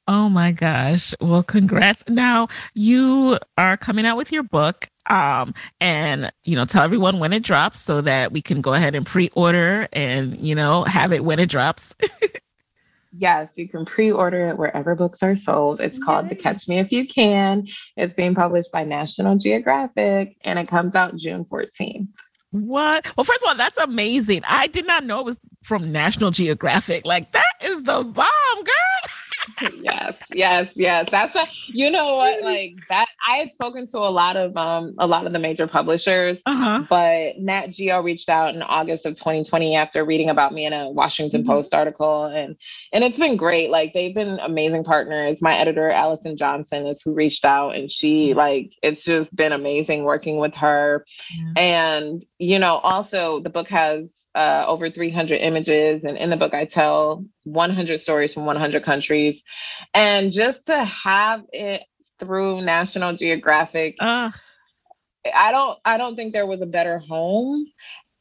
Oh 0.06 0.30
my 0.30 0.52
gosh. 0.52 1.14
Well, 1.20 1.42
congrats. 1.42 2.02
Now 2.08 2.48
you 2.74 3.38
are 3.58 3.76
coming 3.76 4.06
out 4.06 4.16
with 4.16 4.32
your 4.32 4.42
book 4.42 4.88
um, 5.08 5.54
and 5.80 6.32
you 6.44 6.56
know 6.56 6.64
tell 6.64 6.82
everyone 6.82 7.18
when 7.18 7.32
it 7.32 7.42
drops 7.42 7.80
so 7.80 8.00
that 8.02 8.32
we 8.32 8.42
can 8.42 8.60
go 8.60 8.72
ahead 8.72 8.94
and 8.94 9.06
pre-order 9.06 9.88
and 9.92 10.38
you 10.38 10.54
know 10.54 10.84
have 10.84 11.12
it 11.12 11.24
when 11.24 11.38
it 11.38 11.48
drops. 11.48 11.94
Yes 13.16 13.52
you 13.56 13.66
can 13.66 13.86
pre-order 13.86 14.48
it 14.48 14.58
wherever 14.58 14.94
books 14.94 15.22
are 15.22 15.34
sold. 15.34 15.80
It's 15.80 15.98
called 15.98 16.28
the 16.28 16.36
catch 16.36 16.68
me 16.68 16.78
if 16.78 16.92
you 16.92 17.08
can. 17.08 17.66
It's 17.96 18.14
being 18.14 18.34
published 18.34 18.70
by 18.70 18.84
national 18.84 19.38
geographic 19.38 20.36
and 20.42 20.58
it 20.58 20.68
comes 20.68 20.94
out 20.94 21.16
june 21.16 21.46
14th 21.46 22.08
what? 22.50 23.14
Well 23.16 23.24
first 23.24 23.42
of 23.42 23.48
all 23.48 23.54
that's 23.56 23.76
amazing. 23.76 24.42
I 24.46 24.68
did 24.68 24.86
not 24.86 25.04
know 25.04 25.20
it 25.20 25.26
was 25.26 25.38
from 25.62 25.92
national 25.92 26.30
geographic. 26.30 27.04
Like 27.04 27.32
that 27.32 27.52
is 27.62 27.82
the 27.82 28.02
bomb 28.02 28.14
girl 28.14 28.74
yes, 29.80 30.22
yes, 30.34 30.72
yes. 30.74 31.10
That's 31.10 31.34
a 31.34 31.46
you 31.66 31.90
know 31.90 32.16
what 32.16 32.42
like 32.42 32.76
that. 32.88 33.06
I 33.26 33.36
had 33.36 33.52
spoken 33.52 33.86
to 33.88 33.98
a 33.98 34.10
lot 34.10 34.36
of 34.36 34.56
um 34.56 34.94
a 34.98 35.06
lot 35.06 35.26
of 35.26 35.32
the 35.32 35.38
major 35.38 35.66
publishers, 35.66 36.40
uh-huh. 36.46 36.84
but 36.88 37.38
Nat 37.38 37.68
Geo 37.68 38.00
reached 38.00 38.28
out 38.28 38.54
in 38.54 38.62
August 38.62 39.06
of 39.06 39.14
2020 39.14 39.76
after 39.76 40.04
reading 40.04 40.30
about 40.30 40.52
me 40.52 40.66
in 40.66 40.72
a 40.72 40.90
Washington 40.90 41.42
mm-hmm. 41.42 41.50
Post 41.50 41.74
article, 41.74 42.24
and 42.24 42.56
and 42.92 43.04
it's 43.04 43.18
been 43.18 43.36
great. 43.36 43.70
Like 43.70 43.92
they've 43.92 44.14
been 44.14 44.38
amazing 44.38 44.84
partners. 44.84 45.42
My 45.42 45.54
editor 45.54 45.90
Allison 45.90 46.36
Johnson 46.36 46.86
is 46.86 47.02
who 47.02 47.14
reached 47.14 47.44
out, 47.44 47.76
and 47.76 47.90
she 47.90 48.30
mm-hmm. 48.30 48.38
like 48.38 48.74
it's 48.82 49.04
just 49.04 49.34
been 49.34 49.52
amazing 49.52 50.04
working 50.04 50.38
with 50.38 50.54
her, 50.54 51.04
yeah. 51.36 51.52
and 51.56 52.24
you 52.38 52.58
know 52.58 52.76
also 52.76 53.40
the 53.40 53.50
book 53.50 53.68
has 53.68 54.24
uh, 54.34 54.64
over 54.66 54.90
300 54.90 55.36
images. 55.36 56.04
And 56.04 56.16
in 56.16 56.30
the 56.30 56.36
book, 56.36 56.54
I 56.54 56.64
tell 56.64 57.24
100 57.44 57.98
stories 57.98 58.32
from 58.34 58.46
100 58.46 58.82
countries. 58.82 59.42
And 59.94 60.32
just 60.32 60.66
to 60.66 60.84
have 60.84 61.44
it 61.52 61.82
through 62.18 62.62
National 62.62 63.14
Geographic, 63.14 63.96
uh. 64.00 64.30
I 65.34 65.52
don't, 65.52 65.78
I 65.84 65.98
don't 65.98 66.16
think 66.16 66.32
there 66.32 66.46
was 66.46 66.62
a 66.62 66.66
better 66.66 66.98
home. 66.98 67.66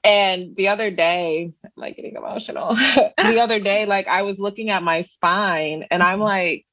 And 0.03 0.55
the 0.55 0.69
other 0.69 0.89
day, 0.91 1.53
I'm 1.63 1.71
like 1.75 1.95
getting 1.95 2.15
emotional. 2.15 2.73
the 2.75 3.39
other 3.41 3.59
day, 3.59 3.85
like 3.85 4.07
I 4.07 4.23
was 4.23 4.39
looking 4.39 4.69
at 4.69 4.83
my 4.83 5.01
spine 5.01 5.85
and 5.91 6.01
I'm 6.01 6.19
mm-hmm. 6.19 6.23
like, 6.23 6.65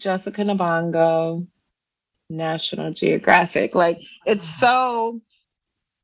Jessica 0.00 0.42
Nabongo, 0.42 1.46
National 2.28 2.92
Geographic. 2.92 3.74
Like 3.74 4.00
it's 4.24 4.46
so 4.46 5.20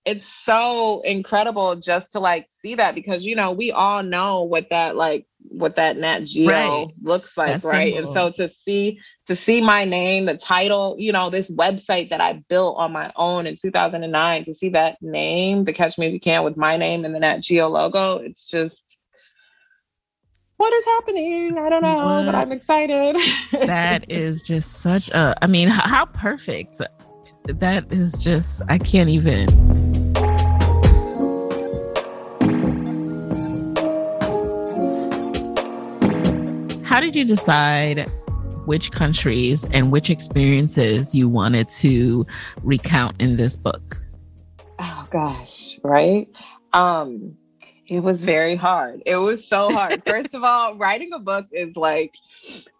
it's 0.06 0.28
so 0.28 1.00
incredible 1.00 1.74
just 1.74 2.12
to 2.12 2.20
like 2.20 2.46
see 2.48 2.76
that 2.76 2.94
because 2.94 3.26
you 3.26 3.34
know 3.34 3.50
we 3.50 3.72
all 3.72 4.04
know 4.04 4.44
what 4.44 4.70
that 4.70 4.94
like 4.94 5.26
what 5.48 5.74
that 5.74 5.96
nat 5.96 6.20
geo 6.20 6.50
right. 6.50 6.88
looks 7.02 7.36
like 7.36 7.48
That's 7.48 7.64
right 7.64 7.92
simple. 7.92 8.10
and 8.10 8.36
so 8.36 8.44
to 8.44 8.48
see 8.48 9.00
to 9.26 9.34
see 9.34 9.60
my 9.60 9.84
name 9.84 10.26
the 10.26 10.36
title 10.36 10.94
you 10.98 11.12
know 11.12 11.28
this 11.28 11.50
website 11.50 12.10
that 12.10 12.20
i 12.20 12.34
built 12.48 12.78
on 12.78 12.92
my 12.92 13.12
own 13.16 13.46
in 13.46 13.56
2009 13.56 14.44
to 14.44 14.54
see 14.54 14.68
that 14.70 14.96
name 15.02 15.64
the 15.64 15.72
catch 15.72 15.98
me 15.98 16.06
if 16.06 16.12
you 16.12 16.20
can 16.20 16.44
with 16.44 16.56
my 16.56 16.76
name 16.76 17.04
and 17.04 17.14
the 17.14 17.18
nat 17.18 17.40
geo 17.40 17.68
logo 17.68 18.18
it's 18.18 18.48
just 18.48 18.84
what 20.58 20.72
is 20.72 20.86
happening? 20.86 21.58
I 21.58 21.68
don't 21.68 21.82
know, 21.82 21.96
what? 21.96 22.24
but 22.24 22.34
I'm 22.34 22.50
excited. 22.50 23.14
that 23.66 24.10
is 24.10 24.40
just 24.40 24.78
such 24.78 25.10
a, 25.10 25.36
I 25.42 25.46
mean, 25.46 25.68
how 25.68 26.06
perfect. 26.06 26.80
That 27.44 27.92
is 27.92 28.24
just, 28.24 28.62
I 28.66 28.78
can't 28.78 29.10
even. 29.10 29.75
How 36.96 37.00
did 37.00 37.14
you 37.14 37.26
decide 37.26 38.08
which 38.64 38.90
countries 38.90 39.66
and 39.66 39.92
which 39.92 40.08
experiences 40.08 41.14
you 41.14 41.28
wanted 41.28 41.68
to 41.68 42.24
recount 42.62 43.20
in 43.20 43.36
this 43.36 43.54
book? 43.54 43.98
Oh 44.78 45.06
gosh, 45.10 45.78
right? 45.84 46.26
Um 46.72 47.36
it 47.86 48.00
was 48.00 48.24
very 48.24 48.56
hard. 48.56 49.02
It 49.04 49.16
was 49.16 49.46
so 49.46 49.68
hard. 49.68 50.04
First 50.06 50.34
of 50.34 50.42
all, 50.42 50.76
writing 50.76 51.12
a 51.12 51.18
book 51.18 51.44
is 51.52 51.76
like 51.76 52.14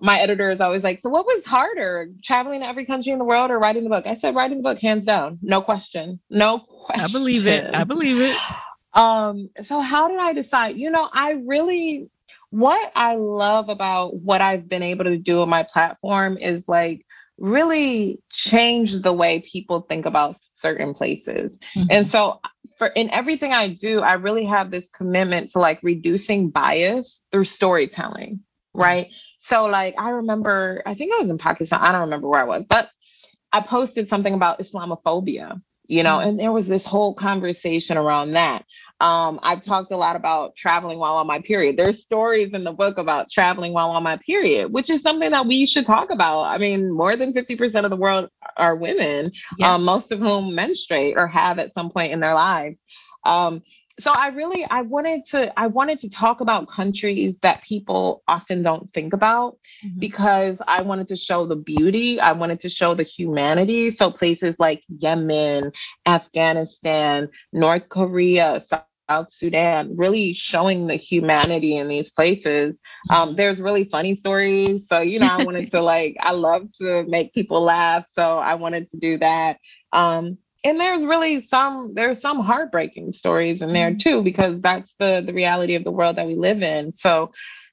my 0.00 0.18
editor 0.18 0.48
is 0.50 0.62
always 0.62 0.83
like, 0.83 0.98
"So 0.98 1.11
what 1.11 1.26
was 1.26 1.44
harder, 1.44 2.09
traveling 2.24 2.61
to 2.61 2.66
every 2.66 2.87
country 2.87 3.12
in 3.12 3.18
the 3.18 3.24
world 3.26 3.50
or 3.50 3.59
writing 3.59 3.85
the 3.85 3.90
book?" 3.90 4.07
I 4.07 4.14
said, 4.14 4.35
"Writing 4.35 4.57
the 4.57 4.62
book, 4.62 4.79
hands 4.79 5.05
down, 5.05 5.38
no 5.42 5.61
question, 5.61 6.20
no 6.31 6.61
question." 6.61 7.05
I 7.05 7.09
believe 7.12 7.46
it. 7.46 7.68
I 7.74 7.85
believe 7.85 8.22
it. 8.22 8.38
Um, 8.94 9.50
so 9.61 9.83
how 9.83 10.09
did 10.09 10.18
I 10.18 10.33
decide? 10.33 10.79
You 10.79 10.90
know, 10.90 11.07
I 11.12 11.33
really 11.44 12.09
What 12.50 12.92
I 12.94 13.16
love 13.16 13.68
about 13.68 14.14
what 14.14 14.40
I've 14.40 14.68
been 14.68 14.82
able 14.82 15.04
to 15.04 15.18
do 15.18 15.42
on 15.42 15.48
my 15.48 15.64
platform 15.64 16.38
is 16.38 16.68
like 16.68 17.04
really 17.38 18.21
change 18.31 19.00
the 19.00 19.12
way 19.12 19.40
people 19.40 19.83
think 19.83 20.06
about 20.06 20.37
certain 20.54 20.94
places. 20.94 21.58
Mm-hmm. 21.75 21.88
And 21.90 22.06
so 22.06 22.40
for 22.79 22.88
in 22.88 23.10
everything 23.10 23.52
I 23.52 23.68
do, 23.68 24.00
I 24.00 24.14
really 24.14 24.44
have 24.46 24.71
this 24.71 24.88
commitment 24.88 25.50
to 25.50 25.58
like 25.58 25.81
reducing 25.83 26.50
bias 26.50 27.23
through 27.31 27.44
storytelling, 27.44 28.40
right? 28.75 29.08
So 29.38 29.66
like 29.66 29.94
I 29.98 30.10
remember, 30.10 30.83
I 30.87 30.94
think 30.94 31.12
I 31.14 31.18
was 31.18 31.31
in 31.31 31.38
Pakistan. 31.38 31.81
I 31.81 31.92
don't 31.92 32.02
remember 32.02 32.29
where 32.29 32.40
I 32.40 32.44
was, 32.44 32.64
but 32.64 32.88
I 33.52 33.60
posted 33.60 34.08
something 34.08 34.35
about 34.35 34.58
Islamophobia, 34.58 35.60
you 35.87 36.02
know, 36.02 36.18
mm-hmm. 36.18 36.29
and 36.31 36.38
there 36.38 36.52
was 36.52 36.66
this 36.66 36.87
whole 36.87 37.14
conversation 37.14 37.96
around 37.96 38.33
that. 38.33 38.64
Um, 39.01 39.38
I've 39.42 39.61
talked 39.61 39.90
a 39.90 39.97
lot 39.97 40.17
about 40.17 40.57
traveling 40.57 40.99
while 40.99 41.17
on 41.17 41.27
my 41.27 41.40
period. 41.40 41.77
There's 41.77 42.03
stories 42.03 42.55
in 42.55 42.65
the 42.65 42.73
book 42.73 42.97
about 42.97 43.31
traveling 43.31 43.73
while 43.75 43.90
on 43.90 44.03
my 44.03 44.17
period, 44.17 44.73
which 44.73 44.88
is 44.88 45.03
something 45.03 45.31
that 45.31 45.47
we 45.47 45.67
should 45.67 45.85
talk 45.85 46.11
about. 46.11 46.44
I 46.44 46.57
mean, 46.57 46.90
more 46.90 47.15
than 47.15 47.35
50% 47.35 47.85
of 47.85 47.90
the 47.90 47.97
world 47.97 48.31
are 48.57 48.75
women, 48.75 49.33
yeah. 49.59 49.75
um, 49.75 49.85
most 49.85 50.13
of 50.13 50.19
whom 50.19 50.55
menstruate 50.55 51.19
or 51.19 51.27
have 51.27 51.59
at 51.59 51.73
some 51.73 51.90
point 51.90 52.13
in 52.13 52.21
their 52.21 52.35
lives. 52.35 52.85
Um, 53.25 53.61
so 53.99 54.11
I 54.11 54.29
really 54.29 54.65
I 54.65 54.83
wanted 54.83 55.25
to 55.27 55.59
I 55.59 55.69
wanted 55.69 55.99
to 56.01 56.11
talk 56.11 56.40
about 56.40 56.69
countries 56.69 57.38
that 57.38 57.63
people 57.63 58.23
often 58.29 58.63
don't 58.63 58.92
think 58.92 59.13
about 59.13 59.59
mm-hmm. 59.85 59.99
because 59.99 60.61
I 60.67 60.83
wanted 60.83 61.09
to 61.09 61.17
show 61.17 61.47
the 61.47 61.57
beauty, 61.57 62.21
I 62.21 62.33
wanted 62.33 62.61
to 62.61 62.69
show 62.69 62.94
the 62.94 63.03
humanity. 63.03 63.90
So 63.90 64.11
places 64.11 64.57
like 64.59 64.83
Yemen, 64.88 65.73
Afghanistan, 66.05 67.29
North 67.53 67.88
Korea, 67.88 68.61
South 68.61 69.31
Sudan, 69.31 69.97
really 69.97 70.33
showing 70.33 70.87
the 70.88 70.97
humanity 70.97 71.77
in 71.77 71.88
these 71.88 72.11
places. 72.11 72.79
Um, 73.09 73.29
mm-hmm. 73.29 73.37
there's 73.37 73.61
really 73.61 73.85
funny 73.85 74.15
stories. 74.15 74.88
So, 74.88 75.01
you 75.01 75.21
know, 75.21 75.29
I 75.29 75.44
wanted 75.44 75.71
to 75.71 75.81
like, 75.81 76.17
I 76.21 76.33
love 76.33 76.69
to 76.81 77.05
make 77.05 77.33
people 77.33 77.63
laugh. 77.63 78.05
So 78.13 78.38
I 78.38 78.57
wanted 78.57 78.88
to 78.88 78.99
do 78.99 79.19
that. 79.19 79.59
Um, 79.92 80.38
and 80.65 80.81
there's 80.81 81.04
really 81.04 81.40
some 81.40 81.94
there's 81.94 82.21
some 82.21 82.40
heartbreaking 82.40 83.13
stories 83.13 83.63
in 83.63 83.73
there 83.73 83.90
mm-hmm. 83.90 83.98
too 83.98 84.23
because 84.23 84.61
that's 84.61 84.94
the 84.94 85.23
the 85.25 85.33
reality 85.33 85.75
of 85.75 85.85
the 85.85 85.92
world 85.92 86.17
that 86.17 86.27
we 86.27 86.35
live 86.35 86.63
in. 86.63 86.92
So 86.92 87.33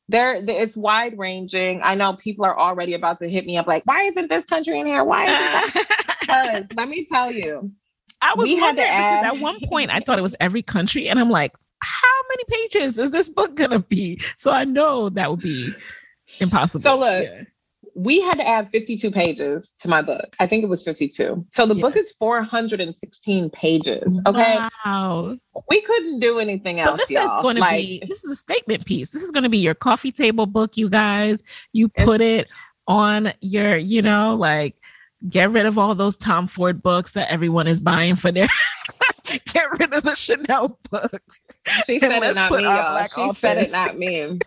there 0.09 0.35
it's 0.35 0.77
wide 0.77 1.17
ranging. 1.17 1.81
I 1.83 1.95
know 1.95 2.13
people 2.13 2.45
are 2.45 2.57
already 2.57 2.93
about 2.93 3.19
to 3.19 3.29
hit 3.29 3.45
me 3.45 3.57
up 3.57 3.67
like 3.67 3.83
why 3.85 4.03
isn't 4.03 4.29
this 4.29 4.45
country 4.45 4.79
in 4.79 4.85
here? 4.85 5.03
Why 5.03 5.23
isn't 5.23 5.87
that 6.27 6.67
let 6.75 6.87
me 6.87 7.05
tell 7.05 7.31
you 7.31 7.71
i 8.21 8.33
was 8.35 8.49
wondering 8.49 8.87
add... 8.87 9.25
at 9.25 9.39
one 9.39 9.59
point 9.67 9.93
i 9.93 9.99
thought 9.99 10.17
it 10.17 10.21
was 10.21 10.35
every 10.39 10.61
country 10.61 11.09
and 11.09 11.19
i'm 11.19 11.29
like 11.29 11.51
how 11.83 12.19
many 12.29 12.43
pages 12.47 12.97
is 12.97 13.11
this 13.11 13.29
book 13.29 13.55
gonna 13.55 13.79
be? 13.79 14.21
So 14.37 14.51
i 14.51 14.63
know 14.63 15.09
that 15.09 15.29
would 15.29 15.41
be 15.41 15.73
impossible. 16.39 16.83
so 16.83 16.97
look 16.97 17.23
yeah 17.23 17.43
we 17.95 18.21
had 18.21 18.35
to 18.35 18.47
add 18.47 18.69
52 18.71 19.11
pages 19.11 19.73
to 19.79 19.87
my 19.87 20.01
book. 20.01 20.35
I 20.39 20.47
think 20.47 20.63
it 20.63 20.67
was 20.67 20.83
52. 20.83 21.45
So 21.51 21.65
the 21.65 21.75
book 21.75 21.95
is 21.95 22.11
416 22.13 23.49
pages. 23.51 24.21
Okay. 24.27 24.67
Wow. 24.85 25.37
We 25.69 25.81
couldn't 25.81 26.19
do 26.19 26.39
anything 26.39 26.79
else. 26.79 26.91
So 26.91 26.97
this 26.97 27.11
y'all. 27.11 27.25
is 27.25 27.43
going 27.43 27.57
like, 27.57 27.81
to 27.81 27.87
be 27.87 28.03
this 28.07 28.23
is 28.23 28.31
a 28.31 28.35
statement 28.35 28.85
piece. 28.85 29.11
This 29.11 29.21
is 29.21 29.31
going 29.31 29.43
to 29.43 29.49
be 29.49 29.59
your 29.59 29.75
coffee 29.75 30.11
table 30.11 30.45
book, 30.45 30.77
you 30.77 30.89
guys. 30.89 31.43
You 31.71 31.89
put 31.89 32.21
it 32.21 32.47
on 32.87 33.33
your, 33.41 33.77
you 33.77 34.01
know, 34.01 34.35
like 34.35 34.75
get 35.29 35.51
rid 35.51 35.65
of 35.65 35.77
all 35.77 35.93
those 35.95 36.17
Tom 36.17 36.47
Ford 36.47 36.81
books 36.81 37.13
that 37.13 37.31
everyone 37.31 37.67
is 37.67 37.79
buying 37.79 38.15
for 38.15 38.31
their 38.31 38.47
get 39.45 39.69
rid 39.79 39.93
of 39.93 40.03
the 40.03 40.15
Chanel 40.15 40.79
books. 40.89 41.41
She 41.85 41.99
said 41.99 42.23
it, 42.23 42.35
not 42.35 42.51
me, 42.51 42.63
y'all. 42.63 43.07
She 43.07 43.21
office. 43.21 43.39
said 43.39 43.57
it, 43.59 43.71
not 43.71 43.97
me. 43.97 44.39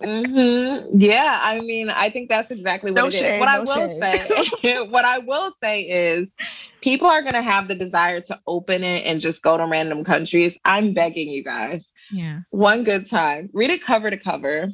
Mm-hmm. 0.00 0.88
Yeah, 0.98 1.38
I 1.42 1.60
mean, 1.60 1.90
I 1.90 2.10
think 2.10 2.28
that's 2.28 2.50
exactly 2.50 2.90
what 2.90 3.00
no 3.00 3.06
it 3.06 3.12
shame, 3.12 3.34
is. 3.34 3.40
What 3.40 3.46
no 3.46 3.52
I 3.52 3.58
will 3.60 4.00
shame. 4.00 4.58
say, 4.62 4.78
what 4.90 5.04
I 5.04 5.18
will 5.18 5.50
say 5.60 5.82
is, 5.82 6.34
people 6.80 7.08
are 7.08 7.22
going 7.22 7.34
to 7.34 7.42
have 7.42 7.68
the 7.68 7.74
desire 7.74 8.20
to 8.22 8.40
open 8.46 8.84
it 8.84 9.04
and 9.04 9.20
just 9.20 9.42
go 9.42 9.56
to 9.56 9.66
random 9.66 10.04
countries. 10.04 10.58
I'm 10.64 10.94
begging 10.94 11.28
you 11.28 11.44
guys. 11.44 11.92
Yeah. 12.10 12.40
One 12.50 12.84
good 12.84 13.08
time, 13.08 13.50
read 13.52 13.70
it 13.70 13.82
cover 13.82 14.10
to 14.10 14.16
cover, 14.16 14.70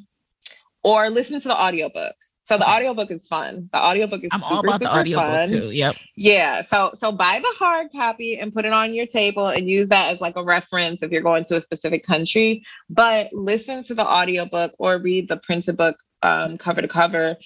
or 0.83 1.11
listen 1.11 1.41
to 1.41 1.49
the 1.49 1.61
audiobook. 1.61 2.15
So 2.47 2.57
the 2.59 2.69
audiobook 2.69 3.11
is 3.11 3.27
fun. 3.27 3.69
The 3.73 3.79
audiobook 3.79 4.23
is 4.23 4.31
I'm 4.33 4.41
super, 4.41 4.55
all 4.55 4.61
about 4.61 4.81
the 4.81 4.89
audiobook 4.89 5.25
fun. 5.25 5.49
too. 5.49 5.71
Yep. 5.71 5.97
Yeah. 6.15 6.63
So 6.63 6.93
so 6.95 7.11
buy 7.11 7.41
the 7.41 7.55
hard 7.59 7.91
copy 7.91 8.39
and 8.39 8.53
put 8.53 8.65
it 8.65 8.73
on 8.73 8.95
your 8.95 9.07
table 9.07 9.49
and 9.49 9.69
use 9.69 9.89
that 9.89 10.15
as 10.15 10.21
like 10.21 10.37
a 10.37 10.45
reference 10.45 11.03
if 11.03 11.11
you're 11.11 11.23
going 11.23 11.43
to 11.45 11.57
a 11.57 11.61
specific 11.61 12.05
country. 12.05 12.63
But 12.89 13.33
listen 13.33 13.83
to 13.85 13.95
the 13.95 14.07
audiobook 14.07 14.73
or 14.79 14.99
read 14.99 15.29
the 15.29 15.39
printed 15.39 15.77
book 15.77 15.97
um, 16.23 16.57
cover 16.57 16.83
to 16.83 16.89
cover 16.89 17.37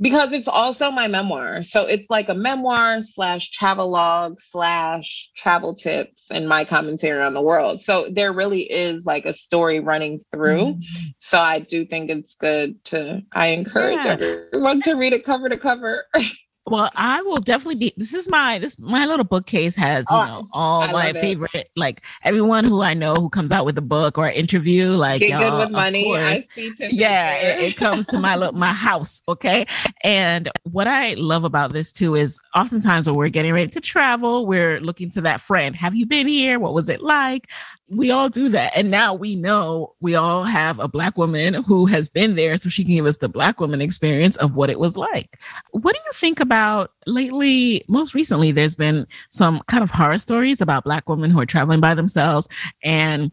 because 0.00 0.32
it's 0.32 0.48
also 0.48 0.90
my 0.90 1.08
memoir. 1.08 1.62
So 1.62 1.86
it's 1.86 2.08
like 2.08 2.28
a 2.28 2.34
memoir 2.34 3.02
slash 3.02 3.50
travel 3.50 3.90
log 3.90 4.38
slash 4.38 5.30
travel 5.36 5.74
tips 5.74 6.24
and 6.30 6.48
my 6.48 6.64
commentary 6.64 7.22
on 7.22 7.34
the 7.34 7.42
world. 7.42 7.80
So 7.80 8.06
there 8.10 8.32
really 8.32 8.62
is 8.62 9.04
like 9.04 9.26
a 9.26 9.32
story 9.32 9.80
running 9.80 10.20
through. 10.32 10.74
Mm-hmm. 10.74 11.06
So 11.18 11.38
I 11.38 11.60
do 11.60 11.84
think 11.84 12.10
it's 12.10 12.34
good 12.36 12.82
to, 12.86 13.22
I 13.32 13.48
encourage 13.48 14.04
yeah. 14.04 14.16
everyone 14.20 14.82
to 14.82 14.94
read 14.94 15.12
it 15.12 15.24
cover 15.24 15.48
to 15.48 15.58
cover. 15.58 16.06
Well, 16.70 16.90
I 16.94 17.22
will 17.22 17.38
definitely 17.38 17.76
be. 17.76 17.94
This 17.96 18.14
is 18.14 18.28
my 18.28 18.58
this 18.58 18.78
my 18.78 19.06
little 19.06 19.24
bookcase 19.24 19.76
has 19.76 20.04
you 20.10 20.16
oh, 20.16 20.24
know 20.24 20.48
all 20.52 20.82
I 20.82 20.92
my 20.92 21.12
favorite 21.12 21.54
it. 21.54 21.70
like 21.76 22.04
everyone 22.24 22.64
who 22.64 22.82
I 22.82 22.94
know 22.94 23.14
who 23.14 23.28
comes 23.28 23.52
out 23.52 23.64
with 23.64 23.76
a 23.78 23.82
book 23.82 24.18
or 24.18 24.28
interview 24.28 24.90
like 24.90 25.20
Get 25.20 25.38
good 25.38 25.58
with 25.58 25.70
money. 25.70 26.04
Course, 26.04 26.46
yeah, 26.78 27.34
it, 27.34 27.60
it, 27.60 27.76
comes 27.76 28.06
to 28.08 28.18
my 28.18 28.36
little 28.36 28.54
my 28.54 28.72
house. 28.72 29.22
Okay, 29.28 29.66
and 30.04 30.50
what 30.64 30.86
I 30.86 31.14
love 31.14 31.44
about 31.44 31.72
this 31.72 31.92
too 31.92 32.14
is 32.14 32.40
oftentimes 32.54 33.06
when 33.06 33.16
we're 33.16 33.28
getting 33.28 33.52
ready 33.52 33.68
to 33.68 33.80
travel, 33.80 34.46
we're 34.46 34.80
looking 34.80 35.10
to 35.10 35.20
that 35.22 35.40
friend. 35.40 35.76
Have 35.76 35.94
you 35.94 36.06
been 36.06 36.26
here? 36.26 36.58
What 36.58 36.74
was 36.74 36.88
it 36.88 37.00
like? 37.00 37.50
We 37.90 38.10
all 38.10 38.28
do 38.28 38.48
that. 38.50 38.76
And 38.76 38.90
now 38.90 39.14
we 39.14 39.34
know 39.34 39.94
we 40.00 40.14
all 40.14 40.44
have 40.44 40.78
a 40.78 40.88
black 40.88 41.16
woman 41.16 41.54
who 41.54 41.86
has 41.86 42.08
been 42.08 42.36
there 42.36 42.56
so 42.56 42.68
she 42.68 42.84
can 42.84 42.94
give 42.94 43.06
us 43.06 43.18
the 43.18 43.28
black 43.28 43.60
woman 43.60 43.80
experience 43.80 44.36
of 44.36 44.54
what 44.54 44.70
it 44.70 44.78
was 44.78 44.96
like. 44.96 45.40
What 45.70 45.94
do 45.94 46.00
you 46.04 46.12
think 46.12 46.40
about 46.40 46.92
lately? 47.06 47.84
Most 47.88 48.14
recently, 48.14 48.52
there's 48.52 48.74
been 48.74 49.06
some 49.30 49.60
kind 49.68 49.82
of 49.82 49.90
horror 49.90 50.18
stories 50.18 50.60
about 50.60 50.84
black 50.84 51.08
women 51.08 51.30
who 51.30 51.40
are 51.40 51.46
traveling 51.46 51.80
by 51.80 51.94
themselves 51.94 52.48
and 52.82 53.32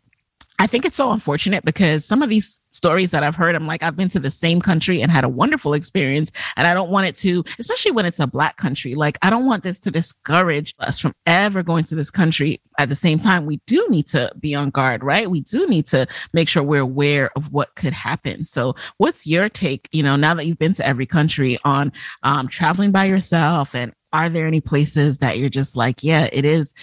I 0.58 0.68
think 0.68 0.86
it's 0.86 0.96
so 0.96 1.12
unfortunate 1.12 1.66
because 1.66 2.06
some 2.06 2.22
of 2.22 2.30
these 2.30 2.62
stories 2.70 3.12
that 3.12 3.24
I've 3.24 3.36
heard, 3.36 3.56
I'm 3.56 3.68
like, 3.68 3.84
I've 3.84 3.98
been 3.98 4.10
to 4.10 4.20
the 4.20 4.30
same 4.30 4.62
country 4.62 5.02
and 5.02 5.12
had 5.12 5.24
a 5.26 5.30
wonderful 5.30 5.74
experience. 5.74 6.32
And 6.56 6.66
I 6.66 6.74
don't 6.74 6.90
want 6.90 7.08
it 7.08 7.16
to, 7.18 7.44
especially 7.60 7.92
when 7.92 8.06
it's 8.06 8.20
a 8.20 8.28
black 8.28 8.56
country, 8.56 8.96
like, 8.96 9.18
I 9.22 9.30
don't 9.30 9.46
want 9.46 9.64
this 9.64 9.80
to 9.82 9.92
discourage 9.92 10.74
us 10.80 11.00
from 11.00 11.14
ever 11.26 11.62
going 11.62 11.84
to 11.86 11.96
this 11.96 12.10
country. 12.10 12.62
At 12.78 12.90
the 12.90 12.96
same 12.96 13.20
time, 13.20 13.46
we 13.46 13.60
do 13.68 13.86
need 13.90 14.08
to 14.08 14.32
be 14.40 14.56
on 14.56 14.70
guard, 14.70 15.04
right? 15.04 15.30
We 15.30 15.42
do 15.42 15.68
need 15.68 15.88
to 15.88 16.08
make 16.34 16.48
sure 16.48 16.64
we're 16.64 16.82
aware 16.82 17.32
of 17.36 17.52
what 17.52 17.76
could 17.76 17.94
happen. 17.94 18.46
So, 18.46 18.76
what's 18.98 19.28
your 19.28 19.50
take, 19.50 19.90
you 19.92 20.04
know, 20.04 20.16
now 20.16 20.34
that 20.36 20.46
you've 20.46 20.60
been 20.60 20.74
to 20.74 20.88
every 20.88 21.06
country 21.06 21.58
on 21.64 21.92
um, 22.24 22.48
traveling 22.48 22.92
by 22.92 23.06
yourself? 23.06 23.76
And 23.76 23.94
are 24.14 24.30
there 24.30 24.48
any 24.48 24.62
places 24.62 25.18
that 25.20 25.38
you're 25.38 25.50
just 25.50 25.76
like, 25.76 26.04
yeah, 26.04 26.28
it 26.32 26.46
is, 26.46 26.74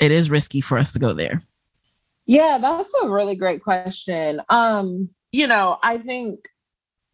it 0.00 0.10
is 0.10 0.30
risky 0.30 0.60
for 0.60 0.78
us 0.78 0.92
to 0.92 0.98
go 0.98 1.12
there? 1.12 1.40
Yeah, 2.28 2.58
that's 2.58 2.92
a 3.02 3.08
really 3.08 3.36
great 3.36 3.62
question. 3.62 4.42
Um, 4.50 5.08
you 5.32 5.46
know, 5.46 5.78
I 5.82 5.98
think 5.98 6.40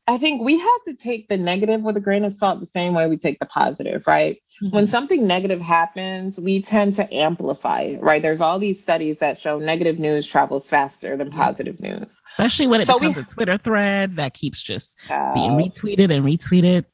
I 0.06 0.18
think 0.18 0.42
we 0.42 0.58
have 0.58 0.84
to 0.86 0.94
take 0.94 1.28
the 1.28 1.38
negative 1.38 1.80
with 1.80 1.96
a 1.96 2.00
grain 2.00 2.24
of 2.24 2.32
salt 2.32 2.60
the 2.60 2.66
same 2.66 2.92
way 2.92 3.08
we 3.08 3.16
take 3.16 3.38
the 3.38 3.46
positive, 3.46 4.06
right? 4.06 4.36
Mm-hmm. 4.62 4.74
When 4.74 4.86
something 4.86 5.26
negative 5.26 5.60
happens, 5.60 6.38
we 6.38 6.60
tend 6.60 6.94
to 6.96 7.14
amplify 7.14 7.82
it, 7.82 8.02
right? 8.02 8.20
There's 8.20 8.42
all 8.42 8.58
these 8.58 8.82
studies 8.82 9.18
that 9.18 9.38
show 9.38 9.58
negative 9.58 9.98
news 9.98 10.26
travels 10.26 10.68
faster 10.68 11.16
than 11.16 11.30
positive 11.30 11.80
news. 11.80 12.20
Especially 12.26 12.66
when 12.66 12.82
it 12.82 12.86
so 12.86 12.98
becomes 12.98 13.16
we, 13.16 13.22
a 13.22 13.24
Twitter 13.24 13.56
thread 13.56 14.16
that 14.16 14.34
keeps 14.34 14.62
just 14.62 14.98
uh, 15.08 15.32
being 15.32 15.52
retweeted 15.52 16.14
and 16.14 16.24
retweeted. 16.26 16.84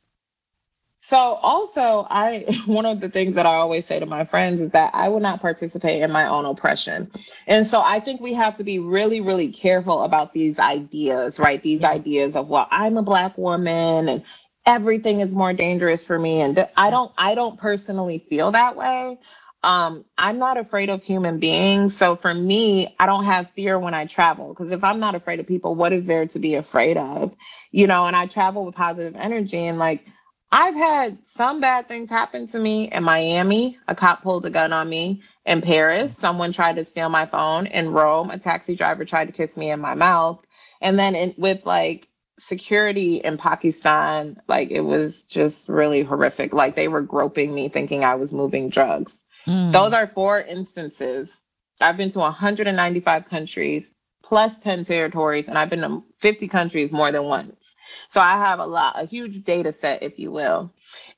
So 1.01 1.17
also 1.19 2.07
I 2.11 2.47
one 2.67 2.87
of 2.87 3.01
the 3.01 3.09
things 3.09 3.35
that 3.35 3.47
I 3.47 3.55
always 3.57 3.87
say 3.87 4.01
to 4.01 4.07
my 4.07 4.25
friends 4.25 4.63
is 4.63 4.71
that 4.73 4.91
I 4.95 5.09
will 5.09 5.21
not 5.21 5.41
participate 5.41 6.03
in 6.03 6.11
my 6.13 6.29
own 6.29 6.47
oppression. 6.47 7.11
And 7.47 7.67
so 7.67 7.83
I 7.83 8.01
think 8.01 8.21
we 8.21 8.35
have 8.35 8.57
to 8.57 8.65
be 8.65 8.79
really 8.79 9.21
really 9.21 9.53
careful 9.53 10.03
about 10.05 10.33
these 10.33 10.59
ideas, 10.59 11.39
right? 11.39 11.63
These 11.63 11.85
ideas 11.85 12.37
of 12.37 12.49
well, 12.49 12.69
I'm 12.71 12.97
a 12.97 13.03
black 13.03 13.37
woman 13.39 14.09
and 14.09 14.25
everything 14.67 15.21
is 15.21 15.35
more 15.35 15.53
dangerous 15.53 16.05
for 16.05 16.19
me 16.19 16.41
and 16.41 16.69
I 16.77 16.91
don't 16.91 17.13
I 17.19 17.35
don't 17.35 17.59
personally 17.59 18.19
feel 18.31 18.53
that 18.53 18.77
way. 18.77 19.19
Um, 19.63 20.07
I'm 20.17 20.39
not 20.39 20.59
afraid 20.59 20.91
of 20.91 21.03
human 21.03 21.39
beings. 21.39 21.97
So 21.97 22.17
for 22.17 22.33
me, 22.33 22.95
I 22.99 23.07
don't 23.07 23.25
have 23.25 23.51
fear 23.51 23.79
when 23.79 23.95
I 23.95 24.07
travel 24.07 24.51
because 24.51 24.71
if 24.73 24.85
I'm 24.85 25.01
not 25.01 25.15
afraid 25.15 25.41
of 25.41 25.47
people, 25.47 25.75
what 25.75 25.93
is 25.93 26.07
there 26.07 26.27
to 26.29 26.39
be 26.39 26.55
afraid 26.55 26.97
of? 26.97 27.37
You 27.71 27.87
know, 27.87 28.07
and 28.07 28.17
I 28.17 28.27
travel 28.27 28.65
with 28.65 28.75
positive 28.75 29.17
energy 29.17 29.67
and 29.67 29.79
like 29.79 30.07
I've 30.53 30.75
had 30.75 31.25
some 31.27 31.61
bad 31.61 31.87
things 31.87 32.11
happen 32.11 32.49
to 32.49 32.59
me 32.59 32.91
in 32.91 33.05
Miami. 33.05 33.79
A 33.87 33.95
cop 33.95 34.23
pulled 34.23 34.47
a 34.47 34.51
gun 34.51 34.73
on 34.73 34.89
me. 34.89 35.23
In 35.47 35.61
Paris, 35.61 36.17
someone 36.17 36.53
tried 36.53 36.77
to 36.77 36.85
steal 36.85 37.09
my 37.09 37.27
phone. 37.27 37.67
In 37.67 37.91
Rome, 37.91 38.31
a 38.31 38.39
taxi 38.39 38.75
driver 38.75 39.05
tried 39.05 39.27
to 39.27 39.33
kiss 39.33 39.57
me 39.57 39.71
in 39.71 39.81
my 39.81 39.95
mouth. 39.95 40.45
And 40.81 40.99
then 40.99 41.15
in, 41.15 41.35
with 41.39 41.65
like 41.67 42.09
security 42.39 43.17
in 43.17 43.37
Pakistan, 43.37 44.41
like 44.49 44.71
it 44.71 44.81
was 44.81 45.27
just 45.27 45.69
really 45.69 46.03
horrific. 46.03 46.53
Like 46.53 46.75
they 46.75 46.89
were 46.89 47.03
groping 47.03 47.55
me 47.55 47.69
thinking 47.69 48.05
I 48.05 48.17
was 48.17 48.33
moving 48.33 48.71
drugs. 48.71 49.21
Mm. 49.47 49.73
Those 49.73 49.93
are 49.93 50.09
four 50.09 50.41
instances. 50.41 51.33
I've 51.81 51.97
been 51.97 52.11
to 52.11 52.19
195 52.19 53.25
countries 53.27 53.95
plus 54.23 54.59
10 54.59 54.85
territories, 54.85 55.49
and 55.49 55.57
I've 55.57 55.71
been 55.71 55.81
to 55.81 56.03
50 56.19 56.49
countries 56.49 56.93
more 56.93 57.13
than 57.13 57.25
once. 57.25 57.60
So 58.09 58.21
I 58.21 58.33
have 58.33 58.59
a 58.59 58.67
lot, 58.67 59.01
a 59.01 59.07
huge 59.07 59.45
data 59.45 59.73
set, 59.73 60.03
if 60.03 60.19
you 60.19 60.31
will. 60.33 60.73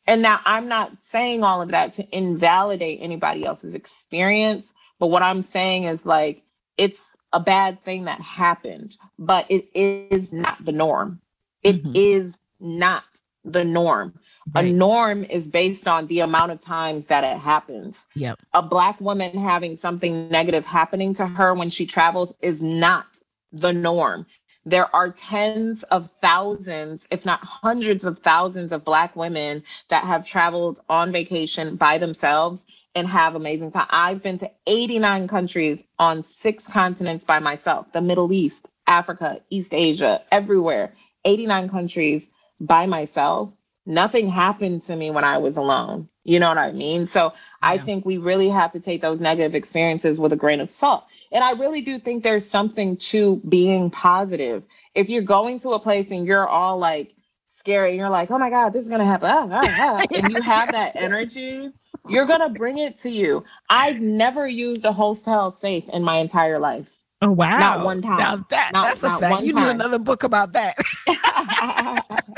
And 0.07 0.23
now 0.23 0.41
I'm 0.45 0.69
not 0.69 1.03
saying 1.03 1.43
all 1.43 1.63
of 1.63 1.71
that 1.71 1.93
to 1.95 2.17
invalidate 2.17 3.01
anybody 3.01 3.45
else's 3.45 3.75
experience, 3.75 4.73
but 4.99 5.09
what 5.09 5.23
I'm 5.23 5.43
saying 5.43 5.85
is 5.85 6.05
like, 6.05 6.43
it's 6.77 7.01
a 7.33 7.41
bad 7.41 7.81
thing 7.81 8.05
that 8.05 8.21
happened, 8.21 8.97
but 9.19 9.47
it 9.49 9.69
is 9.75 10.33
not 10.33 10.65
the 10.65 10.73
norm. 10.73 11.21
It 11.63 11.83
mm-hmm. 11.83 11.93
is 11.95 12.35
not 12.61 13.05
the 13.45 13.65
norm. 13.65 14.19
Right. 14.55 14.67
A 14.67 14.73
norm 14.73 15.25
is 15.25 15.47
based 15.47 15.87
on 15.87 16.09
the 16.09 16.21
amount 16.21 16.51
of 16.53 16.61
times 16.61 17.07
that 17.07 17.23
it 17.23 17.39
happens. 17.39 18.05
Yep. 18.15 18.41
A 18.55 18.63
black 18.63 19.01
woman 19.01 19.39
having 19.39 19.77
something 19.77 20.29
negative 20.29 20.67
happening 20.67 21.15
to 21.15 21.27
her 21.27 21.55
when 21.55 21.71
she 21.71 21.87
travels 21.87 22.35
is 22.43 22.61
not 22.61 23.07
the 23.53 23.73
norm. 23.73 24.27
There 24.65 24.95
are 24.95 25.11
tens 25.11 25.83
of 25.85 26.09
thousands, 26.21 27.09
if 27.11 27.25
not 27.25 27.45
hundreds 27.45 28.05
of 28.05 28.21
thousands 28.21 28.73
of 28.73 28.85
black 28.85 29.17
women 29.17 29.65
that 29.89 30.05
have 30.05 30.27
traveled 30.27 30.81
on 30.89 31.13
vacation 31.13 31.77
by 31.77 31.99
themselves 31.99 32.65
and 32.95 33.09
have 33.09 33.35
amazing 33.35 33.73
time. 33.73 33.87
I've 33.91 34.23
been 34.23 34.39
to 34.39 34.51
89 34.67 35.29
countries 35.29 35.83
on 35.99 36.25
six 36.25 36.67
continents 36.67 37.25
by 37.25 37.39
myself, 37.39 37.93
the 37.93 38.01
Middle 38.01 38.33
East, 38.33 38.69
Africa, 38.87 39.41
East 39.51 39.73
Asia, 39.73 40.23
everywhere. 40.31 40.93
89 41.25 41.69
countries 41.69 42.29
by 42.61 42.87
myself 42.87 43.53
nothing 43.87 44.29
happened 44.29 44.83
to 44.83 44.97
me 44.97 45.11
when 45.11 45.25
I 45.25 45.39
was 45.39 45.57
alone. 45.57 46.09
You 46.25 46.39
know 46.39 46.49
what 46.49 46.59
I 46.59 46.73
mean? 46.73 47.07
So 47.07 47.25
yeah. 47.25 47.31
I 47.61 47.79
think 47.79 48.05
we 48.05 48.19
really 48.19 48.49
have 48.49 48.73
to 48.73 48.81
take 48.81 49.03
those 49.03 49.21
negative 49.21 49.55
experiences 49.55 50.21
with 50.21 50.33
a 50.33 50.37
grain 50.37 50.61
of 50.61 50.71
salt. 50.71 51.05
And 51.33 51.43
I 51.43 51.53
really 51.53 51.81
do 51.81 51.99
think 51.99 52.23
there's 52.23 52.49
something 52.49 52.97
to 52.99 53.41
being 53.49 53.91
positive. 53.91 54.65
If 54.95 55.09
you're 55.09 55.23
going 55.23 55.59
to 55.61 55.71
a 55.71 55.81
place 55.81 56.11
and 56.11 56.27
you're 56.27 56.47
all 56.47 56.79
like 56.79 57.15
scary, 57.49 57.91
and 57.91 57.99
you're 57.99 58.11
like, 58.11 58.31
oh 58.31 58.39
my 58.39 58.51
God, 58.51 58.73
this 58.73 58.83
is 58.83 58.89
going 58.89 59.01
to 59.01 59.07
happen, 59.07 59.29
ah, 59.31 59.49
ah, 59.51 59.63
ah, 59.65 60.07
and 60.15 60.33
you 60.33 60.43
have 60.43 60.73
that 60.73 60.97
energy, 60.97 61.71
you're 62.09 62.27
going 62.27 62.41
to 62.41 62.49
bring 62.49 62.79
it 62.79 62.99
to 62.99 63.11
you. 63.11 63.45
I've 63.71 64.01
never 64.01 64.47
used 64.47 64.85
a 64.85 64.93
hotel 64.93 65.51
safe 65.51 65.89
in 65.89 66.03
my 66.03 66.17
entire 66.17 66.59
life. 66.59 66.91
Oh, 67.23 67.31
wow. 67.31 67.59
Not 67.59 67.85
one 67.85 68.03
time. 68.03 68.19
Now 68.19 68.47
that, 68.51 68.73
not, 68.73 68.89
that's 68.89 69.05
a 69.05 69.11
fact. 69.11 69.45
You 69.45 69.53
need 69.53 69.69
another 69.69 69.99
book 69.99 70.25
about 70.25 70.53
that. 70.55 70.77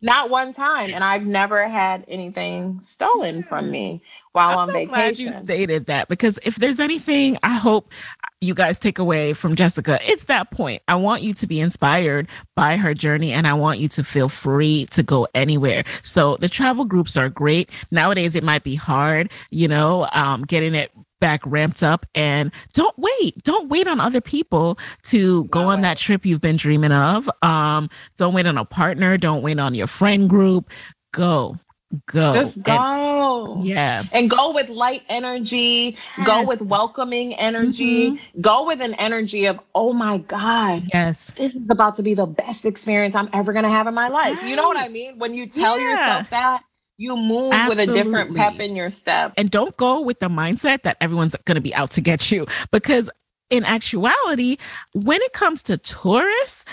Not 0.00 0.30
one 0.30 0.52
time. 0.52 0.90
And 0.94 1.02
I've 1.02 1.26
never 1.26 1.66
had 1.66 2.04
anything 2.06 2.80
stolen 2.86 3.42
from 3.42 3.70
me 3.70 4.02
while 4.38 4.50
I'm 4.50 4.58
on 4.58 4.66
so 4.68 4.72
vacation. 4.72 4.88
Glad 4.88 5.18
you 5.18 5.32
stated 5.32 5.86
that 5.86 6.08
because 6.08 6.38
if 6.44 6.56
there's 6.56 6.80
anything 6.80 7.38
I 7.42 7.54
hope 7.54 7.92
you 8.40 8.54
guys 8.54 8.78
take 8.78 8.98
away 8.98 9.32
from 9.32 9.56
Jessica, 9.56 9.98
it's 10.02 10.26
that 10.26 10.50
point. 10.52 10.82
I 10.86 10.94
want 10.94 11.22
you 11.22 11.34
to 11.34 11.46
be 11.46 11.60
inspired 11.60 12.28
by 12.54 12.76
her 12.76 12.94
journey 12.94 13.32
and 13.32 13.46
I 13.46 13.54
want 13.54 13.80
you 13.80 13.88
to 13.88 14.04
feel 14.04 14.28
free 14.28 14.86
to 14.92 15.02
go 15.02 15.26
anywhere. 15.34 15.82
So 16.02 16.36
the 16.36 16.48
travel 16.48 16.84
groups 16.84 17.16
are 17.16 17.28
great. 17.28 17.70
Nowadays, 17.90 18.36
it 18.36 18.44
might 18.44 18.62
be 18.62 18.76
hard, 18.76 19.32
you 19.50 19.66
know, 19.66 20.08
um, 20.12 20.42
getting 20.42 20.74
it 20.74 20.92
back 21.20 21.40
ramped 21.44 21.82
up 21.82 22.06
and 22.14 22.52
don't 22.74 22.94
wait 22.96 23.42
don't 23.42 23.68
wait 23.68 23.88
on 23.88 23.98
other 23.98 24.20
people 24.20 24.78
to 25.02 25.46
go 25.46 25.62
on 25.62 25.80
that 25.80 25.98
trip 25.98 26.24
you've 26.24 26.40
been 26.40 26.54
dreaming 26.54 26.92
of 26.92 27.28
um 27.42 27.90
don't 28.16 28.34
wait 28.34 28.46
on 28.46 28.56
a 28.56 28.64
partner 28.64 29.16
don't 29.16 29.42
wait 29.42 29.58
on 29.58 29.74
your 29.74 29.88
friend 29.88 30.30
group 30.30 30.70
go 31.12 31.58
go 32.06 32.34
just 32.34 32.62
go 32.62 33.54
and, 33.54 33.64
yeah 33.64 34.02
and 34.12 34.28
go 34.28 34.52
with 34.52 34.68
light 34.68 35.02
energy 35.08 35.96
yes. 36.18 36.26
go 36.26 36.44
with 36.44 36.60
welcoming 36.60 37.34
energy 37.34 38.10
mm-hmm. 38.10 38.40
go 38.40 38.66
with 38.66 38.82
an 38.82 38.92
energy 38.94 39.46
of 39.46 39.58
oh 39.74 39.94
my 39.94 40.18
god 40.18 40.86
yes 40.92 41.30
this 41.36 41.54
is 41.54 41.70
about 41.70 41.96
to 41.96 42.02
be 42.02 42.12
the 42.12 42.26
best 42.26 42.66
experience 42.66 43.14
i'm 43.14 43.30
ever 43.32 43.54
going 43.54 43.64
to 43.64 43.70
have 43.70 43.86
in 43.86 43.94
my 43.94 44.08
life 44.08 44.36
right. 44.36 44.50
you 44.50 44.54
know 44.54 44.68
what 44.68 44.76
i 44.76 44.88
mean 44.88 45.18
when 45.18 45.32
you 45.32 45.46
tell 45.46 45.78
yeah. 45.78 45.90
yourself 45.90 46.30
that 46.30 46.62
you 46.98 47.16
move 47.16 47.52
Absolutely. 47.52 47.86
with 47.86 47.88
a 47.88 48.04
different 48.04 48.36
pep 48.36 48.58
in 48.58 48.74
your 48.74 48.90
step. 48.90 49.32
And 49.36 49.48
don't 49.48 49.76
go 49.76 50.00
with 50.00 50.18
the 50.18 50.28
mindset 50.28 50.82
that 50.82 50.96
everyone's 51.00 51.36
going 51.44 51.54
to 51.54 51.60
be 51.60 51.72
out 51.72 51.92
to 51.92 52.00
get 52.00 52.32
you 52.32 52.46
because 52.72 53.08
in 53.50 53.64
actuality, 53.64 54.58
when 54.92 55.20
it 55.22 55.32
comes 55.32 55.62
to 55.64 55.78
tourists, 55.78 56.64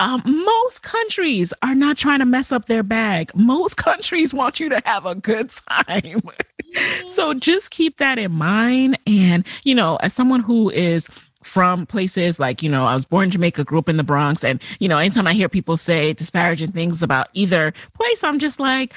um, 0.00 0.22
most 0.24 0.82
countries 0.82 1.52
are 1.62 1.74
not 1.74 1.96
trying 1.96 2.20
to 2.20 2.24
mess 2.24 2.50
up 2.50 2.66
their 2.66 2.82
bag. 2.82 3.30
Most 3.34 3.76
countries 3.76 4.34
want 4.34 4.58
you 4.58 4.68
to 4.70 4.82
have 4.86 5.06
a 5.06 5.14
good 5.14 5.50
time. 5.50 6.22
so 7.06 7.34
just 7.34 7.70
keep 7.70 7.98
that 7.98 8.18
in 8.18 8.32
mind. 8.32 8.98
And, 9.06 9.46
you 9.62 9.74
know, 9.74 9.96
as 9.96 10.14
someone 10.14 10.40
who 10.40 10.70
is 10.70 11.06
from 11.42 11.86
places 11.86 12.40
like, 12.40 12.62
you 12.62 12.70
know, 12.70 12.86
I 12.86 12.94
was 12.94 13.06
born 13.06 13.24
in 13.24 13.30
Jamaica, 13.30 13.64
grew 13.64 13.78
up 13.78 13.88
in 13.88 13.98
the 13.98 14.04
Bronx. 14.04 14.42
And, 14.42 14.62
you 14.78 14.88
know, 14.88 14.98
anytime 14.98 15.26
I 15.26 15.34
hear 15.34 15.48
people 15.48 15.76
say 15.76 16.14
disparaging 16.14 16.72
things 16.72 17.02
about 17.02 17.28
either 17.34 17.72
place, 17.94 18.24
I'm 18.24 18.38
just 18.38 18.58
like, 18.58 18.94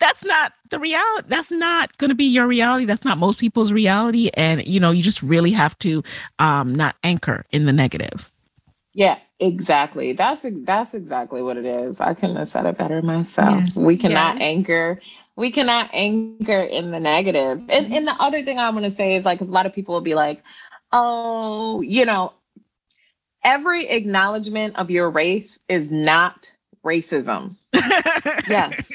that's 0.00 0.24
not 0.24 0.52
the 0.70 0.78
reality 0.78 1.26
that's 1.28 1.50
not 1.50 1.96
going 1.98 2.10
to 2.10 2.14
be 2.14 2.24
your 2.24 2.46
reality 2.46 2.84
that's 2.84 3.04
not 3.04 3.18
most 3.18 3.40
people's 3.40 3.72
reality 3.72 4.30
and 4.34 4.64
you 4.64 4.78
know 4.78 4.92
you 4.92 5.02
just 5.02 5.20
really 5.24 5.50
have 5.50 5.76
to 5.80 6.04
um 6.38 6.72
not 6.72 6.94
anchor 7.02 7.44
in 7.50 7.66
the 7.66 7.72
negative 7.72 8.30
yeah 8.92 9.18
exactly. 9.40 10.12
That's 10.12 10.44
that's 10.64 10.94
exactly 10.94 11.42
what 11.42 11.56
it 11.56 11.64
is. 11.64 12.00
I 12.00 12.14
couldn't 12.14 12.36
have 12.36 12.48
said 12.48 12.66
it 12.66 12.78
better 12.78 13.02
myself. 13.02 13.64
Yeah. 13.74 13.82
we 13.82 13.96
cannot 13.96 14.40
anchor 14.40 15.00
we 15.36 15.52
cannot 15.52 15.90
anchor 15.92 16.62
in 16.62 16.90
the 16.90 16.98
negative. 16.98 17.58
And, 17.68 17.86
mm-hmm. 17.86 17.94
and 17.94 18.08
the 18.08 18.16
other 18.18 18.42
thing 18.42 18.58
i 18.58 18.70
want 18.70 18.84
to 18.84 18.90
say 18.90 19.14
is 19.14 19.24
like 19.24 19.40
a 19.40 19.44
lot 19.44 19.66
of 19.66 19.74
people 19.74 19.94
will 19.94 20.00
be 20.00 20.14
like 20.14 20.42
oh 20.92 21.80
you 21.82 22.04
know 22.04 22.32
every 23.44 23.88
acknowledgement 23.88 24.76
of 24.76 24.90
your 24.90 25.10
race 25.10 25.58
is 25.68 25.90
not 25.90 26.54
racism. 26.84 27.56
Yes 28.48 28.90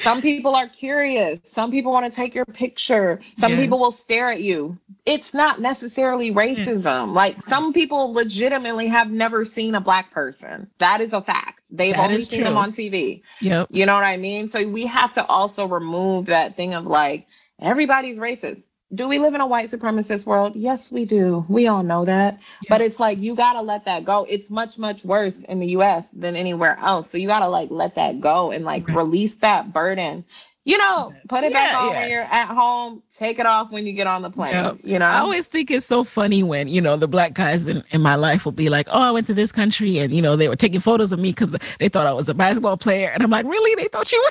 some 0.00 0.22
people 0.22 0.54
are 0.54 0.68
curious. 0.68 1.40
Some 1.44 1.70
people 1.70 1.92
want 1.92 2.10
to 2.10 2.14
take 2.14 2.34
your 2.34 2.44
picture. 2.44 3.20
Some 3.38 3.52
yeah. 3.52 3.60
people 3.60 3.78
will 3.78 3.92
stare 3.92 4.30
at 4.30 4.40
you. 4.40 4.78
It's 5.06 5.34
not 5.34 5.60
necessarily 5.60 6.30
hmm. 6.30 6.38
racism. 6.38 7.12
Like 7.12 7.36
hmm. 7.36 7.48
some 7.48 7.72
people 7.72 8.12
legitimately 8.12 8.88
have 8.88 9.10
never 9.10 9.44
seen 9.44 9.74
a 9.74 9.80
black 9.80 10.10
person. 10.10 10.68
That 10.78 11.00
is 11.00 11.12
a 11.12 11.22
fact. 11.22 11.62
They've 11.70 11.94
that 11.94 12.10
only 12.10 12.22
seen 12.22 12.40
true. 12.40 12.48
them 12.48 12.56
on 12.56 12.72
TV. 12.72 13.22
Yep. 13.40 13.68
You 13.70 13.86
know 13.86 13.94
what 13.94 14.04
I 14.04 14.16
mean? 14.16 14.48
So 14.48 14.66
we 14.68 14.86
have 14.86 15.14
to 15.14 15.24
also 15.26 15.66
remove 15.66 16.26
that 16.26 16.56
thing 16.56 16.74
of 16.74 16.86
like 16.86 17.26
everybody's 17.60 18.18
racist 18.18 18.62
do 18.94 19.08
we 19.08 19.18
live 19.18 19.34
in 19.34 19.40
a 19.40 19.46
white 19.46 19.70
supremacist 19.70 20.26
world? 20.26 20.54
Yes, 20.56 20.90
we 20.90 21.04
do. 21.04 21.44
We 21.48 21.66
all 21.66 21.82
know 21.82 22.04
that. 22.04 22.38
Yeah. 22.62 22.68
But 22.68 22.80
it's 22.80 23.00
like 23.00 23.18
you 23.18 23.34
gotta 23.34 23.62
let 23.62 23.84
that 23.86 24.04
go. 24.04 24.26
It's 24.28 24.50
much, 24.50 24.78
much 24.78 25.04
worse 25.04 25.42
in 25.42 25.60
the 25.60 25.68
US 25.68 26.06
than 26.12 26.36
anywhere 26.36 26.78
else. 26.78 27.10
So 27.10 27.18
you 27.18 27.28
gotta 27.28 27.48
like 27.48 27.70
let 27.70 27.94
that 27.96 28.20
go 28.20 28.50
and 28.50 28.64
like 28.64 28.88
right. 28.88 28.96
release 28.96 29.36
that 29.36 29.72
burden. 29.72 30.24
You 30.66 30.78
know, 30.78 31.12
put 31.28 31.44
it 31.44 31.52
yeah, 31.52 31.58
back 31.58 31.78
on 31.78 31.92
yeah. 31.92 32.00
when 32.00 32.10
you're 32.10 32.22
at 32.22 32.48
home, 32.48 33.02
take 33.14 33.38
it 33.38 33.44
off 33.44 33.70
when 33.70 33.86
you 33.86 33.92
get 33.92 34.06
on 34.06 34.22
the 34.22 34.30
plane. 34.30 34.54
Yep. 34.54 34.78
You 34.82 34.98
know, 34.98 35.04
I 35.04 35.18
always 35.18 35.46
think 35.46 35.70
it's 35.70 35.84
so 35.84 36.04
funny 36.04 36.42
when, 36.42 36.68
you 36.68 36.80
know, 36.80 36.96
the 36.96 37.06
black 37.06 37.34
guys 37.34 37.66
in, 37.66 37.84
in 37.90 38.00
my 38.00 38.14
life 38.14 38.46
will 38.46 38.52
be 38.52 38.70
like, 38.70 38.88
Oh, 38.90 39.00
I 39.00 39.10
went 39.10 39.26
to 39.26 39.34
this 39.34 39.52
country 39.52 39.98
and, 39.98 40.10
you 40.14 40.22
know, 40.22 40.36
they 40.36 40.48
were 40.48 40.56
taking 40.56 40.80
photos 40.80 41.12
of 41.12 41.18
me 41.18 41.32
because 41.32 41.54
they 41.78 41.90
thought 41.90 42.06
I 42.06 42.14
was 42.14 42.30
a 42.30 42.34
basketball 42.34 42.78
player. 42.78 43.10
And 43.12 43.22
I'm 43.22 43.28
like, 43.28 43.44
Really? 43.44 43.74
They 43.74 43.88
thought 43.88 44.10
you 44.10 44.22
were 44.24 44.30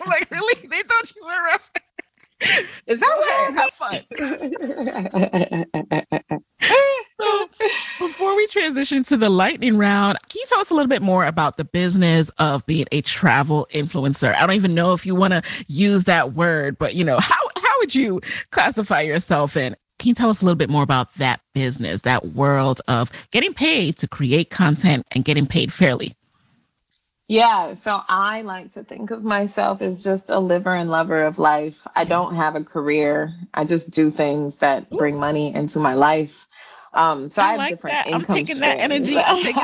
I'm 0.00 0.06
like, 0.08 0.30
really? 0.30 0.68
They 0.68 0.82
thought 0.82 1.14
you 1.14 1.24
were 1.24 1.80
is 2.86 3.00
that 3.00 3.14
what? 3.16 3.54
Have 3.54 3.70
fun. 3.72 4.02
so, 7.20 7.48
before 7.98 8.36
we 8.36 8.46
transition 8.48 9.02
to 9.04 9.16
the 9.16 9.30
lightning 9.30 9.76
round, 9.76 10.18
can 10.28 10.40
you 10.40 10.46
tell 10.48 10.60
us 10.60 10.70
a 10.70 10.74
little 10.74 10.88
bit 10.88 11.02
more 11.02 11.24
about 11.24 11.56
the 11.56 11.64
business 11.64 12.30
of 12.38 12.64
being 12.66 12.86
a 12.92 13.00
travel 13.02 13.66
influencer? 13.72 14.34
I 14.34 14.40
don't 14.40 14.56
even 14.56 14.74
know 14.74 14.92
if 14.92 15.06
you 15.06 15.14
want 15.14 15.32
to 15.32 15.42
use 15.66 16.04
that 16.04 16.34
word, 16.34 16.78
but 16.78 16.94
you 16.94 17.04
know, 17.04 17.18
how 17.18 17.40
how 17.56 17.78
would 17.78 17.94
you 17.94 18.20
classify 18.50 19.00
yourself 19.00 19.56
in? 19.56 19.76
Can 19.98 20.08
you 20.08 20.14
tell 20.14 20.28
us 20.30 20.42
a 20.42 20.44
little 20.44 20.56
bit 20.56 20.70
more 20.70 20.82
about 20.82 21.14
that 21.14 21.40
business, 21.54 22.02
that 22.02 22.26
world 22.26 22.80
of 22.88 23.10
getting 23.30 23.54
paid 23.54 23.96
to 23.98 24.08
create 24.08 24.50
content 24.50 25.06
and 25.12 25.24
getting 25.24 25.46
paid 25.46 25.72
fairly? 25.72 26.14
Yeah, 27.26 27.72
so 27.72 28.00
I 28.06 28.42
like 28.42 28.72
to 28.74 28.84
think 28.84 29.10
of 29.10 29.24
myself 29.24 29.80
as 29.80 30.04
just 30.04 30.28
a 30.28 30.38
liver 30.38 30.74
and 30.74 30.90
lover 30.90 31.24
of 31.24 31.38
life. 31.38 31.86
I 31.96 32.04
don't 32.04 32.34
have 32.34 32.54
a 32.54 32.62
career. 32.62 33.32
I 33.54 33.64
just 33.64 33.90
do 33.90 34.10
things 34.10 34.58
that 34.58 34.90
bring 34.90 35.18
money 35.18 35.54
into 35.54 35.78
my 35.78 35.94
life. 35.94 36.46
Um, 36.92 37.30
so 37.30 37.42
I, 37.42 37.46
I 37.46 37.50
have 37.50 37.58
like 37.58 37.70
different 37.70 37.94
that. 37.94 38.06
income. 38.06 38.20
I'm 38.20 38.26
taking 38.26 38.56
streams. 38.56 38.60
that 38.60 38.78
energy. 38.78 39.18
I'm 39.18 39.42
taking 39.42 39.62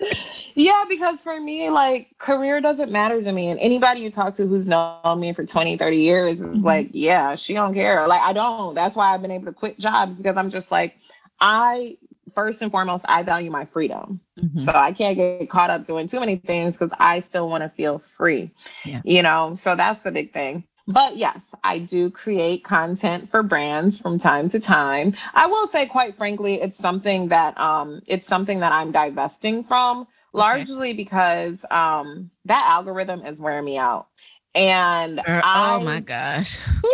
it. 0.00 0.18
yeah, 0.54 0.84
because 0.88 1.20
for 1.20 1.38
me, 1.38 1.70
like 1.70 2.16
career 2.18 2.60
doesn't 2.60 2.90
matter 2.90 3.20
to 3.20 3.32
me. 3.32 3.48
And 3.48 3.58
anybody 3.58 4.00
you 4.00 4.10
talk 4.10 4.34
to 4.36 4.46
who's 4.46 4.66
known 4.66 5.18
me 5.18 5.32
for 5.32 5.44
20, 5.44 5.76
30 5.76 5.96
years 5.96 6.40
is 6.40 6.46
mm-hmm. 6.46 6.64
like, 6.64 6.90
yeah, 6.92 7.34
she 7.34 7.52
don't 7.52 7.74
care. 7.74 8.06
Like 8.06 8.22
I 8.22 8.32
don't. 8.32 8.74
That's 8.74 8.94
why 8.94 9.12
I've 9.12 9.22
been 9.22 9.32
able 9.32 9.46
to 9.46 9.52
quit 9.52 9.78
jobs 9.78 10.18
because 10.18 10.36
I'm 10.36 10.50
just 10.50 10.70
like, 10.70 10.96
I 11.40 11.98
first 12.38 12.62
and 12.62 12.70
foremost, 12.70 13.04
I 13.08 13.24
value 13.24 13.50
my 13.50 13.64
freedom. 13.64 14.20
Mm-hmm. 14.38 14.60
So 14.60 14.70
I 14.70 14.92
can't 14.92 15.16
get 15.16 15.50
caught 15.50 15.70
up 15.70 15.84
doing 15.84 16.06
too 16.06 16.20
many 16.20 16.36
things 16.36 16.76
because 16.76 16.96
I 17.00 17.18
still 17.18 17.48
want 17.48 17.64
to 17.64 17.68
feel 17.68 17.98
free. 17.98 18.52
Yes. 18.84 19.02
You 19.04 19.24
know, 19.24 19.54
so 19.54 19.74
that's 19.74 20.00
the 20.04 20.12
big 20.12 20.32
thing. 20.32 20.62
But 20.86 21.16
yes, 21.16 21.52
I 21.64 21.80
do 21.80 22.10
create 22.10 22.62
content 22.62 23.28
for 23.32 23.42
brands 23.42 23.98
from 23.98 24.20
time 24.20 24.48
to 24.50 24.60
time. 24.60 25.16
I 25.34 25.48
will 25.48 25.66
say, 25.66 25.86
quite 25.86 26.16
frankly, 26.16 26.62
it's 26.62 26.78
something 26.78 27.26
that 27.28 27.58
um, 27.58 28.02
it's 28.06 28.28
something 28.28 28.60
that 28.60 28.70
I'm 28.70 28.92
divesting 28.92 29.64
from, 29.64 30.06
largely 30.32 30.90
okay. 30.90 30.96
because 30.96 31.64
um, 31.72 32.30
that 32.44 32.64
algorithm 32.70 33.26
is 33.26 33.40
wearing 33.40 33.64
me 33.64 33.78
out. 33.78 34.06
And 34.54 35.20
Girl, 35.24 35.40
I, 35.44 35.74
oh 35.74 35.84
my 35.84 36.00
gosh, 36.00 36.58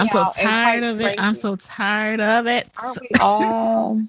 I'm 0.00 0.08
so 0.08 0.26
tired 0.34 0.82
of 0.82 1.00
it. 1.00 1.20
I'm 1.20 1.34
so 1.34 1.54
tired 1.56 2.20
of 2.20 2.46
it. 2.46 2.68
Aren't 2.82 3.00
we 3.00 3.08
all? 3.20 4.02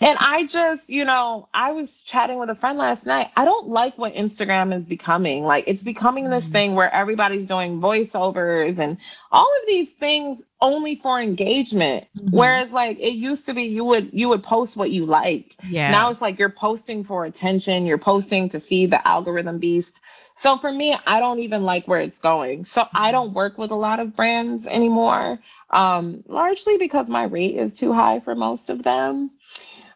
and 0.00 0.18
I 0.18 0.46
just, 0.46 0.88
you 0.88 1.04
know, 1.04 1.48
I 1.54 1.72
was 1.72 2.02
chatting 2.02 2.38
with 2.38 2.50
a 2.50 2.54
friend 2.54 2.78
last 2.78 3.06
night. 3.06 3.30
I 3.36 3.44
don't 3.44 3.68
like 3.68 3.96
what 3.98 4.14
Instagram 4.14 4.74
is 4.74 4.84
becoming. 4.84 5.44
Like 5.44 5.64
it's 5.66 5.82
becoming 5.82 6.30
this 6.30 6.48
mm 6.48 6.52
thing 6.52 6.74
where 6.74 6.92
everybody's 6.92 7.46
doing 7.46 7.80
voiceovers 7.80 8.78
and 8.78 8.98
all 9.30 9.48
of 9.62 9.66
these 9.66 9.90
things 9.92 10.42
only 10.60 10.96
for 10.96 11.18
engagement. 11.20 12.06
Mm-hmm. 12.16 12.36
Whereas 12.36 12.72
like 12.72 12.98
it 13.00 13.14
used 13.14 13.46
to 13.46 13.54
be 13.54 13.62
you 13.62 13.84
would 13.84 14.10
you 14.12 14.28
would 14.28 14.42
post 14.42 14.76
what 14.76 14.90
you 14.90 15.06
like. 15.06 15.56
Yeah. 15.66 15.90
Now 15.90 16.10
it's 16.10 16.20
like 16.20 16.38
you're 16.38 16.50
posting 16.50 17.04
for 17.04 17.24
attention, 17.24 17.86
you're 17.86 17.96
posting 17.96 18.50
to 18.50 18.60
feed 18.60 18.90
the 18.90 19.06
algorithm 19.06 19.58
beast. 19.58 20.00
So 20.42 20.58
for 20.58 20.72
me, 20.72 20.92
I 21.06 21.20
don't 21.20 21.38
even 21.38 21.62
like 21.62 21.86
where 21.86 22.00
it's 22.00 22.18
going. 22.18 22.64
So 22.64 22.82
I 22.82 22.84
mm-hmm. 22.84 23.12
don't 23.12 23.32
work 23.32 23.58
with 23.58 23.70
a 23.70 23.76
lot 23.76 24.00
of 24.00 24.16
brands 24.16 24.66
anymore, 24.66 25.38
um, 25.70 26.24
largely 26.26 26.78
because 26.78 27.08
my 27.08 27.22
rate 27.22 27.54
is 27.54 27.74
too 27.74 27.92
high 27.92 28.18
for 28.18 28.34
most 28.34 28.68
of 28.68 28.82
them. 28.82 29.30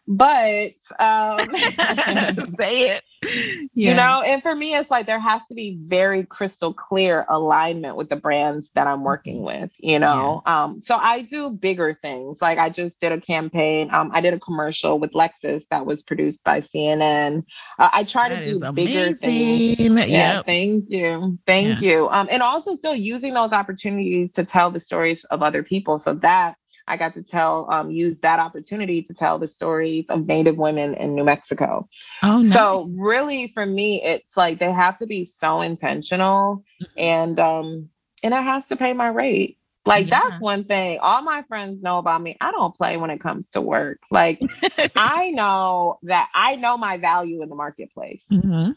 But 0.07 0.75
um, 0.99 1.53
say 2.57 2.91
it. 2.91 3.03
Yeah. 3.23 3.89
You 3.89 3.93
know, 3.95 4.21
and 4.21 4.41
for 4.41 4.55
me, 4.55 4.75
it's 4.75 4.89
like 4.89 5.05
there 5.05 5.19
has 5.19 5.41
to 5.49 5.55
be 5.55 5.77
very 5.79 6.25
crystal 6.25 6.73
clear 6.73 7.25
alignment 7.29 7.95
with 7.95 8.09
the 8.09 8.15
brands 8.15 8.71
that 8.73 8.87
I'm 8.87 9.03
working 9.03 9.37
mm-hmm. 9.37 9.61
with, 9.61 9.71
you 9.77 9.99
know. 9.99 10.41
Yeah. 10.45 10.63
Um, 10.63 10.81
so 10.81 10.95
I 10.95 11.21
do 11.21 11.51
bigger 11.51 11.93
things. 11.93 12.41
Like 12.41 12.57
I 12.57 12.69
just 12.69 12.99
did 12.99 13.11
a 13.11 13.21
campaign, 13.21 13.93
um, 13.93 14.11
I 14.13 14.21
did 14.21 14.33
a 14.33 14.39
commercial 14.39 14.99
with 14.99 15.13
Lexus 15.13 15.63
that 15.69 15.85
was 15.85 16.03
produced 16.03 16.43
by 16.43 16.61
CNN. 16.61 17.43
Uh, 17.77 17.89
I 17.91 18.03
try 18.03 18.29
that 18.29 18.43
to 18.43 18.59
do 18.59 18.71
bigger 18.71 19.15
things. 19.15 19.79
Yeah, 19.79 20.41
thank 20.43 20.89
you. 20.89 21.37
Thank 21.45 21.81
yeah. 21.81 21.89
you. 21.89 22.09
Um, 22.09 22.27
and 22.31 22.41
also 22.41 22.75
still 22.75 22.95
using 22.95 23.33
those 23.33 23.51
opportunities 23.51 24.33
to 24.33 24.43
tell 24.43 24.71
the 24.71 24.79
stories 24.79 25.23
of 25.25 25.41
other 25.41 25.63
people. 25.63 25.99
So 25.99 26.13
that 26.15 26.55
I 26.87 26.97
got 26.97 27.13
to 27.15 27.23
tell, 27.23 27.67
um, 27.71 27.91
use 27.91 28.19
that 28.21 28.39
opportunity 28.39 29.01
to 29.03 29.13
tell 29.13 29.39
the 29.39 29.47
stories 29.47 30.09
of 30.09 30.25
Native 30.25 30.57
women 30.57 30.93
in 30.93 31.15
New 31.15 31.23
Mexico. 31.23 31.87
Oh, 32.23 32.41
nice. 32.41 32.53
so 32.53 32.89
really 32.95 33.51
for 33.53 33.65
me, 33.65 34.01
it's 34.03 34.37
like 34.37 34.59
they 34.59 34.71
have 34.71 34.97
to 34.97 35.05
be 35.05 35.25
so 35.25 35.61
intentional, 35.61 36.63
mm-hmm. 36.81 36.99
and 36.99 37.39
um, 37.39 37.89
and 38.23 38.33
it 38.33 38.43
has 38.43 38.67
to 38.67 38.75
pay 38.75 38.93
my 38.93 39.07
rate. 39.07 39.57
Like 39.85 40.07
yeah. 40.07 40.21
that's 40.21 40.41
one 40.41 40.65
thing. 40.65 40.99
All 40.99 41.21
my 41.21 41.43
friends 41.43 41.81
know 41.81 41.97
about 41.97 42.21
me. 42.21 42.35
I 42.41 42.51
don't 42.51 42.75
play 42.75 42.97
when 42.97 43.09
it 43.09 43.19
comes 43.19 43.49
to 43.51 43.61
work. 43.61 44.01
Like 44.11 44.41
I 44.95 45.31
know 45.31 45.99
that 46.03 46.29
I 46.33 46.55
know 46.55 46.77
my 46.77 46.97
value 46.97 47.41
in 47.41 47.49
the 47.49 47.55
marketplace. 47.55 48.25
Mm-hmm. 48.31 48.71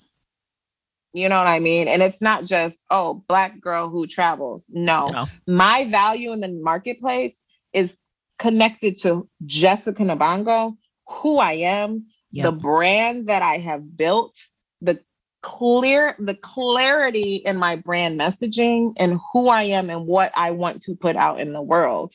You 1.12 1.28
know 1.28 1.38
what 1.38 1.48
I 1.48 1.58
mean? 1.58 1.88
And 1.88 2.02
it's 2.02 2.20
not 2.20 2.44
just, 2.44 2.78
oh, 2.88 3.24
black 3.26 3.60
girl 3.60 3.88
who 3.88 4.06
travels. 4.06 4.66
No. 4.68 5.08
no. 5.08 5.26
My 5.46 5.86
value 5.86 6.32
in 6.32 6.40
the 6.40 6.48
marketplace 6.48 7.40
is 7.72 7.96
connected 8.40 8.96
to 9.02 9.28
Jessica 9.44 10.02
Nabongo, 10.02 10.74
who 11.06 11.36
I 11.36 11.52
am, 11.52 12.06
yep. 12.32 12.44
the 12.44 12.52
brand 12.52 13.26
that 13.26 13.42
I 13.42 13.58
have 13.58 13.96
built, 13.96 14.34
the 14.80 14.98
clear 15.42 16.16
the 16.18 16.34
clarity 16.34 17.36
in 17.36 17.56
my 17.56 17.76
brand 17.76 18.18
messaging 18.18 18.94
and 18.98 19.20
who 19.32 19.48
I 19.48 19.64
am 19.64 19.90
and 19.90 20.06
what 20.06 20.32
I 20.34 20.52
want 20.52 20.82
to 20.82 20.96
put 20.96 21.16
out 21.16 21.38
in 21.38 21.52
the 21.52 21.62
world. 21.62 22.14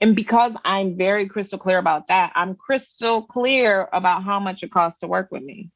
And 0.00 0.16
because 0.16 0.52
I'm 0.64 0.96
very 0.96 1.28
crystal 1.28 1.58
clear 1.58 1.78
about 1.78 2.08
that, 2.08 2.32
I'm 2.34 2.56
crystal 2.56 3.22
clear 3.22 3.88
about 3.92 4.24
how 4.24 4.40
much 4.40 4.64
it 4.64 4.72
costs 4.72 5.00
to 5.00 5.06
work 5.06 5.28
with 5.30 5.42
me. 5.42 5.70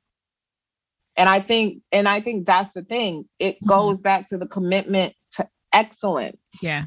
And 1.16 1.28
I 1.28 1.40
think 1.40 1.82
and 1.92 2.08
I 2.08 2.20
think 2.20 2.46
that's 2.46 2.72
the 2.74 2.82
thing. 2.82 3.28
It 3.38 3.56
mm-hmm. 3.56 3.68
goes 3.68 4.00
back 4.00 4.28
to 4.28 4.38
the 4.38 4.48
commitment 4.48 5.14
to 5.36 5.48
excellence. 5.72 6.40
Yeah. 6.60 6.86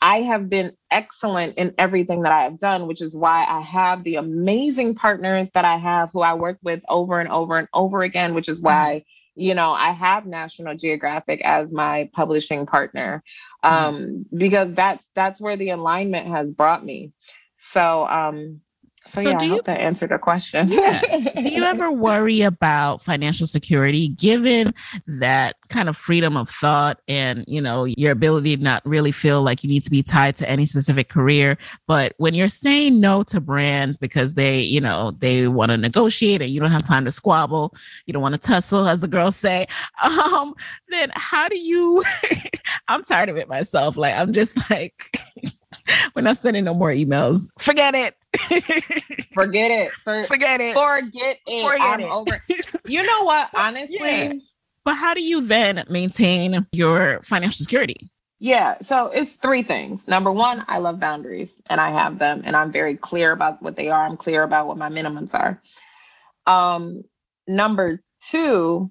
I 0.00 0.22
have 0.22 0.48
been 0.48 0.72
excellent 0.90 1.56
in 1.56 1.74
everything 1.78 2.22
that 2.22 2.32
I 2.32 2.42
have 2.44 2.58
done, 2.58 2.86
which 2.86 3.02
is 3.02 3.16
why 3.16 3.44
I 3.48 3.60
have 3.60 4.04
the 4.04 4.16
amazing 4.16 4.94
partners 4.94 5.50
that 5.54 5.64
I 5.64 5.76
have 5.76 6.10
who 6.12 6.20
I 6.20 6.34
work 6.34 6.58
with 6.62 6.82
over 6.88 7.18
and 7.18 7.28
over 7.28 7.58
and 7.58 7.68
over 7.74 8.02
again, 8.02 8.34
which 8.34 8.48
is 8.48 8.62
why, 8.62 9.04
you 9.34 9.54
know, 9.54 9.72
I 9.72 9.90
have 9.90 10.24
National 10.26 10.76
Geographic 10.76 11.40
as 11.42 11.72
my 11.72 12.10
publishing 12.12 12.66
partner. 12.66 13.22
Um, 13.64 14.24
because 14.36 14.72
that's 14.74 15.10
that's 15.14 15.40
where 15.40 15.56
the 15.56 15.70
alignment 15.70 16.28
has 16.28 16.52
brought 16.52 16.84
me. 16.84 17.12
So 17.58 18.06
um 18.06 18.60
so, 19.04 19.22
so 19.22 19.28
yeah, 19.28 19.38
I 19.40 19.44
you, 19.44 19.50
hope 19.50 19.64
that 19.66 19.80
answered 19.80 20.10
the 20.10 20.18
question. 20.18 20.68
yeah. 20.68 21.00
Do 21.40 21.48
you 21.48 21.62
ever 21.64 21.90
worry 21.90 22.42
about 22.42 23.02
financial 23.02 23.46
security 23.46 24.08
given 24.08 24.72
that 25.06 25.56
kind 25.68 25.88
of 25.88 25.96
freedom 25.96 26.36
of 26.36 26.48
thought 26.48 27.00
and, 27.08 27.44
you 27.46 27.60
know, 27.60 27.84
your 27.84 28.12
ability 28.12 28.56
to 28.56 28.62
not 28.62 28.84
really 28.84 29.12
feel 29.12 29.42
like 29.42 29.62
you 29.62 29.70
need 29.70 29.84
to 29.84 29.90
be 29.90 30.02
tied 30.02 30.36
to 30.38 30.48
any 30.48 30.66
specific 30.66 31.08
career, 31.08 31.56
but 31.86 32.14
when 32.18 32.34
you're 32.34 32.48
saying 32.48 33.00
no 33.00 33.22
to 33.24 33.40
brands 33.40 33.98
because 33.98 34.34
they, 34.34 34.60
you 34.60 34.80
know, 34.80 35.12
they 35.18 35.48
want 35.48 35.70
to 35.70 35.76
negotiate 35.76 36.42
and 36.42 36.50
you 36.50 36.60
don't 36.60 36.70
have 36.70 36.86
time 36.86 37.04
to 37.04 37.10
squabble, 37.10 37.74
you 38.06 38.12
don't 38.12 38.22
want 38.22 38.34
to 38.34 38.40
tussle 38.40 38.88
as 38.88 39.00
the 39.00 39.08
girls 39.08 39.36
say, 39.36 39.66
um, 40.02 40.54
then 40.90 41.10
how 41.14 41.48
do 41.48 41.58
you 41.58 42.02
I'm 42.88 43.02
tired 43.02 43.28
of 43.28 43.36
it 43.36 43.48
myself. 43.48 43.96
Like 43.96 44.14
I'm 44.14 44.32
just 44.32 44.70
like 44.70 45.10
we're 46.14 46.22
not 46.22 46.36
sending 46.36 46.64
no 46.64 46.74
more 46.74 46.90
emails. 46.90 47.50
Forget 47.58 47.94
it. 47.94 48.14
Forget 49.34 49.70
it. 49.70 49.92
For, 50.04 50.22
forget 50.24 50.60
it. 50.60 50.74
Forget 50.74 51.38
it. 51.46 51.64
Forget 51.64 51.80
I'm 51.80 52.00
it. 52.00 52.10
over. 52.10 52.32
You 52.88 53.02
know 53.02 53.24
what? 53.24 53.50
Honestly. 53.54 53.98
Yeah. 54.00 54.32
But 54.84 54.94
how 54.94 55.12
do 55.12 55.22
you 55.22 55.42
then 55.42 55.84
maintain 55.90 56.66
your 56.72 57.20
financial 57.22 57.56
security? 57.56 58.10
Yeah, 58.40 58.78
so 58.80 59.08
it's 59.08 59.36
three 59.36 59.62
things. 59.62 60.06
Number 60.08 60.32
one, 60.32 60.64
I 60.68 60.78
love 60.78 61.00
boundaries 61.00 61.50
and 61.66 61.80
I 61.80 61.90
have 61.90 62.18
them 62.18 62.42
and 62.44 62.56
I'm 62.56 62.72
very 62.72 62.96
clear 62.96 63.32
about 63.32 63.60
what 63.60 63.76
they 63.76 63.90
are. 63.90 64.06
I'm 64.06 64.16
clear 64.16 64.44
about 64.44 64.66
what 64.68 64.78
my 64.78 64.88
minimums 64.88 65.34
are. 65.34 65.60
Um, 66.46 67.02
number 67.46 68.00
two, 68.22 68.90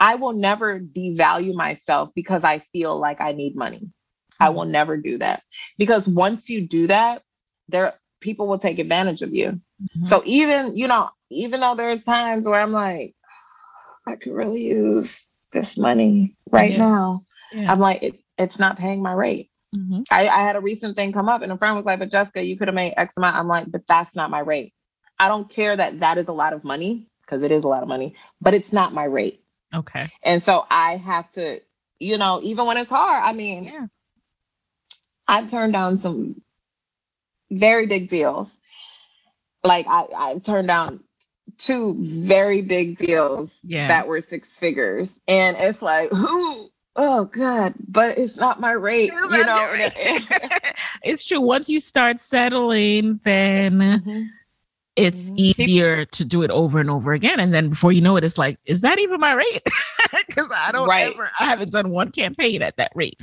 I 0.00 0.16
will 0.16 0.32
never 0.32 0.80
devalue 0.80 1.54
myself 1.54 2.10
because 2.14 2.42
I 2.42 2.58
feel 2.58 2.98
like 2.98 3.20
I 3.20 3.32
need 3.32 3.54
money. 3.54 3.90
I 4.40 4.50
will 4.50 4.64
never 4.64 4.96
do 4.96 5.18
that 5.18 5.42
because 5.78 6.06
once 6.06 6.48
you 6.48 6.66
do 6.66 6.88
that, 6.88 7.22
there 7.68 7.94
people 8.20 8.46
will 8.46 8.58
take 8.58 8.78
advantage 8.78 9.22
of 9.22 9.34
you. 9.34 9.60
Mm-hmm. 9.82 10.04
So 10.04 10.22
even, 10.24 10.76
you 10.76 10.88
know, 10.88 11.10
even 11.30 11.60
though 11.60 11.74
there's 11.74 12.04
times 12.04 12.46
where 12.46 12.60
I'm 12.60 12.72
like, 12.72 13.14
I 14.06 14.16
could 14.16 14.32
really 14.32 14.62
use 14.62 15.28
this 15.52 15.76
money 15.76 16.36
right 16.50 16.72
yeah. 16.72 16.78
now. 16.78 17.24
Yeah. 17.52 17.70
I'm 17.70 17.80
like, 17.80 18.02
it, 18.02 18.20
it's 18.38 18.58
not 18.58 18.78
paying 18.78 19.02
my 19.02 19.12
rate. 19.12 19.50
Mm-hmm. 19.74 20.02
I, 20.10 20.28
I 20.28 20.42
had 20.42 20.56
a 20.56 20.60
recent 20.60 20.96
thing 20.96 21.12
come 21.12 21.28
up 21.28 21.42
and 21.42 21.52
a 21.52 21.56
friend 21.56 21.74
was 21.74 21.84
like, 21.84 21.98
but 21.98 22.10
Jessica, 22.10 22.44
you 22.44 22.56
could 22.56 22.68
have 22.68 22.74
made 22.74 22.94
X 22.96 23.16
amount. 23.16 23.36
I'm 23.36 23.48
like, 23.48 23.70
but 23.70 23.86
that's 23.86 24.14
not 24.14 24.30
my 24.30 24.40
rate. 24.40 24.72
I 25.18 25.28
don't 25.28 25.48
care 25.48 25.76
that 25.76 26.00
that 26.00 26.18
is 26.18 26.28
a 26.28 26.32
lot 26.32 26.52
of 26.52 26.62
money 26.64 27.08
because 27.20 27.42
it 27.42 27.50
is 27.50 27.64
a 27.64 27.68
lot 27.68 27.82
of 27.82 27.88
money, 27.88 28.14
but 28.40 28.54
it's 28.54 28.72
not 28.72 28.94
my 28.94 29.04
rate. 29.04 29.42
Okay. 29.74 30.08
And 30.22 30.42
so 30.42 30.64
I 30.70 30.96
have 30.96 31.28
to, 31.30 31.60
you 31.98 32.18
know, 32.18 32.40
even 32.42 32.66
when 32.66 32.76
it's 32.76 32.90
hard, 32.90 33.22
I 33.24 33.32
mean, 33.32 33.64
yeah. 33.64 33.86
I've 35.28 35.50
turned 35.50 35.72
down 35.72 35.98
some 35.98 36.40
very 37.50 37.86
big 37.86 38.08
deals. 38.08 38.50
Like 39.64 39.86
I, 39.88 40.06
I 40.16 40.38
turned 40.38 40.68
down 40.68 41.00
two 41.58 41.96
very 41.98 42.62
big 42.62 42.98
deals 42.98 43.54
yeah. 43.62 43.88
that 43.88 44.06
were 44.06 44.20
six 44.20 44.48
figures. 44.48 45.18
And 45.26 45.56
it's 45.58 45.82
like, 45.82 46.10
who 46.10 46.70
oh 46.94 47.24
good, 47.24 47.74
but 47.88 48.18
it's 48.18 48.36
not 48.36 48.60
my 48.60 48.72
rate. 48.72 49.12
It's 49.12 49.36
you 49.36 49.44
know, 49.44 49.70
rate. 49.72 50.22
it's 51.02 51.24
true. 51.24 51.40
Once 51.40 51.68
you 51.68 51.80
start 51.80 52.20
settling, 52.20 53.20
then 53.24 53.72
mm-hmm 53.78 54.22
it's 54.96 55.30
mm-hmm. 55.30 55.60
easier 55.60 56.04
to 56.06 56.24
do 56.24 56.42
it 56.42 56.50
over 56.50 56.80
and 56.80 56.90
over 56.90 57.12
again. 57.12 57.38
And 57.38 57.54
then 57.54 57.68
before 57.68 57.92
you 57.92 58.00
know 58.00 58.16
it, 58.16 58.24
it's 58.24 58.38
like, 58.38 58.58
is 58.64 58.80
that 58.80 58.98
even 58.98 59.20
my 59.20 59.32
rate? 59.32 59.62
Because 60.28 60.50
I 60.54 60.70
don't 60.70 60.88
right. 60.88 61.12
ever, 61.12 61.28
I 61.40 61.44
haven't 61.46 61.72
done 61.72 61.90
one 61.90 62.12
campaign 62.12 62.62
at 62.62 62.76
that 62.76 62.92
rate, 62.94 63.18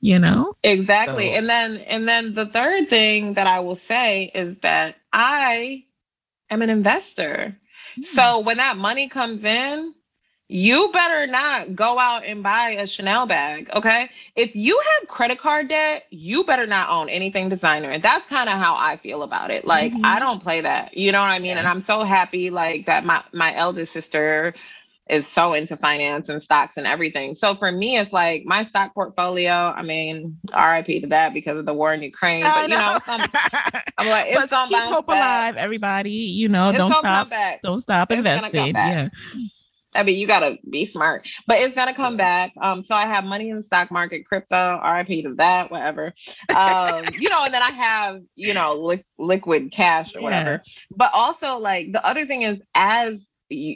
you 0.00 0.18
know? 0.18 0.54
Exactly. 0.64 1.28
So. 1.28 1.34
And 1.34 1.48
then, 1.48 1.76
and 1.76 2.08
then 2.08 2.34
the 2.34 2.46
third 2.46 2.88
thing 2.88 3.34
that 3.34 3.46
I 3.46 3.60
will 3.60 3.76
say 3.76 4.32
is 4.34 4.58
that 4.58 4.96
I 5.12 5.84
am 6.50 6.62
an 6.62 6.68
investor. 6.68 7.56
Mm. 7.98 8.04
So 8.04 8.40
when 8.40 8.56
that 8.56 8.76
money 8.76 9.08
comes 9.08 9.44
in, 9.44 9.94
you 10.48 10.90
better 10.92 11.26
not 11.26 11.74
go 11.74 11.98
out 11.98 12.24
and 12.24 12.42
buy 12.42 12.70
a 12.70 12.86
Chanel 12.86 13.26
bag, 13.26 13.68
okay? 13.74 14.08
If 14.36 14.54
you 14.54 14.80
have 15.00 15.08
credit 15.08 15.38
card 15.38 15.68
debt, 15.68 16.04
you 16.10 16.44
better 16.44 16.66
not 16.66 16.88
own 16.88 17.08
anything 17.08 17.48
designer. 17.48 17.90
And 17.90 18.02
that's 18.02 18.24
kind 18.26 18.48
of 18.48 18.56
how 18.56 18.76
I 18.76 18.96
feel 18.96 19.24
about 19.24 19.50
it. 19.50 19.64
Like 19.64 19.92
mm-hmm. 19.92 20.06
I 20.06 20.20
don't 20.20 20.40
play 20.40 20.60
that. 20.60 20.96
You 20.96 21.10
know 21.10 21.20
what 21.20 21.30
I 21.30 21.40
mean? 21.40 21.52
Yeah. 21.52 21.60
And 21.60 21.68
I'm 21.68 21.80
so 21.80 22.04
happy 22.04 22.50
like 22.50 22.86
that 22.86 23.04
my 23.04 23.24
my 23.32 23.56
eldest 23.56 23.92
sister 23.92 24.54
is 25.08 25.26
so 25.26 25.52
into 25.52 25.76
finance 25.76 26.28
and 26.28 26.42
stocks 26.42 26.76
and 26.76 26.86
everything. 26.86 27.34
So 27.34 27.54
for 27.54 27.70
me, 27.70 27.96
it's 27.96 28.12
like 28.12 28.44
my 28.44 28.64
stock 28.64 28.92
portfolio. 28.92 29.52
I 29.52 29.82
mean, 29.82 30.38
RIP 30.52 31.02
to 31.02 31.06
that 31.08 31.32
because 31.32 31.58
of 31.58 31.66
the 31.66 31.74
war 31.74 31.92
in 31.92 32.02
Ukraine. 32.02 32.42
But 32.42 32.68
you 32.68 32.74
know, 32.76 32.98
gonna, 33.06 33.28
I'm 33.98 34.08
like, 34.08 34.26
it's 34.28 34.50
gonna 34.52 34.68
keep 34.68 34.78
hope 34.78 35.06
back. 35.06 35.16
alive, 35.16 35.56
everybody. 35.56 36.10
You 36.10 36.48
know, 36.48 36.70
it's 36.70 36.78
don't 36.78 36.92
stop, 36.92 37.32
don't 37.62 37.78
stop 37.78 38.10
it's 38.10 38.18
investing. 38.18 38.74
Yeah. 38.74 39.08
I 39.96 40.02
mean, 40.02 40.18
you 40.18 40.26
gotta 40.26 40.58
be 40.68 40.86
smart, 40.86 41.28
but 41.46 41.58
it's 41.58 41.74
gonna 41.74 41.94
come 41.94 42.16
back. 42.16 42.52
Um, 42.60 42.84
so 42.84 42.94
I 42.94 43.06
have 43.06 43.24
money 43.24 43.50
in 43.50 43.56
the 43.56 43.62
stock 43.62 43.90
market, 43.90 44.26
crypto, 44.26 44.80
RIP 44.82 45.24
to 45.24 45.34
that, 45.36 45.70
whatever. 45.70 46.12
Um, 46.56 47.04
you 47.18 47.28
know, 47.28 47.44
and 47.44 47.54
then 47.54 47.62
I 47.62 47.70
have, 47.70 48.20
you 48.34 48.54
know, 48.54 48.74
li- 48.74 49.04
liquid 49.18 49.72
cash 49.72 50.14
or 50.14 50.22
whatever. 50.22 50.62
Yeah. 50.64 50.80
But 50.90 51.10
also, 51.12 51.56
like 51.56 51.92
the 51.92 52.04
other 52.04 52.26
thing 52.26 52.42
is, 52.42 52.62
as 52.74 53.28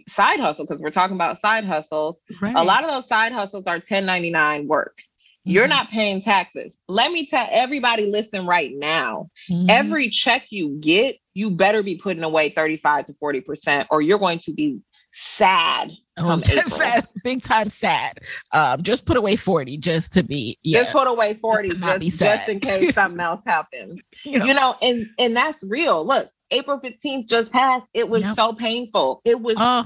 side 0.08 0.40
hustle, 0.40 0.66
because 0.66 0.80
we're 0.80 0.90
talking 0.90 1.16
about 1.16 1.38
side 1.38 1.64
hustles, 1.64 2.20
right. 2.40 2.56
a 2.56 2.62
lot 2.62 2.84
of 2.84 2.90
those 2.90 3.08
side 3.08 3.32
hustles 3.32 3.66
are 3.66 3.76
1099 3.76 4.66
work. 4.66 4.98
Mm-hmm. 4.98 5.52
You're 5.52 5.68
not 5.68 5.90
paying 5.90 6.20
taxes. 6.20 6.78
Let 6.88 7.12
me 7.12 7.26
tell 7.26 7.46
everybody, 7.50 8.10
listen 8.10 8.46
right 8.46 8.72
now. 8.74 9.30
Mm-hmm. 9.50 9.70
Every 9.70 10.10
check 10.10 10.46
you 10.50 10.78
get, 10.80 11.16
you 11.34 11.50
better 11.50 11.82
be 11.82 11.96
putting 11.96 12.24
away 12.24 12.50
35 12.50 13.06
to 13.06 13.12
40%, 13.14 13.86
or 13.90 14.02
you're 14.02 14.18
going 14.18 14.40
to 14.40 14.52
be 14.52 14.80
sad. 15.20 15.92
Oh, 16.18 16.38
sad, 16.38 17.06
big 17.24 17.42
time 17.42 17.70
sad. 17.70 18.20
Um, 18.52 18.82
just 18.82 19.06
put 19.06 19.16
away 19.16 19.36
40 19.36 19.78
just 19.78 20.12
to 20.14 20.22
be 20.22 20.58
yeah, 20.62 20.82
just 20.82 20.92
put 20.92 21.06
away 21.06 21.34
40 21.34 21.68
just, 21.70 22.18
just 22.18 22.48
in 22.48 22.60
case 22.60 22.94
something 22.94 23.20
else 23.20 23.42
happens. 23.46 24.08
you, 24.24 24.38
know. 24.38 24.44
you 24.44 24.54
know, 24.54 24.76
and 24.82 25.08
and 25.18 25.36
that's 25.36 25.62
real. 25.64 26.06
Look, 26.06 26.30
April 26.50 26.80
15th 26.80 27.28
just 27.28 27.52
passed. 27.52 27.86
It 27.94 28.08
was 28.08 28.22
yep. 28.22 28.36
so 28.36 28.52
painful. 28.52 29.22
It 29.24 29.40
was 29.40 29.56
uh, 29.56 29.84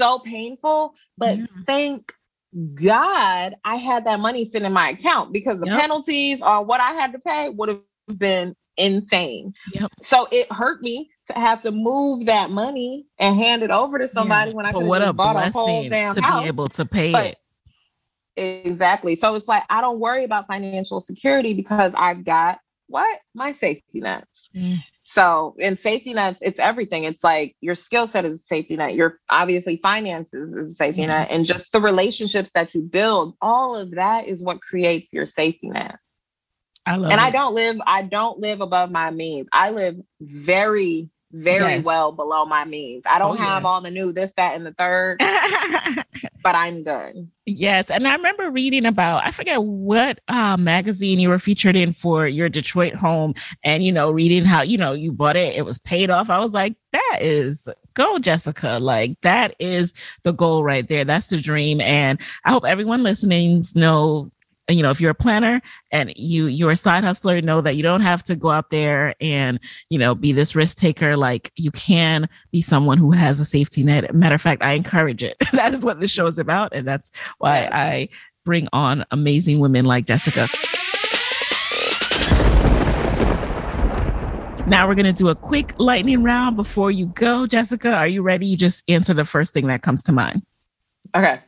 so 0.00 0.20
painful, 0.20 0.94
but 1.18 1.38
yeah. 1.38 1.46
thank 1.66 2.12
God 2.74 3.54
I 3.64 3.76
had 3.76 4.04
that 4.04 4.20
money 4.20 4.44
sitting 4.44 4.66
in 4.66 4.72
my 4.72 4.90
account 4.90 5.32
because 5.32 5.58
the 5.58 5.66
yep. 5.66 5.80
penalties 5.80 6.40
or 6.42 6.62
what 6.64 6.80
I 6.80 6.92
had 6.92 7.12
to 7.12 7.18
pay 7.18 7.48
would 7.48 7.68
have 7.68 8.18
been 8.18 8.54
insane. 8.76 9.54
Yep. 9.72 9.90
So 10.02 10.28
it 10.30 10.50
hurt 10.52 10.82
me 10.82 11.10
to 11.28 11.34
have 11.34 11.62
to 11.62 11.70
move 11.70 12.26
that 12.26 12.50
money 12.50 13.06
and 13.18 13.36
hand 13.36 13.62
it 13.62 13.70
over 13.70 13.98
to 13.98 14.08
somebody 14.08 14.50
yeah. 14.50 14.56
when 14.56 14.66
I 14.66 14.72
could 14.72 14.84
what 14.84 15.16
bought 15.16 15.36
a 15.36 15.50
whole 15.50 15.88
damn 15.88 16.14
to 16.14 16.22
house. 16.22 16.42
be 16.42 16.48
able 16.48 16.68
to 16.68 16.84
pay 16.84 17.12
but, 17.12 17.26
it. 17.26 17.38
Exactly. 18.34 19.14
So 19.14 19.34
it's 19.34 19.48
like 19.48 19.64
I 19.68 19.80
don't 19.80 20.00
worry 20.00 20.24
about 20.24 20.46
financial 20.46 21.00
security 21.00 21.54
because 21.54 21.92
I've 21.96 22.24
got 22.24 22.58
what 22.86 23.20
my 23.34 23.52
safety 23.52 24.00
nets. 24.00 24.50
Mm. 24.54 24.78
So 25.04 25.54
in 25.58 25.76
safety 25.76 26.14
nets, 26.14 26.38
it's 26.40 26.58
everything. 26.58 27.04
It's 27.04 27.22
like 27.22 27.56
your 27.60 27.74
skill 27.74 28.06
set 28.06 28.24
is 28.24 28.34
a 28.34 28.38
safety 28.38 28.76
net. 28.76 28.94
Your 28.94 29.18
obviously 29.28 29.78
finances 29.82 30.52
is 30.54 30.72
a 30.72 30.74
safety 30.74 31.02
mm. 31.02 31.08
net, 31.08 31.28
and 31.30 31.44
just 31.44 31.70
the 31.72 31.80
relationships 31.80 32.50
that 32.54 32.74
you 32.74 32.82
build. 32.82 33.34
All 33.40 33.76
of 33.76 33.92
that 33.92 34.26
is 34.26 34.42
what 34.42 34.60
creates 34.60 35.12
your 35.12 35.26
safety 35.26 35.68
net. 35.68 35.96
I 36.86 36.96
love 36.96 37.12
and 37.12 37.20
it. 37.20 37.24
I 37.24 37.30
don't 37.30 37.54
live. 37.54 37.76
I 37.86 38.02
don't 38.02 38.38
live 38.38 38.60
above 38.60 38.90
my 38.90 39.10
means. 39.10 39.48
I 39.52 39.70
live 39.70 39.96
very 40.20 41.10
very 41.32 41.76
yes. 41.76 41.84
well 41.84 42.12
below 42.12 42.44
my 42.44 42.64
means. 42.64 43.04
I 43.06 43.18
don't 43.18 43.38
oh, 43.38 43.42
have 43.42 43.62
yeah. 43.62 43.68
all 43.68 43.80
the 43.80 43.90
new 43.90 44.12
this, 44.12 44.32
that, 44.36 44.54
and 44.54 44.66
the 44.66 44.72
third, 44.72 45.18
but 46.42 46.54
I'm 46.54 46.82
good. 46.82 47.30
Yes. 47.46 47.90
And 47.90 48.06
I 48.06 48.14
remember 48.14 48.50
reading 48.50 48.86
about, 48.86 49.26
I 49.26 49.30
forget 49.30 49.62
what 49.62 50.20
uh, 50.28 50.56
magazine 50.56 51.18
you 51.18 51.28
were 51.28 51.38
featured 51.38 51.74
in 51.74 51.92
for 51.92 52.26
your 52.26 52.48
Detroit 52.48 52.94
home 52.94 53.34
and, 53.64 53.82
you 53.82 53.92
know, 53.92 54.10
reading 54.10 54.44
how, 54.44 54.62
you 54.62 54.78
know, 54.78 54.92
you 54.92 55.10
bought 55.10 55.36
it, 55.36 55.56
it 55.56 55.64
was 55.64 55.78
paid 55.78 56.10
off. 56.10 56.30
I 56.30 56.38
was 56.38 56.52
like, 56.52 56.76
that 56.92 57.18
is 57.20 57.68
go, 57.94 58.18
Jessica. 58.18 58.78
Like 58.80 59.16
that 59.22 59.56
is 59.58 59.92
the 60.22 60.32
goal 60.32 60.62
right 60.62 60.86
there. 60.86 61.04
That's 61.04 61.28
the 61.28 61.40
dream. 61.40 61.80
And 61.80 62.20
I 62.44 62.52
hope 62.52 62.66
everyone 62.66 63.02
listening 63.02 63.64
know 63.74 64.30
you 64.68 64.82
know 64.82 64.90
if 64.90 65.00
you're 65.00 65.10
a 65.10 65.14
planner 65.14 65.60
and 65.90 66.12
you 66.16 66.46
you're 66.46 66.70
a 66.70 66.76
side 66.76 67.04
hustler 67.04 67.40
know 67.40 67.60
that 67.60 67.74
you 67.74 67.82
don't 67.82 68.00
have 68.00 68.22
to 68.22 68.36
go 68.36 68.50
out 68.50 68.70
there 68.70 69.14
and 69.20 69.58
you 69.90 69.98
know 69.98 70.14
be 70.14 70.32
this 70.32 70.54
risk 70.54 70.78
taker. 70.78 71.16
Like 71.16 71.50
you 71.56 71.70
can 71.70 72.28
be 72.50 72.60
someone 72.60 72.98
who 72.98 73.10
has 73.10 73.40
a 73.40 73.44
safety 73.44 73.82
net. 73.82 74.14
Matter 74.14 74.34
of 74.34 74.42
fact 74.42 74.62
i 74.62 74.72
encourage 74.72 75.22
it. 75.22 75.36
That 75.52 75.74
is 75.74 75.82
what 75.82 76.00
this 76.00 76.10
show 76.10 76.26
is 76.26 76.38
about 76.38 76.74
and 76.74 76.88
that's 76.88 77.12
why 77.38 77.68
i 77.70 78.08
bring 78.44 78.68
on 78.72 79.04
amazing 79.10 79.58
women 79.60 79.84
like 79.84 80.06
jessica. 80.06 80.48
Now 84.66 84.88
we're 84.88 84.94
going 84.94 85.06
to 85.06 85.12
do 85.12 85.28
a 85.28 85.34
quick 85.34 85.74
lightning 85.78 86.22
round 86.22 86.56
before 86.56 86.90
you 86.90 87.06
go 87.06 87.46
jessica. 87.46 87.94
Are 87.94 88.06
you 88.06 88.22
ready? 88.22 88.46
You 88.46 88.56
just 88.56 88.82
answer 88.88 89.12
the 89.12 89.24
first 89.24 89.52
thing 89.52 89.66
that 89.66 89.82
comes 89.82 90.02
to 90.04 90.12
mind. 90.12 90.42
Okay 91.14 91.40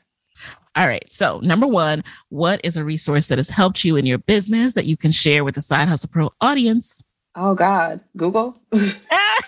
all 0.77 0.89
right. 0.89 1.11
So, 1.11 1.39
number 1.41 1.67
one, 1.67 2.03
what 2.31 2.61
is 2.65 2.77
a 2.77 2.85
resource 2.85 3.29
that 3.29 3.39
has 3.39 3.51
helped 3.51 3.85
you 3.85 3.97
in 3.97 4.07
your 4.07 4.19
business 4.19 4.75
that 4.75 4.87
you 4.87 4.97
can 4.97 5.13
share 5.13 5.45
with 5.45 5.55
the 5.55 5.61
Side 5.61 5.89
Hustle 5.89 6.11
Pro 6.13 6.33
audience? 6.41 7.03
Oh 7.37 7.55
God, 7.55 8.01
Google. 8.17 8.57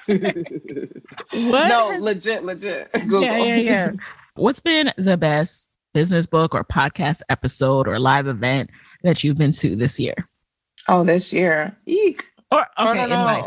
no, 0.09 1.97
legit, 2.01 2.45
legit. 2.45 2.93
Google. 2.93 3.22
Yeah, 3.22 3.39
yeah, 3.39 3.57
yeah. 3.57 3.91
What's 4.35 4.61
been 4.61 4.93
the 4.97 5.16
best 5.16 5.70
business 5.95 6.27
book 6.27 6.55
or 6.55 6.64
podcast 6.64 7.22
episode 7.29 7.89
or 7.89 7.99
live 7.99 8.27
event 8.27 8.70
that 9.03 9.24
you've 9.24 9.37
been 9.37 9.53
to 9.53 9.77
this 9.77 9.99
year? 9.99 10.14
Oh, 10.89 11.05
this 11.05 11.33
year. 11.33 11.77
Eek. 11.87 12.27
Or 12.51 12.61
okay, 12.61 12.68
oh, 12.79 12.93
no, 12.95 13.03
in 13.03 13.11
life. 13.11 13.47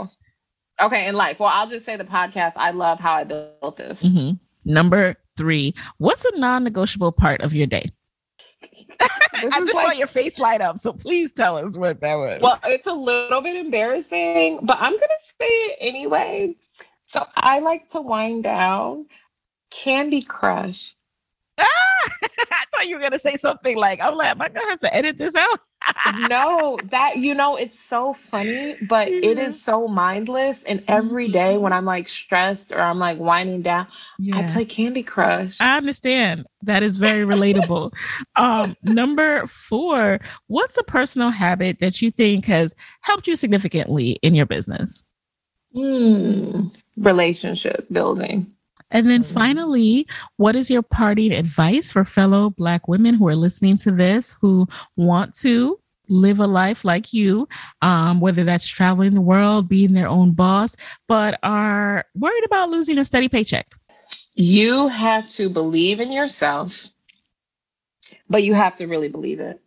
Okay, 0.81 1.07
in 1.07 1.15
life. 1.15 1.39
Well, 1.39 1.49
I'll 1.49 1.69
just 1.69 1.85
say 1.85 1.95
the 1.97 2.05
podcast. 2.05 2.53
I 2.55 2.71
love 2.71 2.99
how 2.99 3.13
I 3.13 3.23
built 3.23 3.77
this. 3.77 4.01
Mm-hmm. 4.01 4.35
Number 4.65 5.15
three, 5.39 5.73
what's 5.97 6.25
a 6.25 6.37
non 6.37 6.65
negotiable 6.65 7.13
part 7.13 7.41
of 7.41 7.53
your 7.55 7.65
day? 7.65 7.89
I 9.01 9.61
just 9.61 9.73
like, 9.73 9.85
saw 9.85 9.91
your 9.93 10.07
face 10.07 10.37
light 10.37 10.59
up, 10.59 10.77
so 10.77 10.91
please 10.91 11.31
tell 11.31 11.55
us 11.57 11.77
what 11.77 12.01
that 12.01 12.15
was. 12.15 12.41
Well, 12.41 12.59
it's 12.65 12.87
a 12.87 12.93
little 12.93 13.41
bit 13.41 13.55
embarrassing, 13.55 14.59
but 14.63 14.77
I'm 14.81 14.91
gonna 14.91 15.07
say 15.41 15.47
it 15.47 15.77
anyway. 15.79 16.55
So 17.07 17.25
I 17.37 17.59
like 17.59 17.89
to 17.91 18.01
wind 18.01 18.43
down 18.43 19.05
Candy 19.71 20.21
Crush. 20.21 20.93
Ah, 21.57 21.65
I 22.23 22.65
thought 22.75 22.89
you 22.89 22.95
were 22.95 23.01
gonna 23.01 23.17
say 23.17 23.35
something 23.35 23.77
like, 23.77 24.01
"I'm 24.01 24.15
like, 24.15 24.31
am 24.31 24.41
I 24.41 24.49
gonna 24.49 24.69
have 24.69 24.79
to 24.79 24.93
edit 24.93 25.17
this 25.17 25.35
out?" 25.35 25.59
No, 26.29 26.77
that 26.85 27.17
you 27.17 27.33
know, 27.33 27.55
it's 27.55 27.79
so 27.79 28.13
funny, 28.13 28.75
but 28.87 29.09
yeah. 29.09 29.31
it 29.31 29.39
is 29.39 29.61
so 29.61 29.87
mindless. 29.87 30.63
And 30.63 30.83
every 30.87 31.29
day 31.29 31.57
when 31.57 31.73
I'm 31.73 31.85
like 31.85 32.07
stressed 32.09 32.71
or 32.71 32.79
I'm 32.79 32.99
like 32.99 33.19
winding 33.19 33.61
down, 33.61 33.87
yeah. 34.17 34.37
I 34.37 34.51
play 34.51 34.65
Candy 34.65 35.03
Crush. 35.03 35.59
I 35.59 35.77
understand. 35.77 36.45
That 36.63 36.83
is 36.83 36.97
very 36.97 37.25
relatable. 37.25 37.91
um, 38.35 38.75
number 38.83 39.47
four, 39.47 40.19
what's 40.47 40.77
a 40.77 40.83
personal 40.83 41.29
habit 41.29 41.79
that 41.79 42.01
you 42.01 42.11
think 42.11 42.45
has 42.45 42.75
helped 43.01 43.27
you 43.27 43.35
significantly 43.35 44.19
in 44.21 44.35
your 44.35 44.45
business? 44.45 45.05
Hmm. 45.73 46.67
Relationship 46.97 47.87
building. 47.91 48.51
And 48.91 49.09
then 49.09 49.23
mm-hmm. 49.23 49.33
finally, 49.33 50.07
what 50.37 50.55
is 50.55 50.69
your 50.69 50.81
parting 50.81 51.31
advice 51.31 51.91
for 51.91 52.05
fellow 52.05 52.49
Black 52.49 52.87
women 52.87 53.15
who 53.15 53.27
are 53.27 53.35
listening 53.35 53.77
to 53.77 53.91
this 53.91 54.35
who 54.41 54.67
want 54.95 55.35
to 55.39 55.79
live 56.09 56.39
a 56.39 56.47
life 56.47 56.83
like 56.83 57.13
you, 57.13 57.47
um, 57.81 58.19
whether 58.19 58.43
that's 58.43 58.67
traveling 58.67 59.13
the 59.13 59.21
world, 59.21 59.69
being 59.69 59.93
their 59.93 60.07
own 60.07 60.33
boss, 60.33 60.75
but 61.07 61.39
are 61.43 62.05
worried 62.15 62.45
about 62.45 62.69
losing 62.69 62.97
a 62.97 63.05
steady 63.05 63.29
paycheck? 63.29 63.67
You 64.33 64.87
have 64.87 65.29
to 65.31 65.49
believe 65.49 65.99
in 65.99 66.11
yourself, 66.11 66.87
but 68.29 68.43
you 68.43 68.53
have 68.53 68.75
to 68.77 68.87
really 68.87 69.09
believe 69.09 69.39
it. 69.39 69.61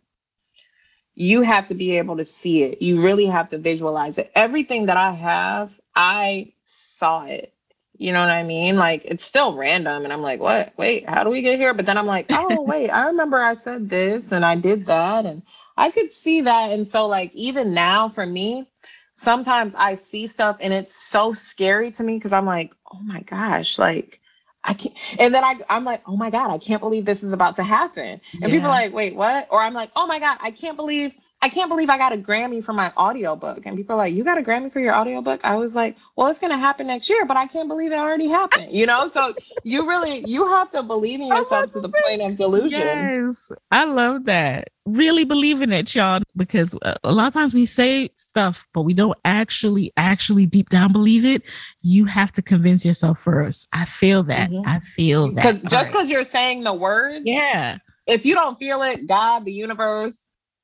You 1.15 1.43
have 1.43 1.67
to 1.67 1.75
be 1.75 1.97
able 1.97 2.17
to 2.17 2.25
see 2.25 2.63
it. 2.63 2.81
You 2.81 3.01
really 3.01 3.27
have 3.27 3.49
to 3.49 3.57
visualize 3.57 4.17
it. 4.17 4.31
Everything 4.35 4.87
that 4.87 4.97
I 4.97 5.11
have, 5.11 5.79
I 5.95 6.53
saw 6.65 7.25
it 7.25 7.52
you 7.97 8.11
know 8.11 8.21
what 8.21 8.29
I 8.29 8.43
mean? 8.43 8.75
Like 8.75 9.03
it's 9.05 9.23
still 9.23 9.55
random. 9.55 10.03
And 10.03 10.11
I'm 10.11 10.21
like, 10.21 10.39
what? 10.39 10.73
Wait, 10.77 11.07
how 11.07 11.23
do 11.23 11.29
we 11.29 11.41
get 11.41 11.59
here? 11.59 11.73
But 11.73 11.85
then 11.85 11.97
I'm 11.97 12.05
like, 12.05 12.27
oh, 12.31 12.61
wait, 12.67 12.89
I 12.89 13.07
remember 13.07 13.41
I 13.41 13.53
said 13.53 13.89
this 13.89 14.31
and 14.31 14.43
I 14.43 14.55
did 14.55 14.85
that. 14.87 15.25
And 15.25 15.43
I 15.77 15.91
could 15.91 16.11
see 16.11 16.41
that. 16.41 16.71
And 16.71 16.87
so, 16.87 17.07
like, 17.07 17.33
even 17.33 17.73
now 17.73 18.09
for 18.09 18.25
me, 18.25 18.67
sometimes 19.13 19.73
I 19.77 19.95
see 19.95 20.27
stuff 20.27 20.57
and 20.59 20.73
it's 20.73 20.95
so 20.95 21.33
scary 21.33 21.91
to 21.91 22.03
me 22.03 22.15
because 22.15 22.33
I'm 22.33 22.45
like, 22.45 22.73
oh 22.91 22.99
my 22.99 23.21
gosh, 23.21 23.77
like, 23.77 24.19
I 24.63 24.73
can't. 24.73 24.95
And 25.19 25.33
then 25.33 25.43
I, 25.43 25.59
I'm 25.69 25.83
like, 25.83 26.01
oh 26.07 26.15
my 26.15 26.29
God, 26.29 26.49
I 26.49 26.57
can't 26.57 26.81
believe 26.81 27.05
this 27.05 27.21
is 27.21 27.33
about 27.33 27.57
to 27.57 27.63
happen. 27.63 28.21
And 28.33 28.41
yeah. 28.41 28.47
people 28.47 28.67
are 28.67 28.69
like, 28.69 28.93
wait, 28.93 29.15
what? 29.15 29.47
Or 29.51 29.61
I'm 29.61 29.73
like, 29.73 29.91
oh 29.95 30.07
my 30.07 30.19
God, 30.19 30.37
I 30.41 30.51
can't 30.51 30.77
believe 30.77 31.13
I 31.43 31.49
can't 31.49 31.67
believe 31.67 31.89
I 31.89 31.97
got 31.97 32.13
a 32.13 32.17
Grammy 32.17 32.63
for 32.63 32.71
my 32.71 32.93
audiobook. 32.95 33.65
And 33.65 33.75
people 33.75 33.95
are 33.95 33.97
like, 33.97 34.13
You 34.13 34.23
got 34.23 34.37
a 34.37 34.41
Grammy 34.41 34.71
for 34.71 34.79
your 34.79 34.95
audiobook? 34.95 35.41
I 35.43 35.57
was 35.57 35.75
like, 35.75 35.97
Well, 36.15 36.27
it's 36.27 36.39
gonna 36.39 36.57
happen 36.57 36.87
next 36.87 37.09
year, 37.09 37.25
but 37.25 37.35
I 37.35 37.47
can't 37.47 37.67
believe 37.67 37.91
it 37.91 37.95
already 37.95 38.29
happened. 38.29 38.71
You 38.71 38.85
know, 38.85 39.09
so 39.09 39.33
you 39.65 39.85
really 39.85 40.23
you 40.25 40.47
have 40.47 40.69
to 40.69 40.81
believe 40.81 41.19
in 41.19 41.27
yourself 41.27 41.71
to 41.71 41.81
the 41.81 41.89
point 41.89 42.21
of 42.21 42.37
delusion. 42.37 42.79
Yes, 43.27 43.51
I 43.71 43.83
love 43.83 44.23
that. 44.23 44.69
Really 44.85 45.25
believe 45.25 45.61
in 45.61 45.73
it, 45.73 45.93
y'all, 45.93 46.21
because 46.37 46.75
uh, 46.81 46.95
a 47.03 47.11
lot 47.11 47.27
of 47.27 47.33
times 47.33 47.53
we 47.53 47.65
say 47.65 48.09
stuff, 48.15 48.65
but 48.73 48.83
we 48.83 48.93
don't 48.93 49.17
actually, 49.25 49.91
actually 49.97 50.45
deep 50.45 50.69
down 50.69 50.93
believe 50.93 51.25
it. 51.25 51.43
You 51.81 52.05
have 52.05 52.31
to 52.33 52.41
convince 52.41 52.85
yourself 52.85 53.19
first. 53.19 53.67
I 53.73 53.83
feel 53.83 54.23
that. 54.23 54.49
Mhm. 54.49 54.63
I 54.65 54.79
feel 54.79 55.33
that. 55.33 55.35
Because 55.35 55.61
just 55.63 55.73
All 55.75 55.83
right. 55.83 55.91
because 55.91 56.09
you're 56.09 56.23
saying 56.23 56.63
the 56.63 56.73
words, 56.73 57.23
yeah, 57.25 57.79
if 58.07 58.25
you 58.25 58.33
don't 58.33 58.57
feel 58.57 58.81
it, 58.81 59.07
God, 59.07 59.43
the 59.43 59.51
universe, 59.51 60.23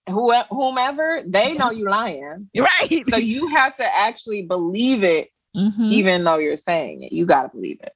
whomever, 0.09 1.21
they 1.25 1.53
know 1.53 1.71
you 1.71 1.89
lying. 1.89 2.49
you're 2.53 2.65
right. 2.81 3.03
So 3.09 3.17
you 3.17 3.47
have 3.47 3.75
to 3.77 3.85
actually 3.85 4.43
believe 4.43 5.03
it, 5.03 5.29
Mhm. 5.55 5.91
even 5.91 6.23
though 6.23 6.37
you're 6.37 6.55
saying 6.55 7.03
it. 7.03 7.11
You 7.11 7.25
got 7.25 7.43
to 7.43 7.49
believe 7.49 7.79
it. 7.81 7.93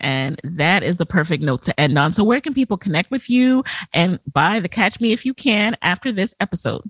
And 0.00 0.40
that 0.44 0.82
is 0.84 0.96
the 0.96 1.06
perfect 1.06 1.42
note 1.42 1.62
to 1.64 1.80
end 1.80 1.98
on. 1.98 2.12
So, 2.12 2.22
where 2.22 2.40
can 2.40 2.54
people 2.54 2.76
connect 2.76 3.10
with 3.10 3.28
you 3.28 3.64
and 3.92 4.20
buy 4.32 4.60
the 4.60 4.68
Catch 4.68 5.00
Me 5.00 5.12
If 5.12 5.26
You 5.26 5.34
Can 5.34 5.76
after 5.82 6.12
this 6.12 6.36
episode? 6.38 6.82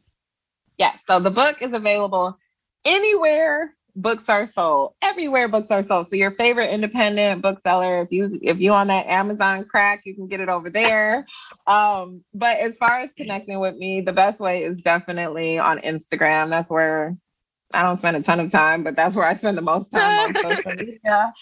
Yes. 0.77 1.03
So 1.07 1.19
the 1.19 1.31
book 1.31 1.62
is 1.62 1.73
available 1.73 2.39
anywhere 2.85 3.75
books 4.03 4.29
are 4.31 4.47
sold. 4.47 4.95
Everywhere 5.03 5.49
books 5.49 5.71
are 5.71 5.83
sold. 5.83 6.09
So 6.09 6.17
your 6.17 6.33
favorite 6.33 6.73
independent 6.73 7.43
bookseller, 7.43 8.03
if 8.03 8.13
you 8.13 8.39
if 8.43 8.61
you 8.61 8.73
on 8.73 8.89
that 8.89 9.07
Amazon 9.09 9.65
crack, 9.67 10.03
you 10.07 10.15
can 10.15 10.29
get 10.29 10.41
it 10.41 10.51
over 10.51 10.71
there. 10.71 11.27
Um, 11.67 12.25
but 12.35 12.59
as 12.59 12.79
far 12.79 13.01
as 13.01 13.13
connecting 13.13 13.61
with 13.61 13.77
me, 13.77 14.01
the 14.03 14.13
best 14.13 14.41
way 14.41 14.65
is 14.65 14.81
definitely 14.81 15.59
on 15.59 15.81
Instagram. 15.81 16.51
That's 16.51 16.71
where 16.71 17.17
I 17.75 17.83
don't 17.83 17.97
spend 17.99 18.17
a 18.17 18.23
ton 18.23 18.41
of 18.41 18.51
time, 18.53 18.85
but 18.85 18.97
that's 18.97 19.17
where 19.17 19.27
I 19.27 19.35
spend 19.35 19.59
the 19.59 19.63
most 19.63 19.91
time 19.91 20.19
on 20.19 20.37
social 20.41 20.73
media. 20.73 21.35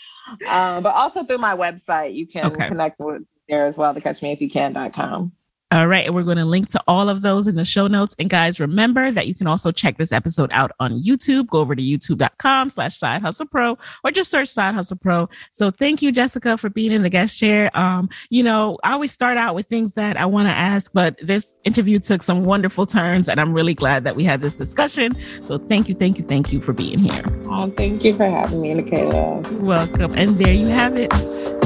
Um, 0.45 0.83
but 0.83 0.95
also 0.95 1.25
through 1.25 1.39
my 1.39 1.57
website, 1.57 2.15
you 2.15 2.27
can 2.27 2.63
Okay. 2.63 2.65
connect 2.65 2.99
with 3.01 3.23
there 3.49 3.67
as 3.67 3.77
well, 3.79 3.95
the 3.95 4.03
catchmeifyoucan.com. 4.03 5.33
All 5.73 5.89
right. 5.89 6.07
And 6.07 6.15
we're 6.15 6.23
going 6.23 6.37
to 6.37 6.45
link 6.45 6.69
to 6.71 6.83
all 6.87 7.09
of 7.09 7.23
those 7.23 7.49
in 7.49 7.57
the 7.57 7.65
show 7.65 7.89
notes. 7.89 8.15
And 8.21 8.31
guys, 8.31 8.61
remember 8.61 9.11
that 9.11 9.27
you 9.27 9.35
can 9.35 9.49
also 9.49 9.73
check 9.73 9.99
this 9.99 10.13
episode 10.13 10.49
out 10.53 10.71
on 10.79 11.03
YouTube. 11.03 11.49
Go 11.49 11.59
over 11.59 11.75
to 11.75 11.83
youtube.com 11.83 12.71
slash 12.71 12.97
side 12.97 13.21
hustle 13.21 13.49
pro 13.49 13.77
or 14.05 14.13
just 14.13 14.31
search 14.31 14.49
side 14.49 14.75
hustle 14.75 14.97
pro. 14.97 15.29
So 15.51 15.73
thank 15.73 16.03
you, 16.03 16.13
Jessica, 16.13 16.57
for 16.57 16.71
being 16.71 16.93
in 16.93 17.03
the 17.03 17.11
guest 17.11 17.41
chair. 17.41 17.77
Um, 17.77 18.09
you 18.31 18.45
know, 18.45 18.79
I 18.85 18.93
always 18.93 19.11
start 19.11 19.39
out 19.39 19.57
with 19.57 19.67
things 19.67 19.95
that 19.95 20.17
I 20.17 20.27
want 20.27 20.47
to 20.47 20.53
ask, 20.53 20.93
but 20.93 21.19
this 21.21 21.59
interview 21.65 21.99
took 21.99 22.23
some 22.23 22.45
wonderful 22.45 22.87
turns 22.87 23.29
and 23.29 23.41
I'm 23.41 23.53
really 23.53 23.75
glad 23.75 24.05
that 24.05 24.15
we 24.15 24.23
had 24.23 24.43
this 24.43 24.55
discussion. 24.55 25.17
So 25.43 25.59
thank 25.59 25.89
you, 25.89 25.97
thank 25.97 26.17
you, 26.19 26.25
thank 26.25 26.53
you 26.53 26.61
for 26.61 26.75
being 26.75 27.01
here. 27.01 27.25
Oh, 27.47 27.73
thank 27.77 28.05
you 28.05 28.15
for 28.15 28.27
having 28.27 28.61
me, 28.61 28.73
Nicaila. 28.73 29.61
Welcome. 29.61 30.13
And 30.15 30.39
there 30.39 30.55
you 30.55 30.69
have 30.69 30.95
it. 30.97 31.66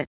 it. 0.00 0.08